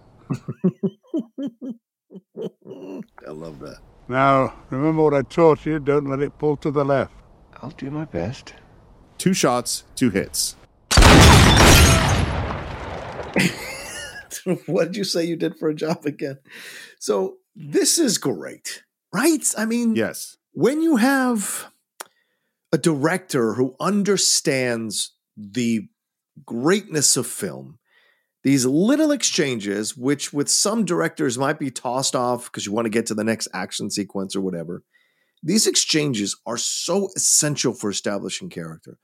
[3.27, 3.79] I love that.
[4.09, 5.79] Now, remember what I taught you.
[5.79, 7.13] Don't let it pull to the left.
[7.61, 8.55] I'll do my best.
[9.19, 10.55] Two shots, two hits.
[14.67, 16.39] what did you say you did for a job again?
[16.99, 18.83] So this is great,
[19.13, 19.45] right?
[19.57, 20.37] I mean, yes.
[20.53, 21.71] When you have
[22.73, 25.89] a director who understands the
[26.45, 27.79] greatness of film.
[28.45, 32.91] These little exchanges, which with some directors might be tossed off because you want to
[32.91, 34.85] get to the next action sequence or whatever,
[35.43, 38.99] these exchanges are so essential for establishing character.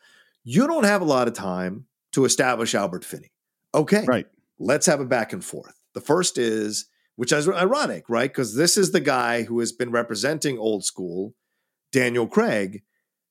[0.45, 3.33] You don't have a lot of time to establish Albert Finney.
[3.75, 4.05] Okay.
[4.07, 4.27] Right.
[4.59, 5.81] Let's have a back and forth.
[5.95, 6.87] The first is,
[7.17, 8.31] which is ironic, right?
[8.31, 11.35] Because this is the guy who has been representing old school,
[11.93, 12.83] Daniel Craig,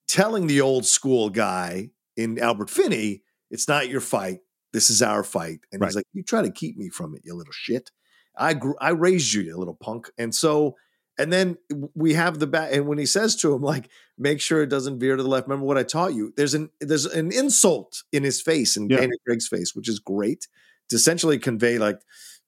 [0.08, 4.40] telling the old school guy in Albert Finney, it's not your fight.
[4.74, 5.60] This is our fight.
[5.72, 5.88] And Right.
[5.88, 7.92] he's like, you try to keep me from it, you little shit.
[8.36, 10.10] I gr- I raised you, you little punk.
[10.18, 10.76] And so,
[11.20, 11.58] and then
[11.94, 12.74] we have the back.
[12.74, 15.48] And when he says to him, like, make sure it doesn't veer to the left.
[15.48, 16.34] Remember what I taught you.
[16.36, 18.98] There's an there's an insult in his face, in Yeah.
[18.98, 20.48] Daniel Craig's face, which is great
[20.90, 22.00] to essentially convey like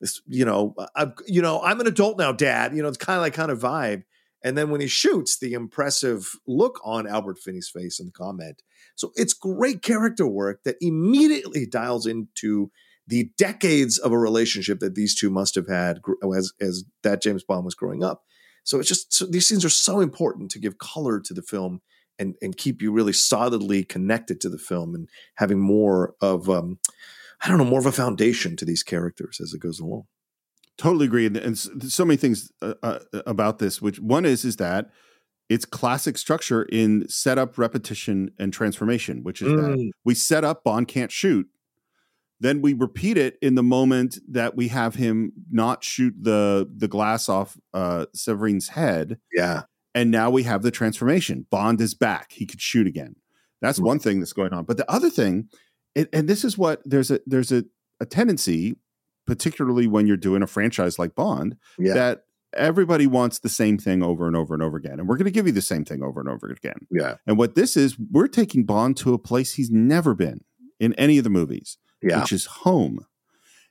[0.01, 0.19] this.
[0.27, 2.75] You know, I've you know I'm an adult now, Dad.
[2.75, 4.03] You know, it's kind of like kind of vibe.
[4.43, 8.61] And then when he shoots, the impressive look on Albert Finney's face and the comment.
[8.95, 12.71] So it's great character work that immediately dials into
[13.07, 15.99] the decades of a relationship that these two must have had
[16.35, 18.23] as as that James Bond was growing up.
[18.63, 21.81] So it's just so these scenes are so important to give color to the film
[22.17, 26.79] and and keep you really solidly connected to the film and having more of um
[27.43, 30.05] I don't know more of a foundation to these characters as it goes along.
[30.77, 34.55] totally agree and, and so many things uh, uh, about this which one is is
[34.55, 34.89] that
[35.49, 39.89] it's classic structure in setup repetition and transformation which is that Mm.
[40.03, 41.47] we set up bond can't shoot
[42.41, 46.87] then we repeat it in the moment that we have him not shoot the the
[46.87, 49.63] glass off uh Sévérine's head Yeah.
[49.93, 53.15] and now we have the transformation bond is back he could shoot again
[53.61, 55.47] that's one thing that's going on but the other thing
[55.95, 57.63] and, and this is what there's a there's a,
[58.01, 58.75] a tendency
[59.25, 61.93] particularly when you're doing a franchise like bond Yeah.
[61.93, 62.24] that
[62.55, 65.31] everybody wants the same thing over and over and over again and we're going to
[65.31, 67.15] give you the same thing over and over again Yeah.
[67.27, 70.43] and what this is we're taking bond to a place he's never been
[70.79, 72.21] in any of the movies Yeah.
[72.21, 73.05] which is home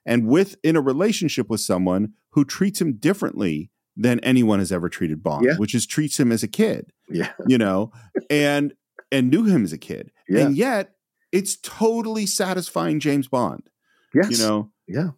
[0.06, 4.88] and with in a relationship with someone who treats him differently than anyone has ever
[4.88, 5.56] treated bond Yeah.
[5.56, 7.32] which is treats him as a kid Yeah.
[7.46, 7.92] you know
[8.30, 8.74] and
[9.12, 10.46] and knew him as a kid Yeah.
[10.46, 10.94] and yet
[11.32, 13.70] it's totally satisfying james bond
[14.14, 14.30] Yes.
[14.30, 15.10] you know Yeah.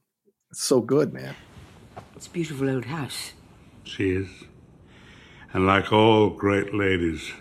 [0.53, 1.35] It's so good, man.
[2.15, 3.33] It's a beautiful old house.
[3.87, 4.29] She is.
[5.53, 7.33] And like all great ladies,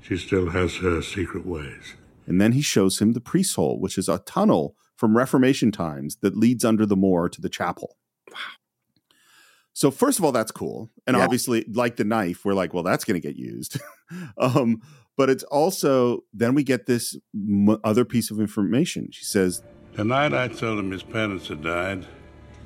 [0.00, 1.94] she still has her secret ways.
[2.26, 6.16] and then he shows him the priest hole which is a tunnel from reformation times
[6.22, 7.96] that leads under the moor to the chapel
[8.32, 8.38] Wow.
[9.72, 11.24] so first of all that's cool and Yeah.
[11.24, 13.80] obviously like the knife we're like well that's going to get used
[14.38, 14.80] um
[15.16, 19.62] but it's also then we get this m- other piece of information she says
[19.94, 22.06] The night I told him his parents had died,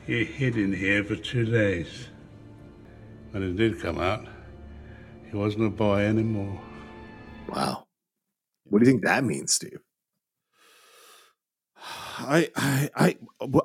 [0.07, 2.09] he hid in here for two days.
[3.37, 4.27] When it did come out,
[5.31, 6.59] he wasn't a boy anymore.
[7.51, 7.87] Wow.
[8.65, 9.79] What do you think that means, Steve?
[12.17, 13.17] I I I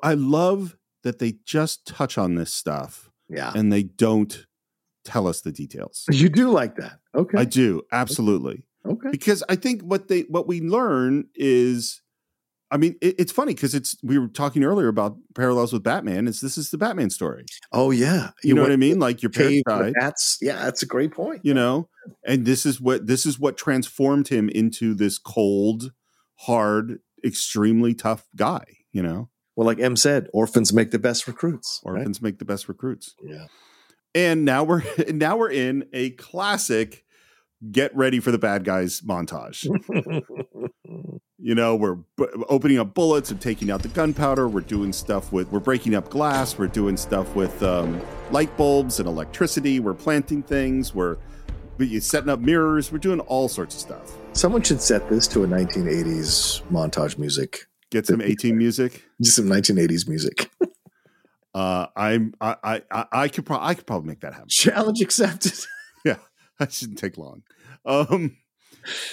[0.04, 3.10] I love that they just touch on this stuff.
[3.30, 3.54] Yeah.
[3.56, 4.46] And they don't
[5.06, 6.04] tell us the details.
[6.12, 7.00] You do like that.
[7.16, 7.38] Okay.
[7.38, 8.66] I do, absolutely.
[8.86, 9.10] Okay.
[9.10, 12.02] Because I think what they what we learn is
[12.72, 16.28] I mean, it, it's funny because it's we were talking earlier about parallels with Batman.
[16.28, 17.46] Is this is the Batman story?
[17.72, 18.32] Oh yeah.
[18.44, 18.98] You, know what I mean?
[19.00, 21.42] Like your parents died, That's yeah, that's a great point.
[21.44, 21.90] you know,
[22.26, 25.92] and this is what this is what transformed him into this cold,
[26.42, 28.64] hard, extremely tough guy.
[28.94, 31.82] You know, Well, like M said, orphans make the best recruits.
[31.86, 32.00] right?
[32.00, 33.16] orphans make the best recruits.
[33.24, 33.48] Yeah.
[34.16, 37.04] And now we're now we're in a classic
[37.72, 39.66] get ready for the bad guys montage.
[41.38, 44.48] you know, we're b- opening up bullets and taking out the gunpowder.
[44.48, 46.58] We're doing stuff with we're breaking up glass.
[46.58, 48.02] We're doing stuff with um,
[48.32, 49.80] light bulbs and electricity.
[49.80, 50.96] We're planting things.
[50.96, 51.18] We're
[52.00, 52.92] setting up mirrors.
[52.92, 54.18] We're doing all sorts of stuff.
[54.34, 57.66] Someone should set this to a 1980s montage music.
[57.90, 59.04] Get some 18 music.
[59.22, 60.50] Just some 1980s music.
[61.54, 64.48] Uh, I'm I I I, I could pro- I could probably make that happen.
[64.48, 65.52] Challenge accepted.
[66.06, 66.16] Yeah,
[66.58, 67.44] that shouldn't take long.
[67.86, 68.38] Um,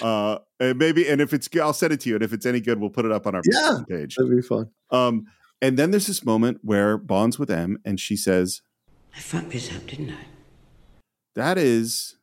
[0.01, 2.15] uh, and maybe, and if it's, good, I'll send it to you.
[2.15, 3.79] And if it's any good, we'll put it up on our Yeah.
[3.87, 4.15] Page.
[4.15, 4.69] That'd be fun.
[4.91, 5.25] Um,
[5.61, 8.61] and then there's this moment where Bond's with M, and she says,
[9.15, 10.25] I fucked this up, didn't I?
[11.35, 12.15] "That is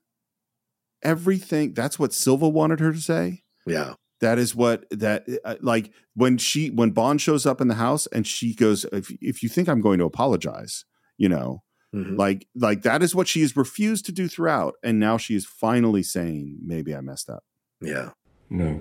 [1.03, 3.43] everything." That's what Silva wanted her to say.
[3.67, 3.95] Yeah.
[4.21, 8.07] That is what that uh, like when she when Bond shows up in the house
[8.07, 10.85] and she goes, "If if you think I'm going to apologize,
[11.19, 11.63] you know."
[11.95, 12.19] Mhm.
[12.19, 15.47] Like, like that is what she has refused to do throughout, and now she is
[15.47, 17.45] finally saying, "Maybe I messed up."
[17.81, 18.11] Yeah.
[18.51, 18.81] No.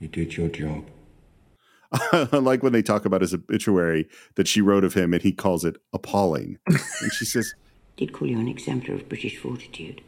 [0.00, 0.86] You did your job.
[1.92, 5.32] I like when they talk about his obituary that she wrote of him, and he
[5.32, 6.58] calls it appalling.
[6.66, 7.54] and she says,
[7.96, 10.02] Did call you an exemplar of British fortitude.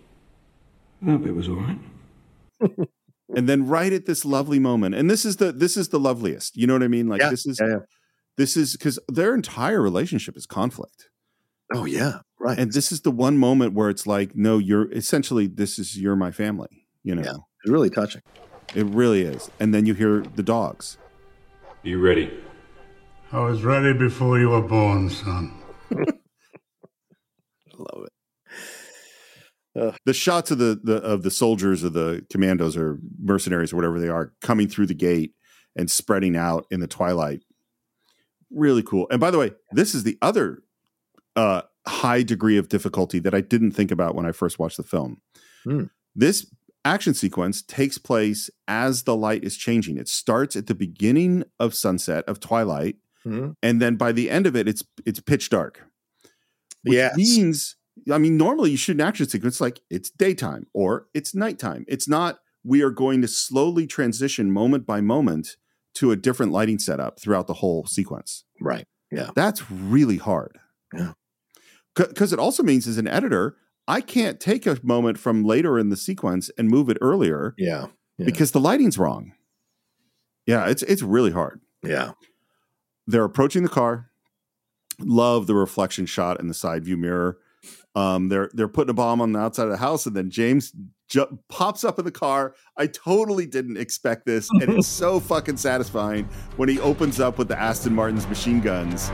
[1.02, 1.78] That bit was all right.
[3.34, 6.56] and then right at this lovely moment, and this is the this is the loveliest.
[6.56, 7.06] You know what I mean?
[7.06, 7.78] Like Yeah, this is yeah, yeah.
[8.36, 11.08] this is because their entire relationship is conflict.
[11.74, 12.58] Oh yeah, right.
[12.58, 16.16] And this is the one moment where it's like, no, you're essentially this is you're
[16.16, 16.86] my family.
[17.02, 17.36] You know, Yeah.
[17.64, 18.22] It's really touching.
[18.74, 19.50] it really is.
[19.58, 20.98] And then you hear the dogs.
[21.82, 22.32] You ready?
[23.32, 25.52] I was ready before you were born, son.
[25.92, 26.04] I
[27.76, 28.06] love
[29.74, 29.94] it.
[30.04, 33.98] the shots of the, the of the soldiers or the commandos or mercenaries or whatever
[34.00, 35.32] they are coming through the gate
[35.76, 37.42] and spreading out in the twilight
[38.50, 40.62] really cool and by the way this is the other
[41.36, 44.82] uh high degree of difficulty that i didn't think about when i first watched the
[44.82, 45.20] film
[45.64, 45.84] Hmm.
[46.14, 46.46] this
[46.84, 51.74] action sequence takes place as the light is changing it starts at the beginning of
[51.74, 53.54] sunset of twilight Mhm.
[53.62, 55.82] and then by the end of it it's it's pitch dark
[56.82, 57.16] which Yes.
[57.16, 57.76] means
[58.12, 62.06] i mean normally you shoot an action sequence like it's daytime or it's nighttime it's
[62.08, 65.56] not we are going to slowly transition moment by moment
[65.94, 68.86] to a different lighting setup throughout the whole sequence Right.
[69.10, 69.30] Yeah.
[69.34, 70.58] that's really hard
[70.94, 71.12] Yeah.
[71.96, 73.56] Because it also means as an editor
[73.88, 77.86] i can't take a moment from later in the sequence and move it earlier Yeah.
[78.18, 78.26] Yeah.
[78.26, 79.32] because the lighting's wrong
[80.46, 82.12] yeah it's it's really hard Yeah.
[83.06, 84.10] they're approaching the car.
[84.98, 87.36] Love the reflection shot in the side view mirror.
[87.94, 90.72] Um, they're they're putting a bomb on the outside of the house, and then James
[91.08, 92.54] ju- pops up in the car.
[92.78, 96.24] I totally didn't expect this, and it's so fucking satisfying
[96.56, 99.10] when he opens up with the Aston Martin's machine guns.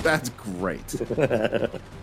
[0.02, 0.94] That's great.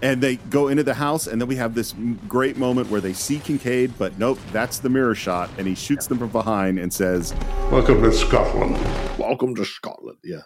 [0.02, 1.94] and they go into the house, and then we have this
[2.28, 6.06] great moment where they see Kincade, but nope, that's the mirror shot, and he shoots
[6.08, 7.34] them from behind and says,
[7.72, 8.76] Welcome to Scotland.
[9.18, 10.18] Welcome to Scotland.
[10.24, 10.42] Yeah.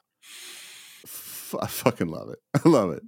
[1.04, 2.40] F- I fucking love it.
[2.66, 3.04] I love it.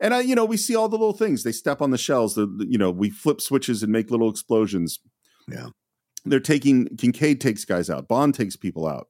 [0.00, 1.42] And I, you know, we see all the little things.
[1.42, 2.34] They step on the shells.
[2.34, 5.00] The, the- you know, we flip switches and make little explosions.
[5.50, 5.68] Yeah.
[6.24, 8.06] They're taking Kincade takes guys out.
[8.08, 9.08] Bond takes people out.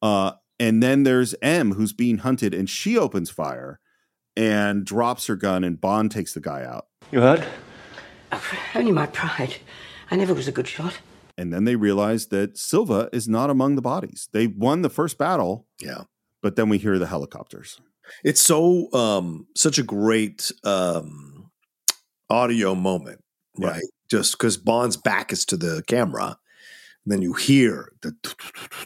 [0.00, 3.80] Uh, and then there's M who's being hunted, and she opens fire
[4.36, 6.86] and drops her gun, and Bond takes the guy out.
[7.10, 7.46] You heard?
[8.74, 9.56] Only my pride.
[10.10, 10.98] I never was a good shot.
[11.38, 14.28] And then they realize that Silva is not among the bodies.
[14.32, 16.04] They won the first battle, Yeah.
[16.42, 17.80] but then we hear the helicopters.
[18.24, 21.50] It's so um such a great um
[22.30, 23.22] audio moment,
[23.58, 23.68] Yeah.
[23.68, 23.82] right?
[24.08, 26.38] Just because Bond's back is to the camera,
[27.04, 28.14] and then you hear the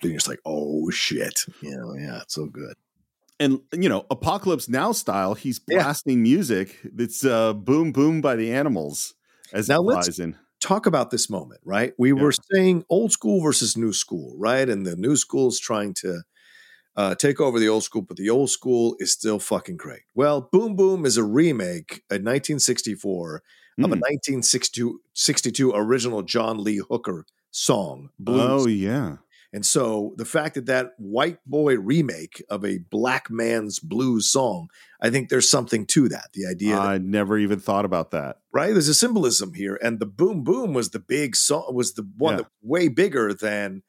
[0.00, 1.44] then you're just like, oh shit.
[1.62, 2.74] You know, yeah, it's so good.
[3.40, 5.82] And you know apocalypse now style he's Yeah.
[5.82, 9.14] blasting music that's uh boom boom by the animals
[9.52, 11.94] as Now let's- in Talk about this moment, right?
[11.96, 14.68] We were saying old school versus new school, right?
[14.68, 16.20] And the new school is trying to
[16.96, 20.02] uh, take over the old school, but the old school is still fucking great.
[20.14, 23.42] Well, Boom Boom is a remake in 1964
[23.78, 24.00] of a Mm.
[24.02, 28.64] 1962 original John Lee Hooker song, Blues.
[28.64, 29.16] oh yeah
[29.52, 34.68] And so the fact that that white boy remake of a black man's blues song,
[35.00, 36.28] I think there's something to that.
[36.34, 38.72] The idea, that, i never even thought about that right?
[38.72, 42.34] There's a symbolism here, and the boom boom was the big song, was the one
[42.34, 42.38] Yeah.
[42.38, 43.82] that way bigger than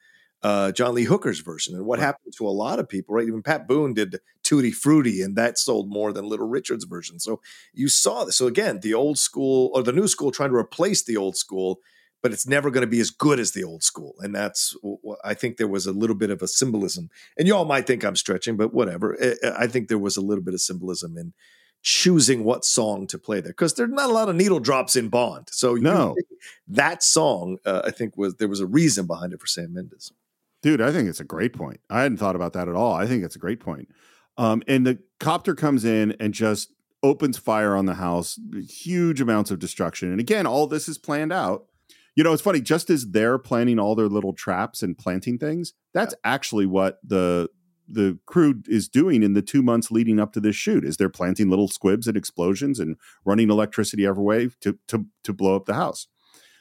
[0.43, 1.75] uh, John Lee Hooker's version.
[1.75, 2.05] And what Right.
[2.05, 3.27] happened to a lot of people, right?
[3.27, 7.19] Even Pat Boone did Tutti Frutti, and that sold more than Little Richard's version.
[7.19, 7.41] So
[7.73, 8.37] you saw this.
[8.37, 11.79] So again, the old school or the new school trying to replace the old school,
[12.21, 14.15] but it's never going to be as good as the old school.
[14.19, 14.75] And that's
[15.23, 17.09] I think there was a little bit of a symbolism.
[17.37, 19.17] And y'all might think I'm stretching, but whatever.
[19.21, 21.33] I- I think there was a little bit of symbolism in
[21.83, 25.09] choosing what song to play there because there's not a lot of needle drops in
[25.09, 25.47] Bond.
[25.51, 26.15] So you- No.
[26.67, 30.11] that song uh, I think was there was a reason behind it for Sam Mendes.
[30.61, 33.07] dude i think it's a great point i hadn't thought about that at all i
[33.07, 33.89] think it's a great point
[34.37, 36.71] um and the copter comes in and just
[37.01, 38.39] opens fire on the house
[38.69, 41.65] huge amounts of destruction and again all this is planned out
[42.15, 45.73] you know it's funny just as they're planning all their little traps and planting things
[45.93, 47.49] that's actually what the
[47.87, 51.09] the crew is doing in the two months leading up to this shoot is they're
[51.09, 55.65] planting little squibs and explosions and running electricity every way to to to blow up
[55.65, 56.07] the house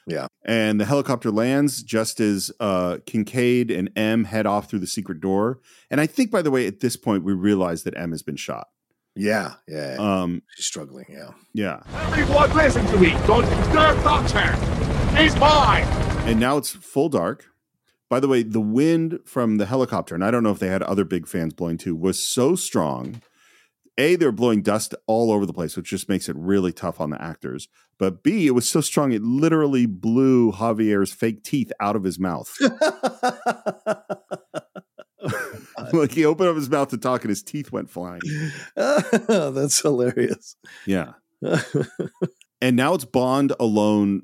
[0.07, 0.27] Yeah.
[0.43, 5.21] and the helicopter lands just as uh, Kincade and M head off through the secret
[5.21, 5.59] door.
[5.89, 8.35] And I think, by the way, at this point, we realize that M has been
[8.35, 8.67] shot.
[9.15, 9.97] Yeah, yeah.
[9.99, 11.31] Um, She's struggling, yeah.
[11.53, 11.81] yeah.
[11.93, 13.11] Everyone listen to me.
[13.27, 14.55] Don't disturb Doctor.
[15.17, 15.83] He's mine.
[16.27, 17.47] And now it's full dark.
[18.09, 20.83] By the way, the wind from the helicopter, and I don't know if they had
[20.83, 23.21] other big fans blowing too, was so strong.
[23.97, 27.09] A, they're blowing dust all over the place, which just makes it really tough on
[27.09, 27.67] the actors.
[27.97, 32.17] But B, it was so strong it literally blew Javier's fake teeth out of his
[32.17, 32.51] mouth.
[35.93, 38.21] like he opened up his mouth to talk and his teeth went flying.
[38.75, 40.55] That's hilarious.
[40.85, 41.13] Yeah.
[42.61, 44.23] and now it's Bond alone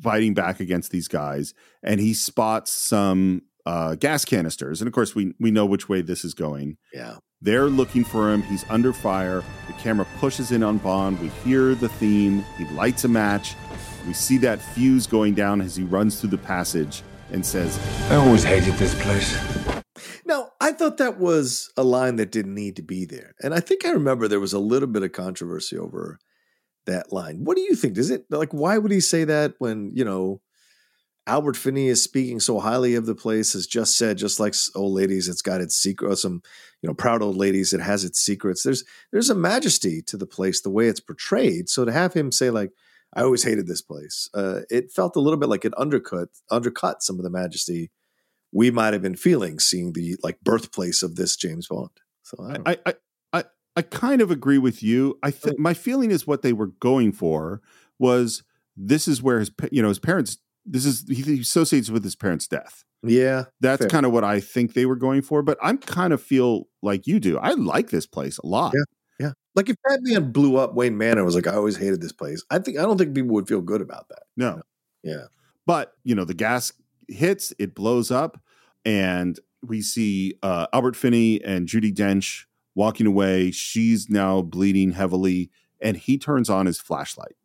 [0.00, 5.14] fighting back against these guys, and he spots some uh, gas canisters, and of course
[5.14, 6.76] we we know which way this is going.
[6.92, 7.16] Yeah.
[7.40, 8.42] They're looking for him.
[8.42, 9.44] He's under fire.
[9.68, 11.20] The camera pushes in on Bond.
[11.20, 12.44] We hear the theme.
[12.56, 13.54] He lights a match.
[14.08, 17.78] We see that fuse going down as he runs through the passage and says,
[18.10, 19.84] I always hated this place.
[20.24, 23.34] Now, I thought that was a line that didn't need to be there.
[23.40, 26.18] And I think I remember there was a little bit of controversy over
[26.86, 27.44] that line.
[27.44, 27.94] What do you think?
[27.94, 30.40] Does it like why would he say that when, you know,
[31.28, 34.94] Albert Finney is speaking so highly of the place, has just said, just like old
[34.94, 36.16] ladies, it's got its secret.
[36.16, 36.42] Some,
[36.80, 38.62] you know, proud old ladies, it has its secrets.
[38.62, 41.68] There's there's a majesty to the place, the way it's portrayed.
[41.68, 42.70] So to have him say like,
[43.14, 47.02] I always hated this place, uh, it felt a little bit like it undercut undercut
[47.02, 47.90] some of the majesty
[48.52, 51.90] we might have been feeling seeing the like birthplace of this James Bond.
[52.22, 52.94] So I, I, I,
[53.32, 53.44] I,
[53.76, 55.18] I kind of agree with you.
[55.22, 57.60] I oh, th- my feeling is what they were going for
[57.98, 58.42] was
[58.76, 62.46] this is where his you know his parents this is he associates with his parents'
[62.46, 62.84] death.
[63.02, 63.88] Yeah, that's fair.
[63.88, 65.42] kind of what I think they were going for.
[65.42, 67.38] But I'm kind of feel like you do.
[67.38, 68.74] I like this place a lot.
[68.74, 69.32] Yeah, yeah.
[69.54, 72.44] Like if Batman blew up Wayne Manor, was like I always hated this place.
[72.50, 74.22] I think I don't think people would feel good about that.
[74.36, 74.62] No.
[75.02, 75.26] Yeah.
[75.66, 76.72] But you know the gas
[77.08, 78.40] hits, it blows up,
[78.84, 82.44] and we see uh, Albert Finney and Judi Dench
[82.74, 83.50] walking away.
[83.50, 87.36] She's now bleeding heavily, and he turns on his flashlight.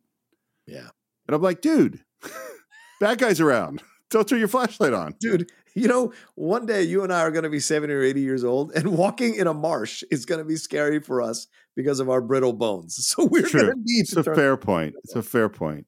[0.66, 0.88] Yeah.
[1.26, 2.00] And I'm like, dude,
[3.00, 3.82] bad guys around.
[4.10, 5.14] Don't turn your flashlight on.
[5.18, 8.20] Dude, you know, one day you and I are going to be 70 or 80
[8.20, 11.98] years old, and walking in a marsh is going to be scary for us because
[12.00, 12.94] of our brittle bones.
[13.14, 14.94] So we're going to need It's to a fair point.
[15.02, 15.86] It's a fair point.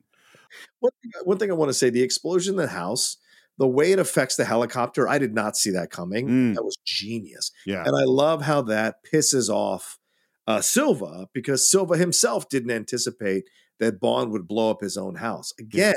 [0.81, 3.17] One thing, one thing I want to say the explosion in the house,
[3.59, 6.29] the way it affects the helicopter, I did not see that coming.
[6.29, 6.55] Mm.
[6.55, 7.51] That was genius.
[7.65, 7.83] Yeah.
[7.85, 9.99] And I love how that pisses off
[10.47, 13.45] uh, Silva because Silva himself didn't anticipate
[13.81, 15.53] that Bond would blow up his own house.
[15.59, 15.95] Again,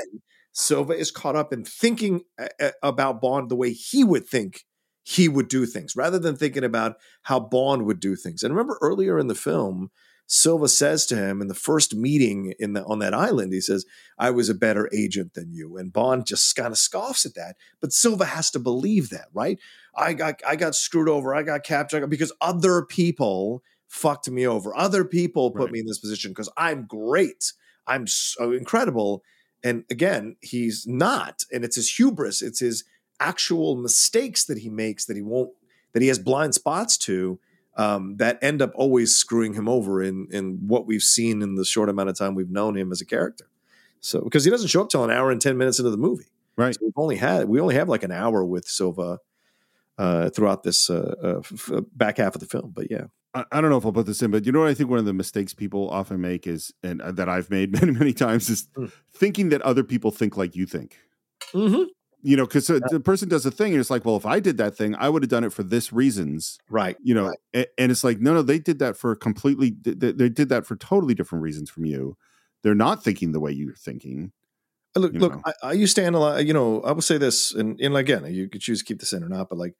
[0.52, 4.64] Silva is caught up in thinking uh, uh, about Bond the way he would think
[5.02, 8.42] he would do things rather than thinking about how Bond would do things.
[8.42, 9.90] And remember earlier in the film,
[10.32, 13.84] Silva says to him in the first meeting in the, on that island, he says,
[14.16, 15.76] I was a better agent than you.
[15.76, 17.56] And Bond just kind of scoffs at that.
[17.80, 19.58] But Silva has to believe that, right?
[19.92, 21.34] I got I got screwed over.
[21.34, 24.72] I got captured because other people fucked me over.
[24.76, 27.52] Other people put me in this position because I'm great.
[27.88, 29.24] I'm so incredible.
[29.64, 31.42] And again, he's not.
[31.52, 32.40] And it's his hubris.
[32.40, 32.84] It's his
[33.18, 35.50] actual mistakes that he makes that he won't
[35.92, 37.40] that he has blind spots to
[37.80, 41.64] um, that end up always screwing him over in in what we've seen in the
[41.64, 43.46] short amount of time we've known him as a character.
[44.00, 46.30] So because he doesn't show up till an hour and ten minutes into the movie,
[46.56, 46.74] right?
[46.74, 49.18] So we've only had we only have like an hour with Silva
[49.96, 52.70] uh, throughout this uh, uh, f- back half of the film.
[52.74, 53.04] But yeah,
[53.34, 54.90] I, I don't know if I'll put this in, but you know what I think
[54.90, 58.12] one of the mistakes people often make is, and uh, that I've made many, many
[58.12, 58.68] times, is
[59.14, 60.98] thinking that other people think like you think.
[61.54, 61.84] Mm-hmm.
[62.22, 64.58] You know, because the person does a thing, and it's like, well, if I did
[64.58, 66.96] that thing, I would have done it for this reasons, right?
[67.02, 70.28] You know, a- and, it's like, no, no, they did that for completely, they, they
[70.28, 72.16] did that for totally different reasons from you.
[72.62, 74.32] They're not thinking the way you're thinking.
[74.94, 75.40] Uh, Look, you look.
[75.46, 76.44] I, I used to analyze.
[76.44, 79.12] You know, I will say this, and, and again, you could choose to keep this
[79.12, 79.74] in or not, but like,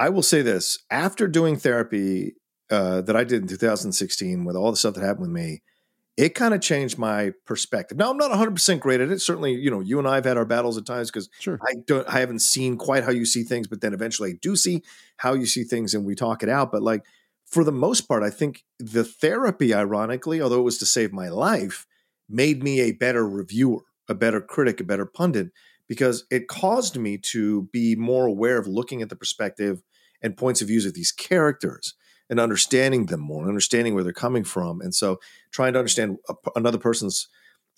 [0.00, 2.34] I will say this: after doing therapy
[2.70, 5.62] uh, that I did in 2016, with all the stuff that happened with me,
[6.16, 7.98] it kind of changed my perspective.
[7.98, 9.20] Now, I'm not 100 percent great at it.
[9.20, 11.58] Certainly, you know, you and I have had our battles at times because sure.
[11.62, 14.56] I don't, I haven't seen quite how you see things, but then eventually I do
[14.56, 14.82] see
[15.18, 16.72] how you see things, and we talk it out.
[16.72, 17.02] But like,
[17.44, 21.28] for the most part, I think the therapy, ironically, although it was to save my
[21.28, 21.86] life,
[22.28, 25.48] made me a better reviewer, a better critic, a better pundit,
[25.86, 29.82] because it caused me to be more aware of looking at the perspective
[30.22, 31.94] and points of views of these characters
[32.28, 35.20] and understanding them more, and understanding where they're coming from, and so
[35.50, 37.28] trying to understand a, another person's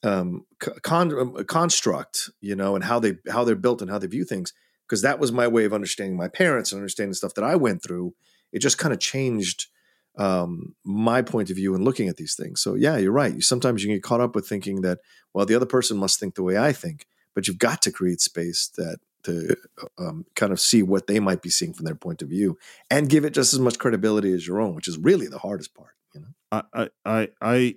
[0.02, 0.44] um,
[0.82, 4.24] con, um, construct, you know, and how they how they're built and how they view
[4.24, 4.52] things.
[4.86, 7.82] Because that was my way of understanding my parents and understanding stuff that I went
[7.82, 8.14] through.
[8.52, 9.66] It just kind of changed
[10.16, 12.60] um, my point of view in looking at these things.
[12.60, 13.42] So yeah, you're right.
[13.42, 14.98] Sometimes you get caught up with thinking that
[15.34, 18.20] well, the other person must think the way I think, but you've got to create
[18.20, 19.56] space that to
[19.98, 22.56] um, kind of see what they might be seeing from their point of view
[22.90, 25.74] and give it just as much credibility as your own, which is really the hardest
[25.74, 25.94] part.
[26.14, 27.74] You know, I, I, I,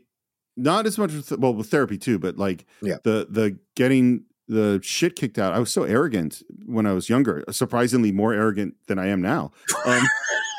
[0.58, 2.98] not as much with well with therapy too, but like Yeah.
[3.04, 5.54] the the getting the shit kicked out.
[5.54, 9.52] I was so arrogant when I was younger, surprisingly more arrogant than I am now.
[9.86, 10.04] Um,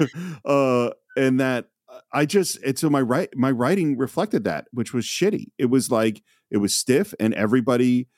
[0.44, 1.66] uh, and that
[2.12, 5.46] I just and so my right my writing reflected that, which was shitty.
[5.58, 8.08] It was like it was stiff, and everybody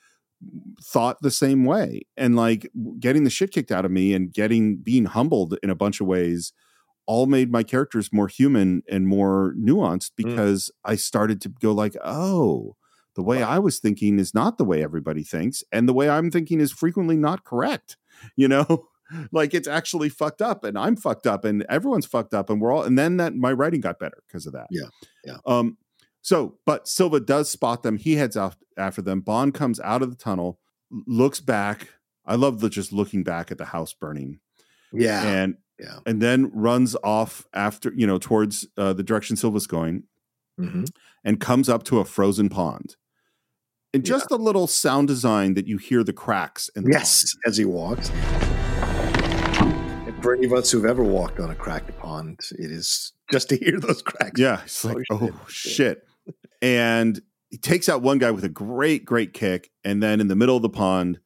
[0.81, 2.69] thought the same way, and like
[2.99, 6.07] getting the shit kicked out of me and getting being humbled in a bunch of
[6.07, 6.53] ways
[7.07, 11.95] all made my characters more human and more nuanced because I started to go like,
[12.03, 12.75] oh,
[13.15, 16.31] the way I was thinking is not the way everybody thinks, and the way I'm
[16.31, 17.97] thinking is frequently not correct.
[18.37, 18.87] You know,
[19.33, 22.71] like it's actually fucked up, and I'm fucked up, and everyone's fucked up, and we're
[22.71, 22.83] all.
[22.83, 24.67] And then that my writing got better because of that.
[24.71, 24.87] Yeah,
[25.25, 25.37] yeah.
[25.45, 25.77] Um.
[26.25, 27.97] So, but Silva does spot them.
[27.97, 29.21] He heads out after them.
[29.21, 30.57] Bond comes out of the tunnel,
[31.05, 31.89] looks back.
[32.25, 34.39] I love the just looking back at the house burning.
[34.91, 35.21] Yeah.
[35.23, 35.99] And yeah.
[36.07, 40.05] and then runs off after you know towards uh, the direction Silva's going,
[40.59, 40.87] Mhm.
[41.23, 42.95] and comes up to a frozen pond.
[43.93, 47.57] And just a little sound design that you hear the cracks in the Yes, as
[47.57, 48.09] he walks.
[48.09, 53.49] And for any of us who've ever walked on a cracked pond, it is just
[53.49, 54.39] to hear those cracks.
[54.39, 56.01] Yeah, it's like, oh shit.
[56.61, 59.71] And he takes out one guy with a great, great kick.
[59.83, 61.19] And then in the middle of the pond,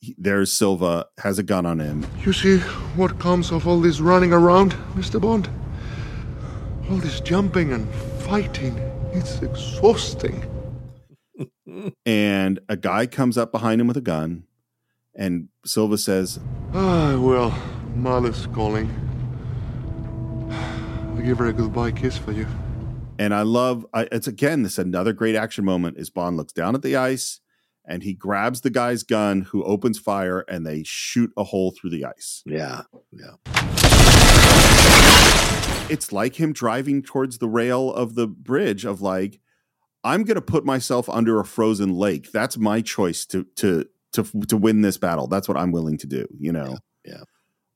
[0.00, 2.04] he- there's Silva, has a gun on him.
[2.24, 2.58] You see
[2.96, 5.20] what comes of all this running around, Mr.
[5.20, 5.48] Bond?
[6.90, 7.88] All this jumping and
[8.22, 8.76] fighting.
[9.12, 10.42] It's exhausting.
[12.04, 14.44] And a guy comes up behind him with a gun.
[15.14, 16.38] And Silva says,
[16.74, 17.50] Ah, well,
[17.94, 18.90] mother's calling.
[20.50, 22.46] I'll give her a goodbye kiss for you.
[23.22, 26.74] And I love I, it's again this another great action moment is Bond looks down
[26.74, 27.38] at the ice
[27.84, 31.90] and he grabs the guy's gun who opens fire and they shoot a hole through
[31.90, 32.42] the ice.
[32.44, 32.82] Yeah.
[33.12, 33.36] Yeah.
[35.88, 39.38] It's like him driving towards the rail of the bridge of like
[40.02, 42.32] I'm going to put myself under a frozen lake.
[42.32, 45.28] That's my choice to to to to win this battle.
[45.28, 46.78] That's what I'm willing to do, you know.
[47.04, 47.22] Yeah.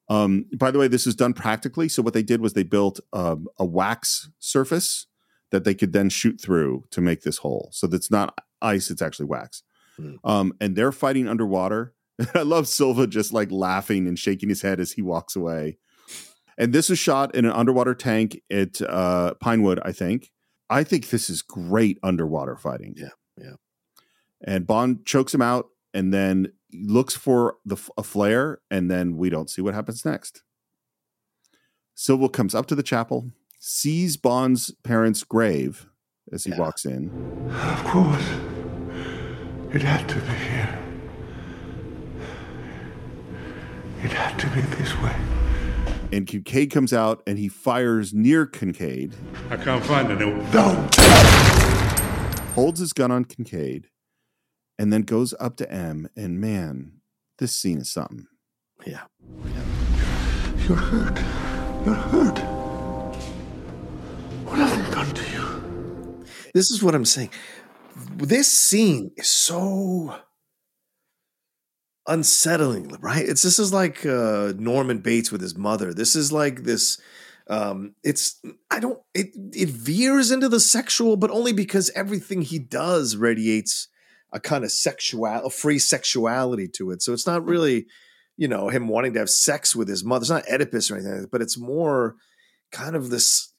[0.08, 1.88] Um, by the way, this is done practically.
[1.88, 5.06] So what they did was they built um, a wax surface
[5.50, 7.70] that they could then shoot through to make this hole.
[7.72, 9.62] So that's not ice; it's actually wax.
[10.24, 11.94] Um, and they're fighting underwater.
[12.34, 15.78] I love Silva just like laughing and shaking his head as he walks away.
[16.58, 20.32] And this is shot in an underwater tank at uh, Pinewood, I think.
[20.70, 22.94] I think this is great underwater fighting.
[22.96, 23.54] Yeah, yeah.
[24.42, 29.30] And Bond chokes him out and then looks for the a flare, and then we
[29.30, 30.42] don't see what happens next.
[31.94, 35.86] Silva comes up to the chapel, sees Bond's parents' grave
[36.32, 37.10] as he walks in.
[37.50, 38.28] Of course.
[39.72, 40.78] It had to be here.
[44.02, 45.16] It had to be this way.
[46.12, 49.14] And Kincade comes out and he fires near Kincade,
[49.50, 50.20] I can't find it.
[50.20, 50.88] No.
[52.54, 53.86] holds his gun on Kincade,
[54.78, 56.08] and then goes up to M.
[56.16, 57.00] And man,
[57.38, 58.26] this scene is something.
[58.86, 59.02] Yeah.
[60.68, 61.18] You're hurt.
[61.84, 62.55] You're hurt.
[64.56, 66.24] What have they done to you?
[66.54, 67.28] This is what I'm saying.
[68.16, 70.18] This scene is so
[72.06, 73.28] unsettling, right?
[73.28, 75.92] It's this is like uh, Norman Bates with his mother.
[75.92, 76.98] This is like this.
[77.48, 82.58] Um, it's I don't it it veers into the sexual, but only because everything he
[82.58, 83.88] does radiates
[84.32, 87.02] a kind of sexual, a free sexuality to it.
[87.02, 87.86] So it's not really,
[88.38, 90.22] you know, him wanting to have sex with his mother.
[90.22, 92.16] It's not Oedipus or anything, but it's more
[92.72, 93.52] kind of this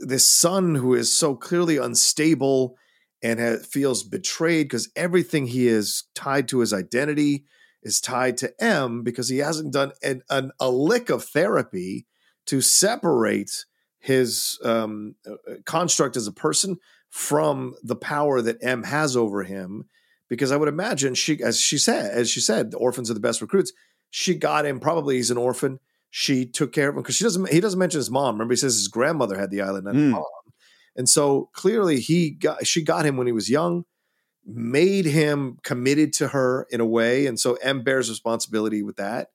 [0.00, 2.76] this son who is so clearly unstable
[3.22, 7.44] and ha- feels betrayed because everything he is tied to his identity
[7.82, 12.06] is tied to M because he hasn't done an, an, a lick of therapy
[12.46, 13.64] to separate
[13.98, 16.78] his um, uh, construct as a person
[17.08, 19.88] from the power that M has over him.
[20.28, 23.20] Because I would imagine she, as she said, as she said, the orphans are the
[23.20, 23.72] best recruits.
[24.10, 24.78] She got him.
[24.78, 25.80] Probably he's an orphan.
[26.10, 27.48] She took care of him because she doesn't.
[27.50, 28.34] He doesn't mention his mom.
[28.34, 30.10] Remember, he says his grandmother had the island, not Mm.
[30.10, 30.24] mom.
[30.96, 32.66] And so clearly, he got.
[32.66, 33.84] She got him when he was young,
[34.44, 39.28] made him committed to her in a way, and so M bears responsibility with that.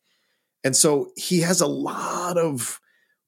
[0.63, 2.79] And so he has a lot of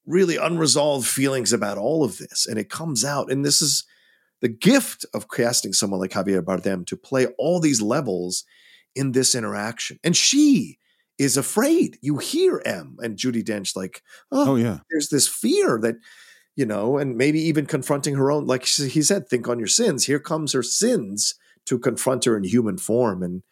[0.04, 3.30] really unresolved feelings about all of this, and it comes out.
[3.30, 3.84] And this is
[4.40, 8.44] the gift of casting someone like Javier Bardem to play all these levels
[8.94, 9.98] in this interaction.
[10.04, 10.78] And she
[11.18, 11.98] is afraid.
[12.00, 14.78] You hear M and Judi Dench like, oh, Oh, yeah.
[14.90, 15.96] there's this fear that,
[16.56, 20.06] you know, and maybe even confronting her own, like he said, think on your sins.
[20.06, 21.34] Here comes her sins
[21.66, 23.22] to confront her in human form.
[23.22, 23.42] And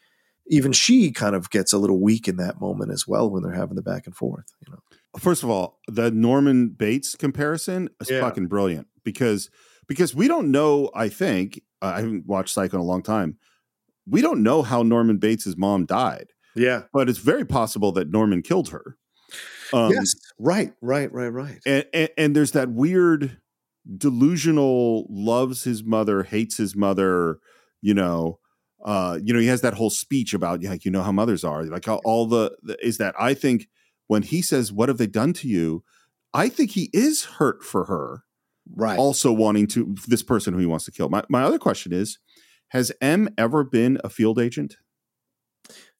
[0.48, 3.52] even she kind of gets a little weak in that moment as well when they're
[3.52, 4.78] having the back and forth, you know.
[5.18, 8.20] First of all, the Norman Bates comparison is Yeah.
[8.20, 9.50] fucking brilliant because
[9.88, 10.90] because we don't know.
[10.94, 13.38] I think I haven't watched Psycho in a long time.
[14.06, 16.32] We don't know how Norman Bates' mom died.
[16.56, 18.96] Yeah, but it's very possible that Norman killed her.
[19.72, 21.58] Um, yes, right, right, right, right.
[21.66, 23.38] and, and and there's that weird
[23.96, 27.38] delusional loves his mother, hates his mother.
[27.82, 28.38] You know,
[28.84, 31.64] uh, you know, he has that whole speech about like you know how mothers are.
[31.64, 33.68] Like how all the, the is that I think
[34.06, 35.84] when he says, "What have they done to you?"
[36.32, 38.22] I think he is hurt for her,
[38.74, 38.98] right?
[38.98, 41.08] Also wanting to this person who he wants to kill.
[41.08, 42.18] My my other question is,
[42.68, 44.76] Has M ever been a field agent?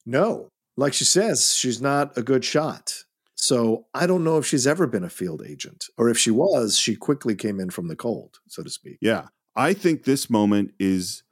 [0.07, 3.03] No, like she says, she's not a good shot.
[3.35, 6.77] So I don't know if she's ever been a field agent, or if she was,
[6.79, 8.97] she quickly came in from the cold, so to speak.
[9.01, 9.27] Yeah.
[9.55, 11.23] I think this moment is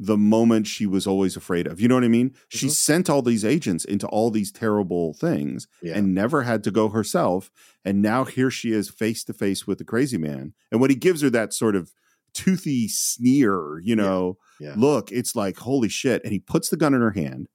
[0.00, 1.80] the moment she was always afraid of.
[1.80, 2.34] You know what I mean?
[2.48, 2.72] She mm-hmm.
[2.72, 5.98] sent all these agents into all these terrible things Yeah.
[5.98, 7.50] and never had to go herself.
[7.84, 10.54] And now here she is face to face with the crazy man.
[10.70, 11.92] And when he gives her that sort of
[12.32, 14.74] toothy sneer, you know, Yeah.
[14.76, 16.22] look, it's like, holy shit.
[16.22, 17.48] And he puts the gun in her hand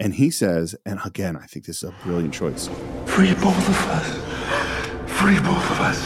[0.00, 2.68] and he says, and again, I think this is a brilliant choice.
[3.06, 4.06] Free both of us.
[5.20, 6.00] Free both of us.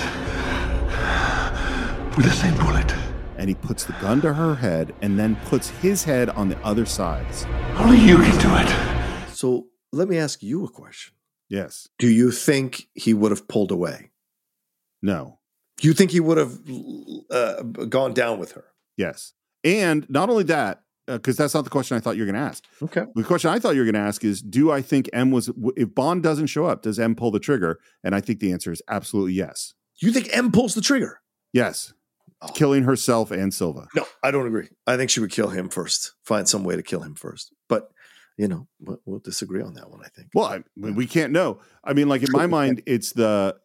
[2.17, 2.95] With the same bullet.
[3.37, 6.59] And he puts the gun to her head and then puts his head on the
[6.59, 7.47] other sides.
[7.77, 9.29] Only you can do it.
[9.35, 11.15] So let me ask you a question.
[11.49, 11.89] Yes.
[11.99, 14.11] Do you think he would have pulled away?
[15.01, 15.39] No.
[15.79, 16.59] Do you think he would have
[17.31, 18.65] uh, gone down with her?
[18.97, 19.33] Yes.
[19.65, 22.43] And not only that, Uh, because that's not the question I thought you were going
[22.43, 22.65] to ask.
[22.83, 23.05] Okay.
[23.15, 25.51] The question I thought you were going to ask is Do I think M was,
[25.77, 27.81] if Bond doesn't show up, does M pull the trigger?
[28.05, 29.75] And I think the answer is absolutely yes.
[30.01, 31.21] You think M pulls the trigger?
[31.53, 31.95] Yes.
[32.41, 32.49] Oh.
[32.49, 33.89] Killing herself and Silva.
[33.97, 34.69] No, I don't agree.
[34.87, 36.13] I think she would kill him first.
[36.25, 37.53] Find some way to kill him first.
[37.69, 37.91] But
[38.37, 40.01] you know, we'll, we'll disagree on that one.
[40.05, 40.29] I think.
[40.35, 41.61] Well, I, we can't know.
[41.83, 43.57] I mean, like in my mind, it's the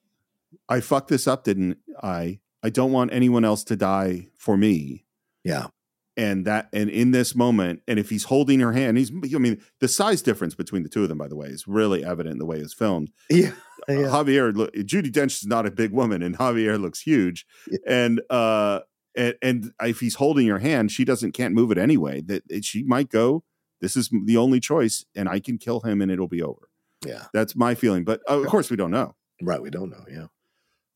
[0.68, 2.40] I fucked this up, didn't I?
[2.64, 5.06] I don't want anyone else to die for me.
[5.44, 5.68] Yeah.
[6.16, 9.62] And that, and in this moment, and if he's holding her hand, he's, I mean,
[9.80, 12.40] the size difference between the two of them, by the way, is really evident in
[12.40, 13.12] the way it's filmed.
[13.32, 13.54] Yeah.
[13.90, 17.46] Uh, Javier, look, Judi Dench is not a big woman, and Javier looks huge.
[17.88, 18.82] And, uh,
[19.16, 22.22] and, and if he's holding her hand, she doesn't can't move it anyway.
[22.22, 23.44] That she might go.
[23.82, 26.70] This is the only choice, and I can kill him, and it'll be over.
[27.06, 27.26] Yeah.
[27.34, 28.04] That's my feeling.
[28.04, 29.16] But uh, of course, we don't know.
[29.42, 29.62] Right.
[29.62, 30.06] We don't know.
[30.10, 30.28] Yeah.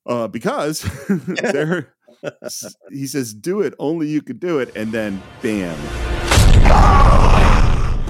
[0.05, 1.93] Uh, because there,
[2.91, 3.73] he says, "Do it.
[3.79, 5.77] Only you could do it." And then, bam!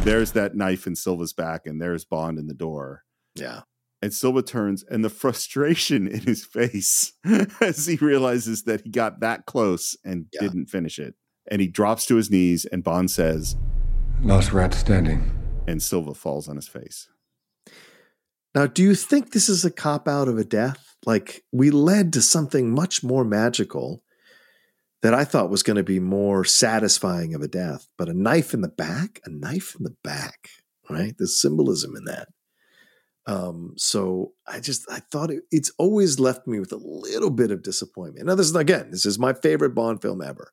[0.03, 3.03] There's that knife in Silva's back, and there's Bond in the door.
[3.35, 3.61] Yeah.
[4.01, 7.13] And Silva turns, and the frustration in his face
[7.61, 11.15] as he realizes that he got that close and didn't finish it.
[11.49, 13.55] And he drops to his knees, and Bond says,
[14.21, 15.31] Last rat standing.
[15.67, 17.09] and Silva falls on his face.
[18.55, 20.86] Now, do you think this is a cop out of a death?
[21.05, 24.03] Like we led to something much more magical
[25.03, 28.53] that I thought was going to be more satisfying of a death, but a knife
[28.53, 30.49] in the back, a knife in the back,
[30.89, 31.13] right?
[31.17, 32.29] There's symbolism in that.
[33.27, 37.51] Um, so I just I thought it, it's always left me with a little bit
[37.51, 38.25] of disappointment.
[38.25, 40.51] Now, this is again, this is my favorite Bond film ever,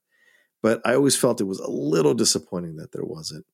[0.63, 3.47] but I always felt it was a little disappointing that there wasn't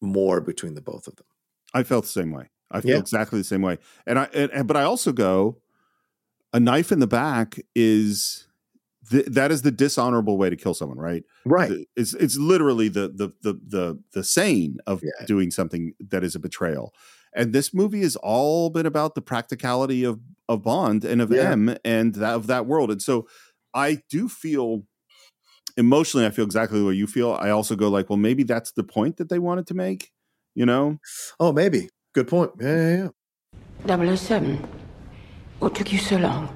[0.00, 1.26] more between the both of them.
[1.74, 2.48] I felt the same way.
[2.70, 2.98] I feel Yeah.
[2.98, 3.78] exactly the same way.
[4.06, 5.58] And I, and, and- but I also go,
[6.52, 8.46] a knife in the back is
[9.10, 11.24] th- that is the dishonorable way to kill someone, right?
[11.44, 11.72] Right.
[11.96, 16.38] It's it's literally the the the the the saying of doing something that is a
[16.40, 16.92] betrayal.
[17.32, 21.52] And this movie has all been about the practicality of of Bond and of Yeah.
[21.52, 22.90] M and that of that world.
[22.90, 23.28] And so
[23.72, 24.82] I do feel
[25.76, 27.32] emotionally, I feel exactly what you feel.
[27.40, 30.10] I also go like, well, maybe that's the point that they wanted to make.
[30.56, 30.98] You know?
[31.38, 31.88] Oh, maybe.
[32.12, 32.50] Good point.
[32.60, 33.08] Yeah,
[33.86, 34.16] yeah, yeah.
[34.16, 34.79] 007.
[35.60, 36.48] What took you so long?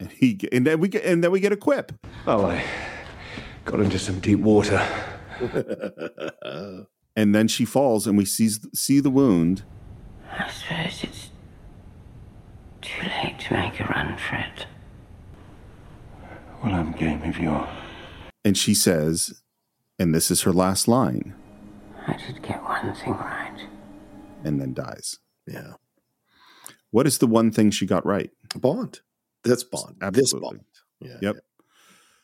[0.00, 1.92] And he and then we get and then we get a quip.
[2.26, 2.64] Oh, I
[3.64, 4.84] got into some deep water.
[7.16, 9.62] and then she falls and we sees see the wound
[10.32, 11.30] I suppose it's
[12.80, 14.66] too late to make a run for it.
[16.64, 17.68] Well, I'm game if you are.
[18.46, 19.42] and she says
[19.98, 21.34] and this is her last line
[22.06, 23.66] I did get one thing right.
[24.42, 25.18] and then dies.
[25.46, 25.74] Yeah.
[26.90, 28.30] What is the one thing she got right?
[28.56, 29.00] Bond.
[29.44, 29.96] That's Bond.
[30.12, 30.60] This Bond.
[31.00, 31.16] Yeah.
[31.20, 31.36] Yep.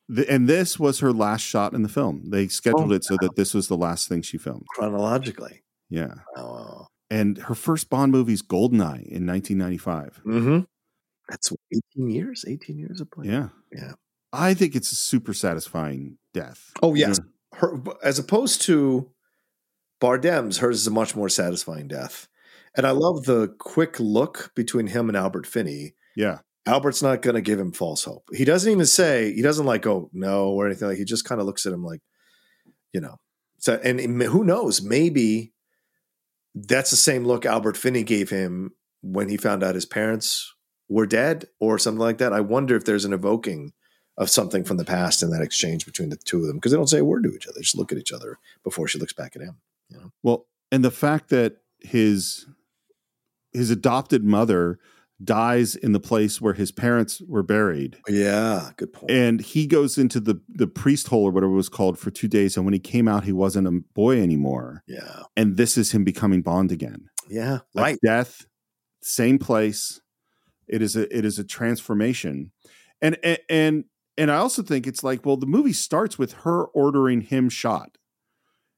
[0.09, 2.25] The, and this was her last shot in the film.
[2.31, 4.65] They scheduled Oh, it so that this was the last thing she filmed.
[4.75, 5.63] Chronologically.
[5.89, 6.15] Yeah.
[6.37, 6.87] Oh.
[7.11, 10.21] And her first Bond movie is Goldeneye in 1995.
[10.27, 10.61] Mm-hmm.
[11.29, 11.53] That's
[11.97, 12.45] 18 years?
[12.47, 13.31] 18 years of playing.
[13.33, 13.49] Yeah.
[13.73, 13.93] Yeah.
[14.33, 16.73] I think it's a super satisfying death.
[16.83, 17.19] Oh, You yes.
[17.19, 17.25] know?
[17.55, 19.11] Her, as opposed to
[20.01, 22.29] Bardem's, hers is a much more satisfying death.
[22.77, 25.95] And I love the quick look between him and Albert Finney.
[26.17, 26.39] Yeah.
[26.67, 28.29] Albert's not going to give him false hope.
[28.33, 31.41] He doesn't even say, he doesn't like, oh, no, or anything like He just kind
[31.41, 32.01] of looks at him like,
[32.93, 33.17] you know.
[33.59, 34.83] So, and who knows?
[34.83, 35.53] Maybe
[36.55, 40.53] that's the same look Albert Finney gave him when he found out his parents
[40.89, 42.33] were dead or something like that.
[42.33, 43.73] I wonder if there's an evoking
[44.19, 46.77] of something from the past in that exchange between the two of them because they
[46.77, 47.55] don't say a word to each other.
[47.55, 49.59] They just look at each other before she looks back at him.
[49.89, 50.13] You know?
[50.23, 52.47] Well, and the fact that his
[53.53, 54.79] his adopted mother
[55.25, 57.99] dies in the place where his parents were buried.
[58.09, 59.11] Yeah, good point.
[59.11, 62.29] And he goes into the the priest hole or whatever it was called for two
[62.29, 62.57] days.
[62.57, 64.83] And when he came out, he wasn't a boy anymore.
[64.87, 65.23] Yeah.
[65.37, 67.07] And this is him becoming Bond again.
[67.29, 67.61] Yeah.
[67.75, 67.99] Like Right.
[68.05, 68.47] death,
[69.03, 70.01] same place.
[70.69, 72.53] It is a it is a transformation.
[73.01, 73.85] And and and,
[74.17, 77.97] and I also think it's like, well, the movie starts with her ordering him shot.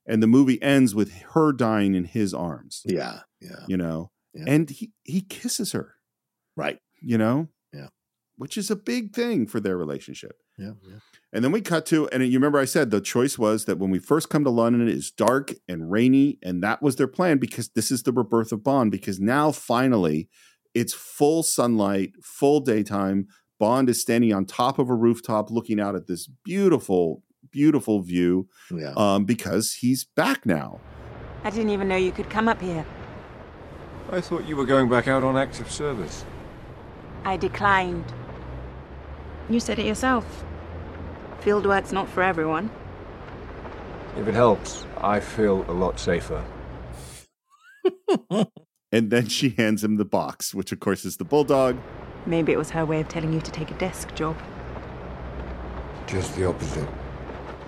[0.06, 2.82] And the movie ends with her dying in his arms.
[2.84, 3.20] Yeah.
[3.40, 3.64] Yeah.
[3.66, 4.10] You know?
[4.34, 4.44] Yeah.
[4.48, 5.93] And he he kisses her,
[6.56, 6.78] Right.
[7.00, 7.48] you know?
[7.72, 7.88] Yeah.
[8.36, 10.36] Which is a big thing for their relationship.
[10.58, 10.72] Yeah.
[10.82, 10.98] yeah.
[11.32, 13.90] And then we cut to, and you remember I said the choice was that when
[13.90, 17.38] we first come to London, it is dark and rainy, and that was their plan
[17.38, 18.90] because this is the rebirth of Bond.
[18.92, 20.28] Because now finally,
[20.74, 23.26] it's full sunlight, full daytime.
[23.58, 28.48] Bond is standing on top of a rooftop, looking out at this beautiful, beautiful view.
[28.70, 28.92] Yeah.
[28.96, 30.80] Um, because he's back now.
[31.42, 32.86] I didn't even know you could come up here.
[34.10, 36.24] I thought you were going back out on active service.
[37.24, 38.12] I declined.
[39.48, 40.44] You said it yourself.
[41.40, 42.70] Field work's not for everyone.
[44.16, 46.44] If it helps, I feel a lot safer.
[48.94, 51.76] And then she hands him the box, which of course is the bulldog.
[52.26, 54.36] Maybe it was her way of telling you to take a desk job.
[56.06, 56.88] Just the opposite.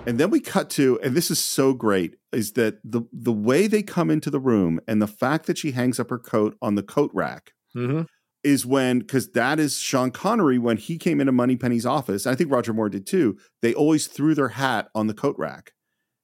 [0.05, 3.67] And then we cut to, and this is so great, is that the the way
[3.67, 6.75] they come into the room and the fact that she hangs up her coat on
[6.75, 8.03] the coat rack Mm-hmm.
[8.47, 12.25] Is when because that is Sean Connery when he came into Moneypenny's office.
[12.25, 13.37] I think Roger Moore did too.
[13.61, 15.73] They always threw their hat on the coat rack,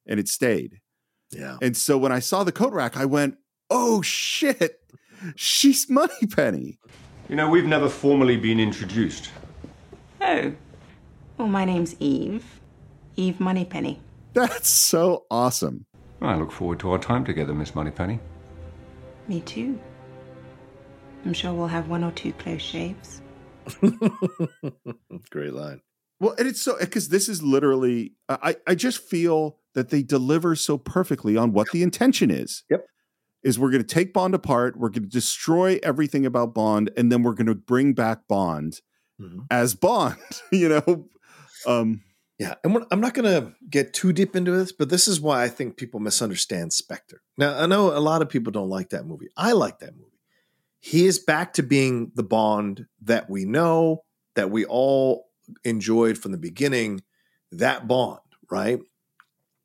[0.06, 0.80] and it stayed.
[1.30, 1.58] Yeah.
[1.60, 3.36] And so when I saw the coat rack, I went,
[3.68, 4.80] "Oh shit,
[5.36, 6.78] she's Moneypenny."
[7.28, 9.30] You know, we've never formally been introduced.
[10.20, 10.52] Oh.
[11.36, 12.60] Well, my name's Eve.
[13.16, 14.00] Eve Moneypenny.
[14.32, 15.86] That's so awesome.
[16.22, 18.18] I look forward to our time together, Miss Moneypenny.
[19.28, 19.78] Me too.
[21.24, 23.20] I'm sure we'll have one or two close shaves.
[25.30, 25.80] Great line.
[26.20, 30.54] Well, and it's so because this is literally, I I just feel that they deliver
[30.54, 32.62] so perfectly on what the intention is.
[32.70, 32.86] Yep.
[33.42, 37.10] Is we're going to take Bond apart, we're going to destroy everything about Bond, and
[37.12, 38.80] then we're going to bring back Bond
[39.20, 39.46] Mhm.
[39.50, 40.16] as Bond.
[40.52, 41.08] You know,
[41.66, 42.02] um,
[42.38, 45.42] Yeah, and I'm not going to get too deep into this, but this is why
[45.44, 47.20] I think people misunderstand Spectre.
[47.36, 49.28] Now, I know a lot of people don't like that movie.
[49.36, 50.13] I like that movie.
[50.84, 54.02] He is back to being the Bond that we know,
[54.34, 55.24] that we all
[55.64, 57.00] enjoyed from the beginning.
[57.50, 58.20] That Bond,
[58.50, 58.80] right?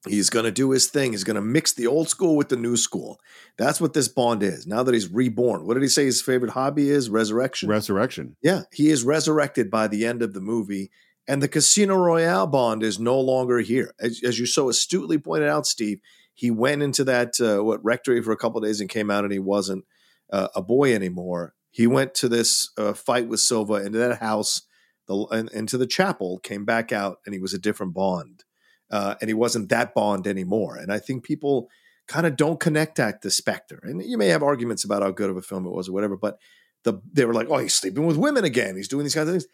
[0.08, 1.12] He's going to do his thing.
[1.12, 3.20] He's going to mix the old school with the new school.
[3.58, 4.66] That's what this Bond is.
[4.66, 7.10] Now that he's reborn, what did he say his favorite hobby is?
[7.10, 7.68] Resurrection.
[7.68, 8.38] resurrection.
[8.42, 10.90] Yeah, he is resurrected by the end of the movie,
[11.28, 13.94] and the Casino Royale Bond is no longer here.
[14.00, 16.00] As, as you so astutely pointed out, Steve,
[16.34, 19.26] he went into that uh, what rectory for a couple of days and came out,
[19.26, 19.84] and he wasn't
[20.32, 21.54] uh, a boy anymore.
[21.72, 24.64] He went to this uh, fight with Silva into that house,
[25.08, 28.44] the and, into the chapel, came back out, and he was a different Bond,
[28.92, 30.76] uh, and he wasn't that Bond anymore.
[30.76, 31.70] And I think people
[32.08, 33.80] kind of don't connect that to Spectre.
[33.84, 36.18] And you may have arguments about how good of a film it was or whatever,
[36.18, 36.40] but
[36.84, 38.76] the they were like, oh, he's sleeping with women again.
[38.76, 39.48] He's doing these kinds of things.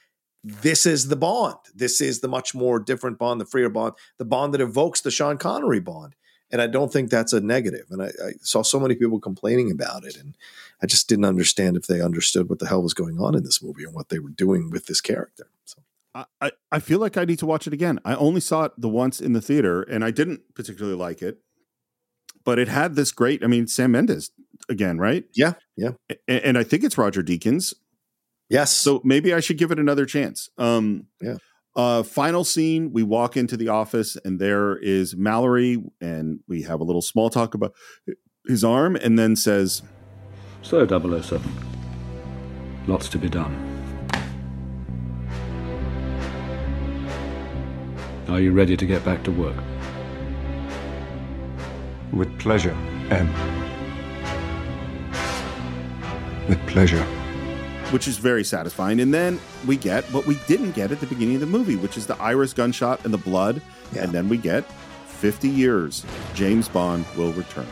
[0.44, 1.58] This is the Bond.
[1.74, 5.12] This is the much more different Bond, the freer Bond, the Bond that evokes the
[5.12, 6.16] Sean Connery Bond.
[6.52, 7.88] And I don't think that's a negative.
[7.90, 10.36] And I, I saw so many people complaining about it, and
[10.82, 13.64] I just didn't understand if they understood what the hell was going on in this
[13.64, 15.48] movie and what they were doing with this character.
[15.66, 15.82] So
[16.14, 18.00] I, I- feel like I need to watch it again.
[18.06, 21.40] I only saw it the once in the theater, and I didn't particularly like it.
[22.44, 23.44] But it had this great.
[23.44, 24.30] I mean, Sam Mendes
[24.70, 25.26] again, right?
[25.34, 25.92] yeah, yeah,
[26.30, 27.74] A- And, I think it's Roger Deakins.
[28.50, 28.72] yes.
[28.72, 30.50] So maybe I should give it another chance.
[30.60, 31.38] Um, Yeah.
[31.76, 36.80] Uh, final scene: We walk into the office, and there is Mallory, and we have
[36.80, 37.74] a little small talk about
[38.48, 39.82] his arm, and then says,
[40.62, 41.52] So, 007.
[42.88, 43.54] Lots to be done.
[48.30, 49.56] Are you ready to get back to work?
[52.12, 52.76] With pleasure,
[53.10, 53.28] M.
[56.48, 57.06] With pleasure.
[57.92, 59.00] Which is very satisfying.
[59.00, 61.98] And then we get what we didn't get at the beginning of the movie, which
[61.98, 63.62] is the iris gunshot and the blood.
[63.98, 64.70] And then we get
[65.08, 66.06] 50 years.
[66.34, 67.68] James Bond will return.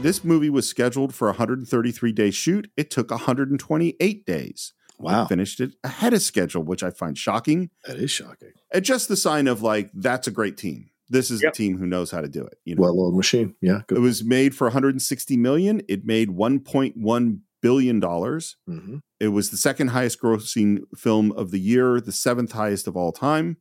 [0.00, 2.70] This movie was scheduled for a 133 day shoot.
[2.76, 4.72] It took 128 days.
[4.98, 5.22] Wow.
[5.22, 7.70] We finished it ahead of schedule, which I find shocking.
[7.86, 8.52] that is shocking.
[8.72, 10.90] And just the sign of like, that's a great team.
[11.08, 11.52] This is Yep.
[11.52, 12.58] a team who knows how to do it.
[12.64, 13.54] You know, Well-oiled machine.
[13.60, 15.82] Yeah, it was made for 160 million.
[15.88, 18.56] It made 1.1 billion dollars.
[18.66, 22.96] hmm It was the second highest grossing film of the year, the seventh highest of
[22.96, 23.58] all time.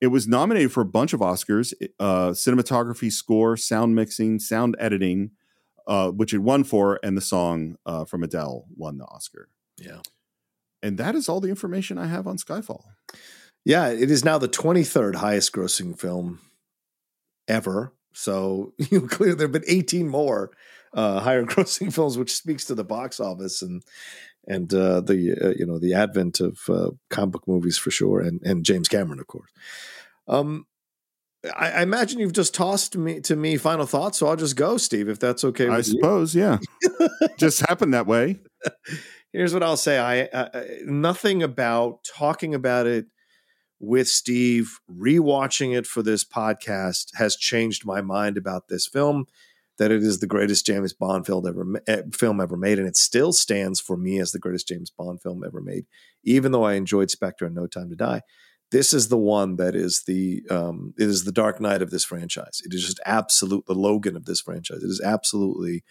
[0.00, 5.30] It was nominated for a bunch of Oscars uh, cinematography, score, sound mixing, sound editing,
[5.86, 9.48] uh, which it won for, and the song uh, from Adele won the Oscar.
[9.78, 10.00] Yeah.
[10.82, 12.82] And that is all the information I have on Skyfall.
[13.64, 16.40] Yeah, it is now the 23rd highest grossing film
[17.48, 17.94] ever.
[18.12, 20.50] So you know, clearly there have been 18 more
[20.94, 23.82] uh, higher grossing films, which speaks to the box office and
[24.46, 28.20] and uh, the uh, you know the advent of uh, comic book movies for sure,
[28.20, 29.50] and and James Cameron, of course.
[30.28, 30.66] Um,
[31.56, 34.76] I, I imagine you've just tossed me to me final thoughts, so I'll just go,
[34.76, 35.68] Steve, if that's okay.
[35.68, 35.94] I with you.
[35.94, 36.58] suppose, yeah.
[37.38, 38.38] Just happened that way.
[39.32, 43.06] Here's what I'll say: I uh, nothing about talking about it
[43.80, 49.26] with Steve, rewatching it for this podcast has changed my mind about this film.
[49.78, 52.96] That it is the greatest James Bond film ever eh, film ever made, and it
[52.96, 55.86] still stands for me as the greatest James Bond film ever made.
[56.22, 58.20] Even though I enjoyed Spectre and No Time to Die,
[58.70, 62.04] this is the one that is the um, it is the Dark Knight of this
[62.04, 62.60] franchise.
[62.64, 64.82] It is just absolute the Logan of this franchise.
[64.82, 65.84] It is absolutely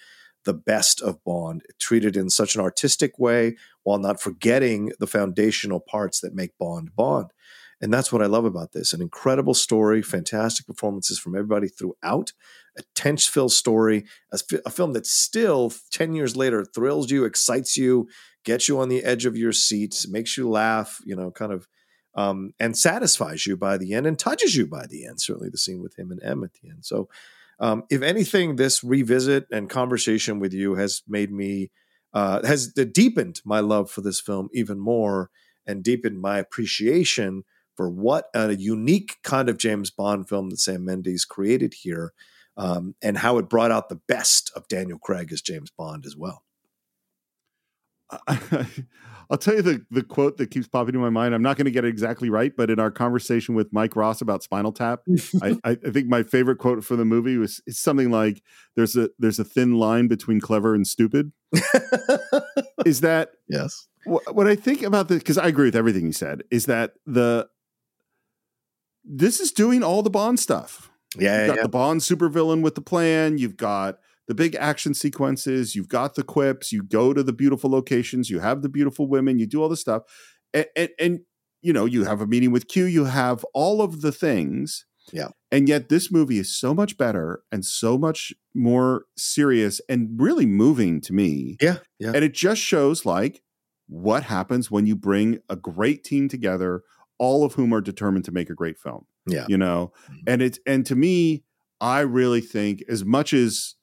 [0.46, 5.80] the best of Bond, treated in such an artistic way while not forgetting the foundational
[5.80, 7.32] parts that make Bond Bond.
[7.82, 12.32] And that's what I love about this an incredible story, fantastic performances from everybody throughout,
[12.78, 17.26] a tense filled story, a, fi- a film that still, 10 years later, thrills you,
[17.26, 18.08] excites you,
[18.44, 21.68] gets you on the edge of your seats, makes you laugh, you know, kind of.
[22.16, 25.20] Um, and satisfies you by the end and touches you by the end.
[25.20, 26.86] Certainly, the scene with him and M at the end.
[26.86, 27.10] So,
[27.60, 31.72] um, if anything, this revisit and conversation with you has made me
[32.14, 35.32] uh, has deepened my love for this film even more
[35.66, 37.44] and deepened my appreciation
[37.76, 42.14] for what a unique kind of James Bond film that Sam Mendes created here,
[42.58, 46.16] um, and how it brought out the best of Daniel Craig as James Bond as
[46.16, 46.44] well.
[49.30, 51.34] I'll tell you the, the quote that keeps popping in my mind.
[51.34, 54.22] I'm not going to get it exactly right, but in our conversation with Mike Ross
[54.22, 55.02] about Spinal Tap,
[55.42, 58.44] I, I, I think my favorite quote for the movie was it's something like
[58.76, 61.32] "There's a there's a thin line between clever and stupid."
[62.86, 63.88] is that yes?
[64.06, 66.94] What, what I think about this because I agree with everything you said is that
[67.06, 67.48] the
[69.04, 70.92] this is doing all the Bond stuff.
[71.18, 71.64] Yeah, You've got yeah.
[71.64, 73.38] the Bond supervillain with the plan.
[73.38, 75.76] You've got the big action sequences.
[75.76, 76.72] You've got the quips.
[76.72, 78.30] You go to the beautiful locations.
[78.30, 79.40] You have the beautiful women.
[79.40, 80.04] You do all this stuff,
[80.54, 81.20] and, and, and
[81.62, 82.86] you know you have a meeting with Q.
[82.86, 84.86] You have all of the things.
[85.12, 85.30] Yeah.
[85.52, 90.46] And yet this movie is so much better and so much more serious and really
[90.46, 91.58] moving to me.
[91.62, 91.80] Yeah.
[92.00, 92.14] Yeah.
[92.16, 93.42] And it just shows like
[93.88, 96.84] what happens when you bring a great team together,
[97.20, 99.06] all of whom are determined to make a great film.
[99.26, 99.46] Yeah.
[99.48, 100.16] You know, mm-hmm.
[100.28, 101.44] and it's and to me,
[101.80, 103.76] I really think as much as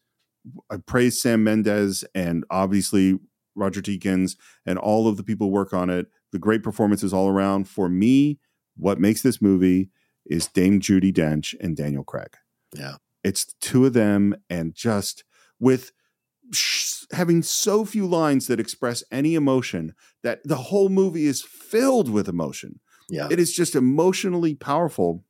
[0.71, 3.19] I praise Sam Mendes and obviously
[3.55, 4.37] Roger Deakins
[4.67, 7.69] and all of the people who work on it, the great performances all around.
[7.69, 8.39] For me,
[8.77, 9.91] what makes this movie
[10.27, 12.37] is Dame Judi Dench and Daniel Craig.
[12.75, 12.97] Yeah.
[13.23, 15.25] It's the two of them, and just
[15.59, 15.93] with
[16.53, 22.11] sh- having so few lines that express any emotion, that the whole movie is filled
[22.11, 22.81] with emotion.
[23.11, 23.29] Yeah.
[23.31, 25.25] It is just emotionally powerful.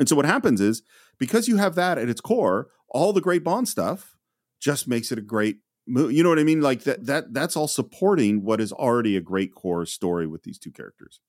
[0.00, 0.82] And so what happens is
[1.18, 4.16] because you have that at its core, all the great Bond stuff
[4.58, 6.14] just makes it a great movie.
[6.14, 6.62] You know what I mean?
[6.62, 10.58] Like that that that's all supporting what is already a great core story with these
[10.58, 11.20] two characters.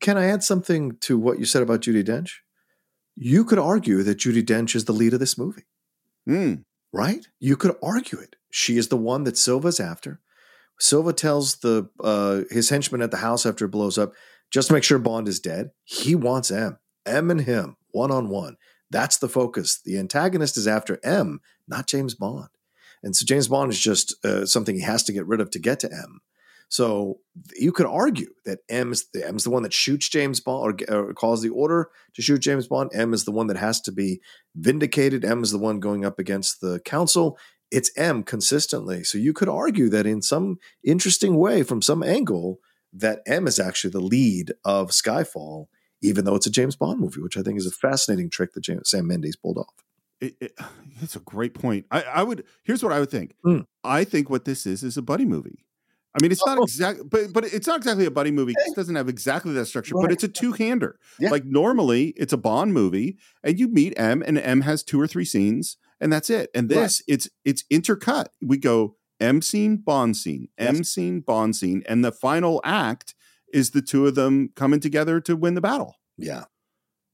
[0.00, 2.30] Can I add something to what you said about Judi Dench?
[3.16, 5.64] You could argue that Judi Dench is the lead of this movie.
[6.28, 6.64] Mm.
[6.92, 7.26] Right?
[7.40, 8.36] You could argue it.
[8.50, 10.20] She is the one that Silva's after.
[10.78, 14.12] Silva tells the uh, his henchman at the house after it blows up,
[14.52, 15.70] just to make sure Bond is dead.
[15.82, 16.78] He wants M.
[17.06, 18.56] M and him, one on one.
[18.90, 19.80] That's the focus.
[19.84, 22.48] The antagonist is after M, not James Bond.
[23.02, 25.58] And so James Bond is just uh, something he has to get rid of to
[25.58, 26.20] get to M.
[26.68, 27.20] So
[27.56, 30.82] you could argue that M is the, M is the one that shoots James Bond
[30.88, 32.90] or, or calls the order to shoot James Bond.
[32.94, 34.20] M is the one that has to be
[34.56, 35.24] vindicated.
[35.24, 37.38] M is the one going up against the council.
[37.70, 39.04] It's M consistently.
[39.04, 42.58] So you could argue that in some interesting way, from some angle,
[42.92, 45.66] that M is actually the lead of Skyfall,
[46.04, 48.60] even though it's a James Bond movie, which I think is a fascinating trick that
[48.60, 49.74] James, Sam Mendes pulled off.
[50.20, 50.52] It, it,
[51.02, 51.86] it's a great point.
[51.90, 53.34] I, I would here's what I would think.
[53.44, 53.66] Mm.
[53.82, 55.64] I think what this is is a buddy movie.
[56.14, 58.54] I mean, it's not exactly, but but it's not exactly a buddy movie.
[58.56, 61.00] It doesn't have exactly that structure, but it's a two hander.
[61.18, 61.30] Yeah.
[61.30, 65.08] Like normally, it's a Bond movie, and you meet M, and M has two or
[65.08, 66.50] three scenes, and that's it.
[66.54, 66.82] And Right.
[66.82, 68.26] this, it's it's intercut.
[68.40, 73.13] We go M scene, Bond scene, M scene, Bond scene, and the final act
[73.54, 75.96] is the two of them coming together to win the battle.
[76.18, 76.44] Yeah.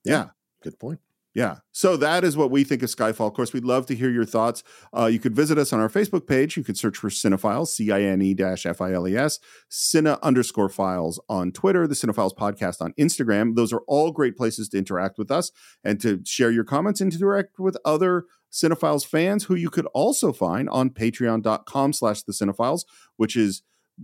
[0.04, 0.30] Yeah.
[0.62, 1.00] Good point.
[1.32, 1.58] Yeah.
[1.70, 3.28] So that is what we think of Skyfall.
[3.28, 4.64] Of course, we'd love to hear your thoughts.
[4.92, 6.56] Uh, you could visit us on our Facebook page.
[6.56, 9.38] You could search for Cine-Files, C I N E dash F I L E S,
[9.70, 13.54] Cine underscore files on Twitter, the Cine-Files podcast on Instagram.
[13.54, 15.52] Those are all great places to interact with us
[15.84, 19.86] and to share your comments and to interact with other Cine-Files fans who you could
[19.94, 22.84] also find on patreon.com slash the Cine-Files,
[23.16, 23.62] which is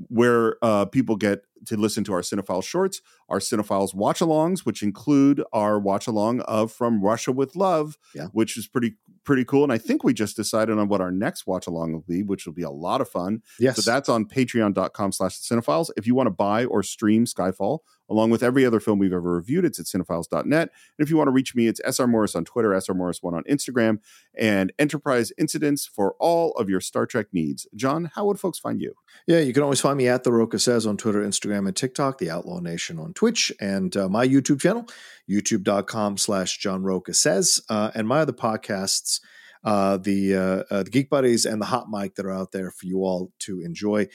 [0.09, 4.83] where uh, people get to listen to our Cine-File shorts, our Cine-Files watch alongs, which
[4.83, 8.27] include our watch along of From Russia with Love, Yeah.
[8.33, 9.65] which is pretty pretty cool.
[9.65, 12.47] And I think we just decided on what our next watch along will be, which
[12.47, 13.43] will be a lot of fun.
[13.59, 13.83] Yes.
[13.83, 15.91] So that's on patreon.com slash cinephiles.
[15.97, 19.35] If you want to buy or stream Skyfall, along with every other film we've ever
[19.35, 20.63] reviewed, it's at cinephiles.net.
[20.63, 23.45] And if you want to reach me, it's SR Morris on Twitter, SR Morris1 on
[23.45, 23.99] Instagram,
[24.39, 27.67] and Enterprise Incidents for all of your Star Trek needs.
[27.75, 28.95] John, how would folks find you?
[29.27, 32.19] Yeah, you can always find me at The Rocha Says on Twitter, Instagram, and TikTok,
[32.19, 34.87] The Outlaw Nation on Twitch, and uh, my YouTube channel,
[35.29, 39.21] youtube.com slash John Rocha Says, uh, and my other podcasts,
[39.65, 42.71] uh, the, uh, uh, the Geek Buddies and the Hot Mic that are out there
[42.71, 44.07] for you all to enjoy.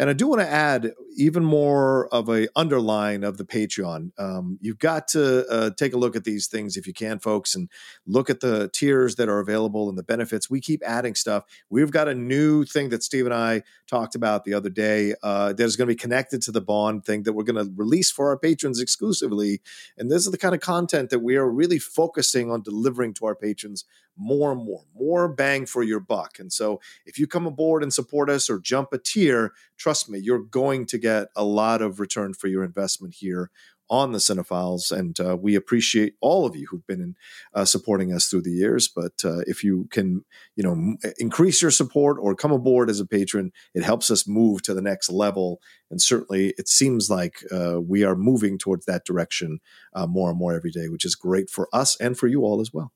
[0.00, 4.12] And I do want to add even more of a underline of the Patreon.
[4.18, 7.54] Um, you've got to uh, take a look at these things if you can, folks,
[7.54, 7.68] and
[8.06, 10.48] look at the tiers that are available and the benefits.
[10.48, 11.44] We keep adding stuff.
[11.68, 15.52] We've got a new thing that Steve and I talked about the other day uh,
[15.52, 18.10] that is going to be connected to the Bond thing that we're going to release
[18.10, 19.60] for our patrons exclusively.
[19.98, 23.26] And this is the kind of content that we are really focusing on delivering to
[23.26, 23.84] our patrons
[24.16, 26.38] more and more, more bang for your buck.
[26.38, 30.18] And so if you come aboard and support us or jump a tier, trust me,
[30.18, 33.50] you're going to get a lot of return for your investment here
[33.88, 34.92] on the Cine-Files.
[34.92, 37.16] And uh, we appreciate all of you who've been in,
[37.54, 38.86] uh, supporting us through the years.
[38.86, 40.24] But uh, if you can,
[40.54, 44.28] you know, m- increase your support or come aboard as a patron, it helps us
[44.28, 45.60] move to the next level.
[45.90, 49.58] And certainly, it seems like uh, we are moving towards that direction
[49.92, 52.60] uh, more and more every day, which is great for us and for you all
[52.60, 52.92] as well.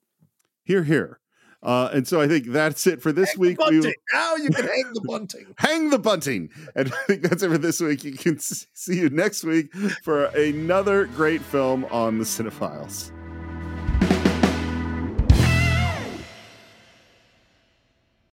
[0.64, 1.20] Here, here.
[1.62, 3.58] Uh, and so I think that's it for this week.
[3.68, 3.94] We-.
[4.12, 5.54] Now you can hang the bunting.
[5.56, 6.50] hang the bunting.
[6.74, 8.04] And I think that's it for this week.
[8.04, 13.12] You can see you next week for another great film on the Cine-Files.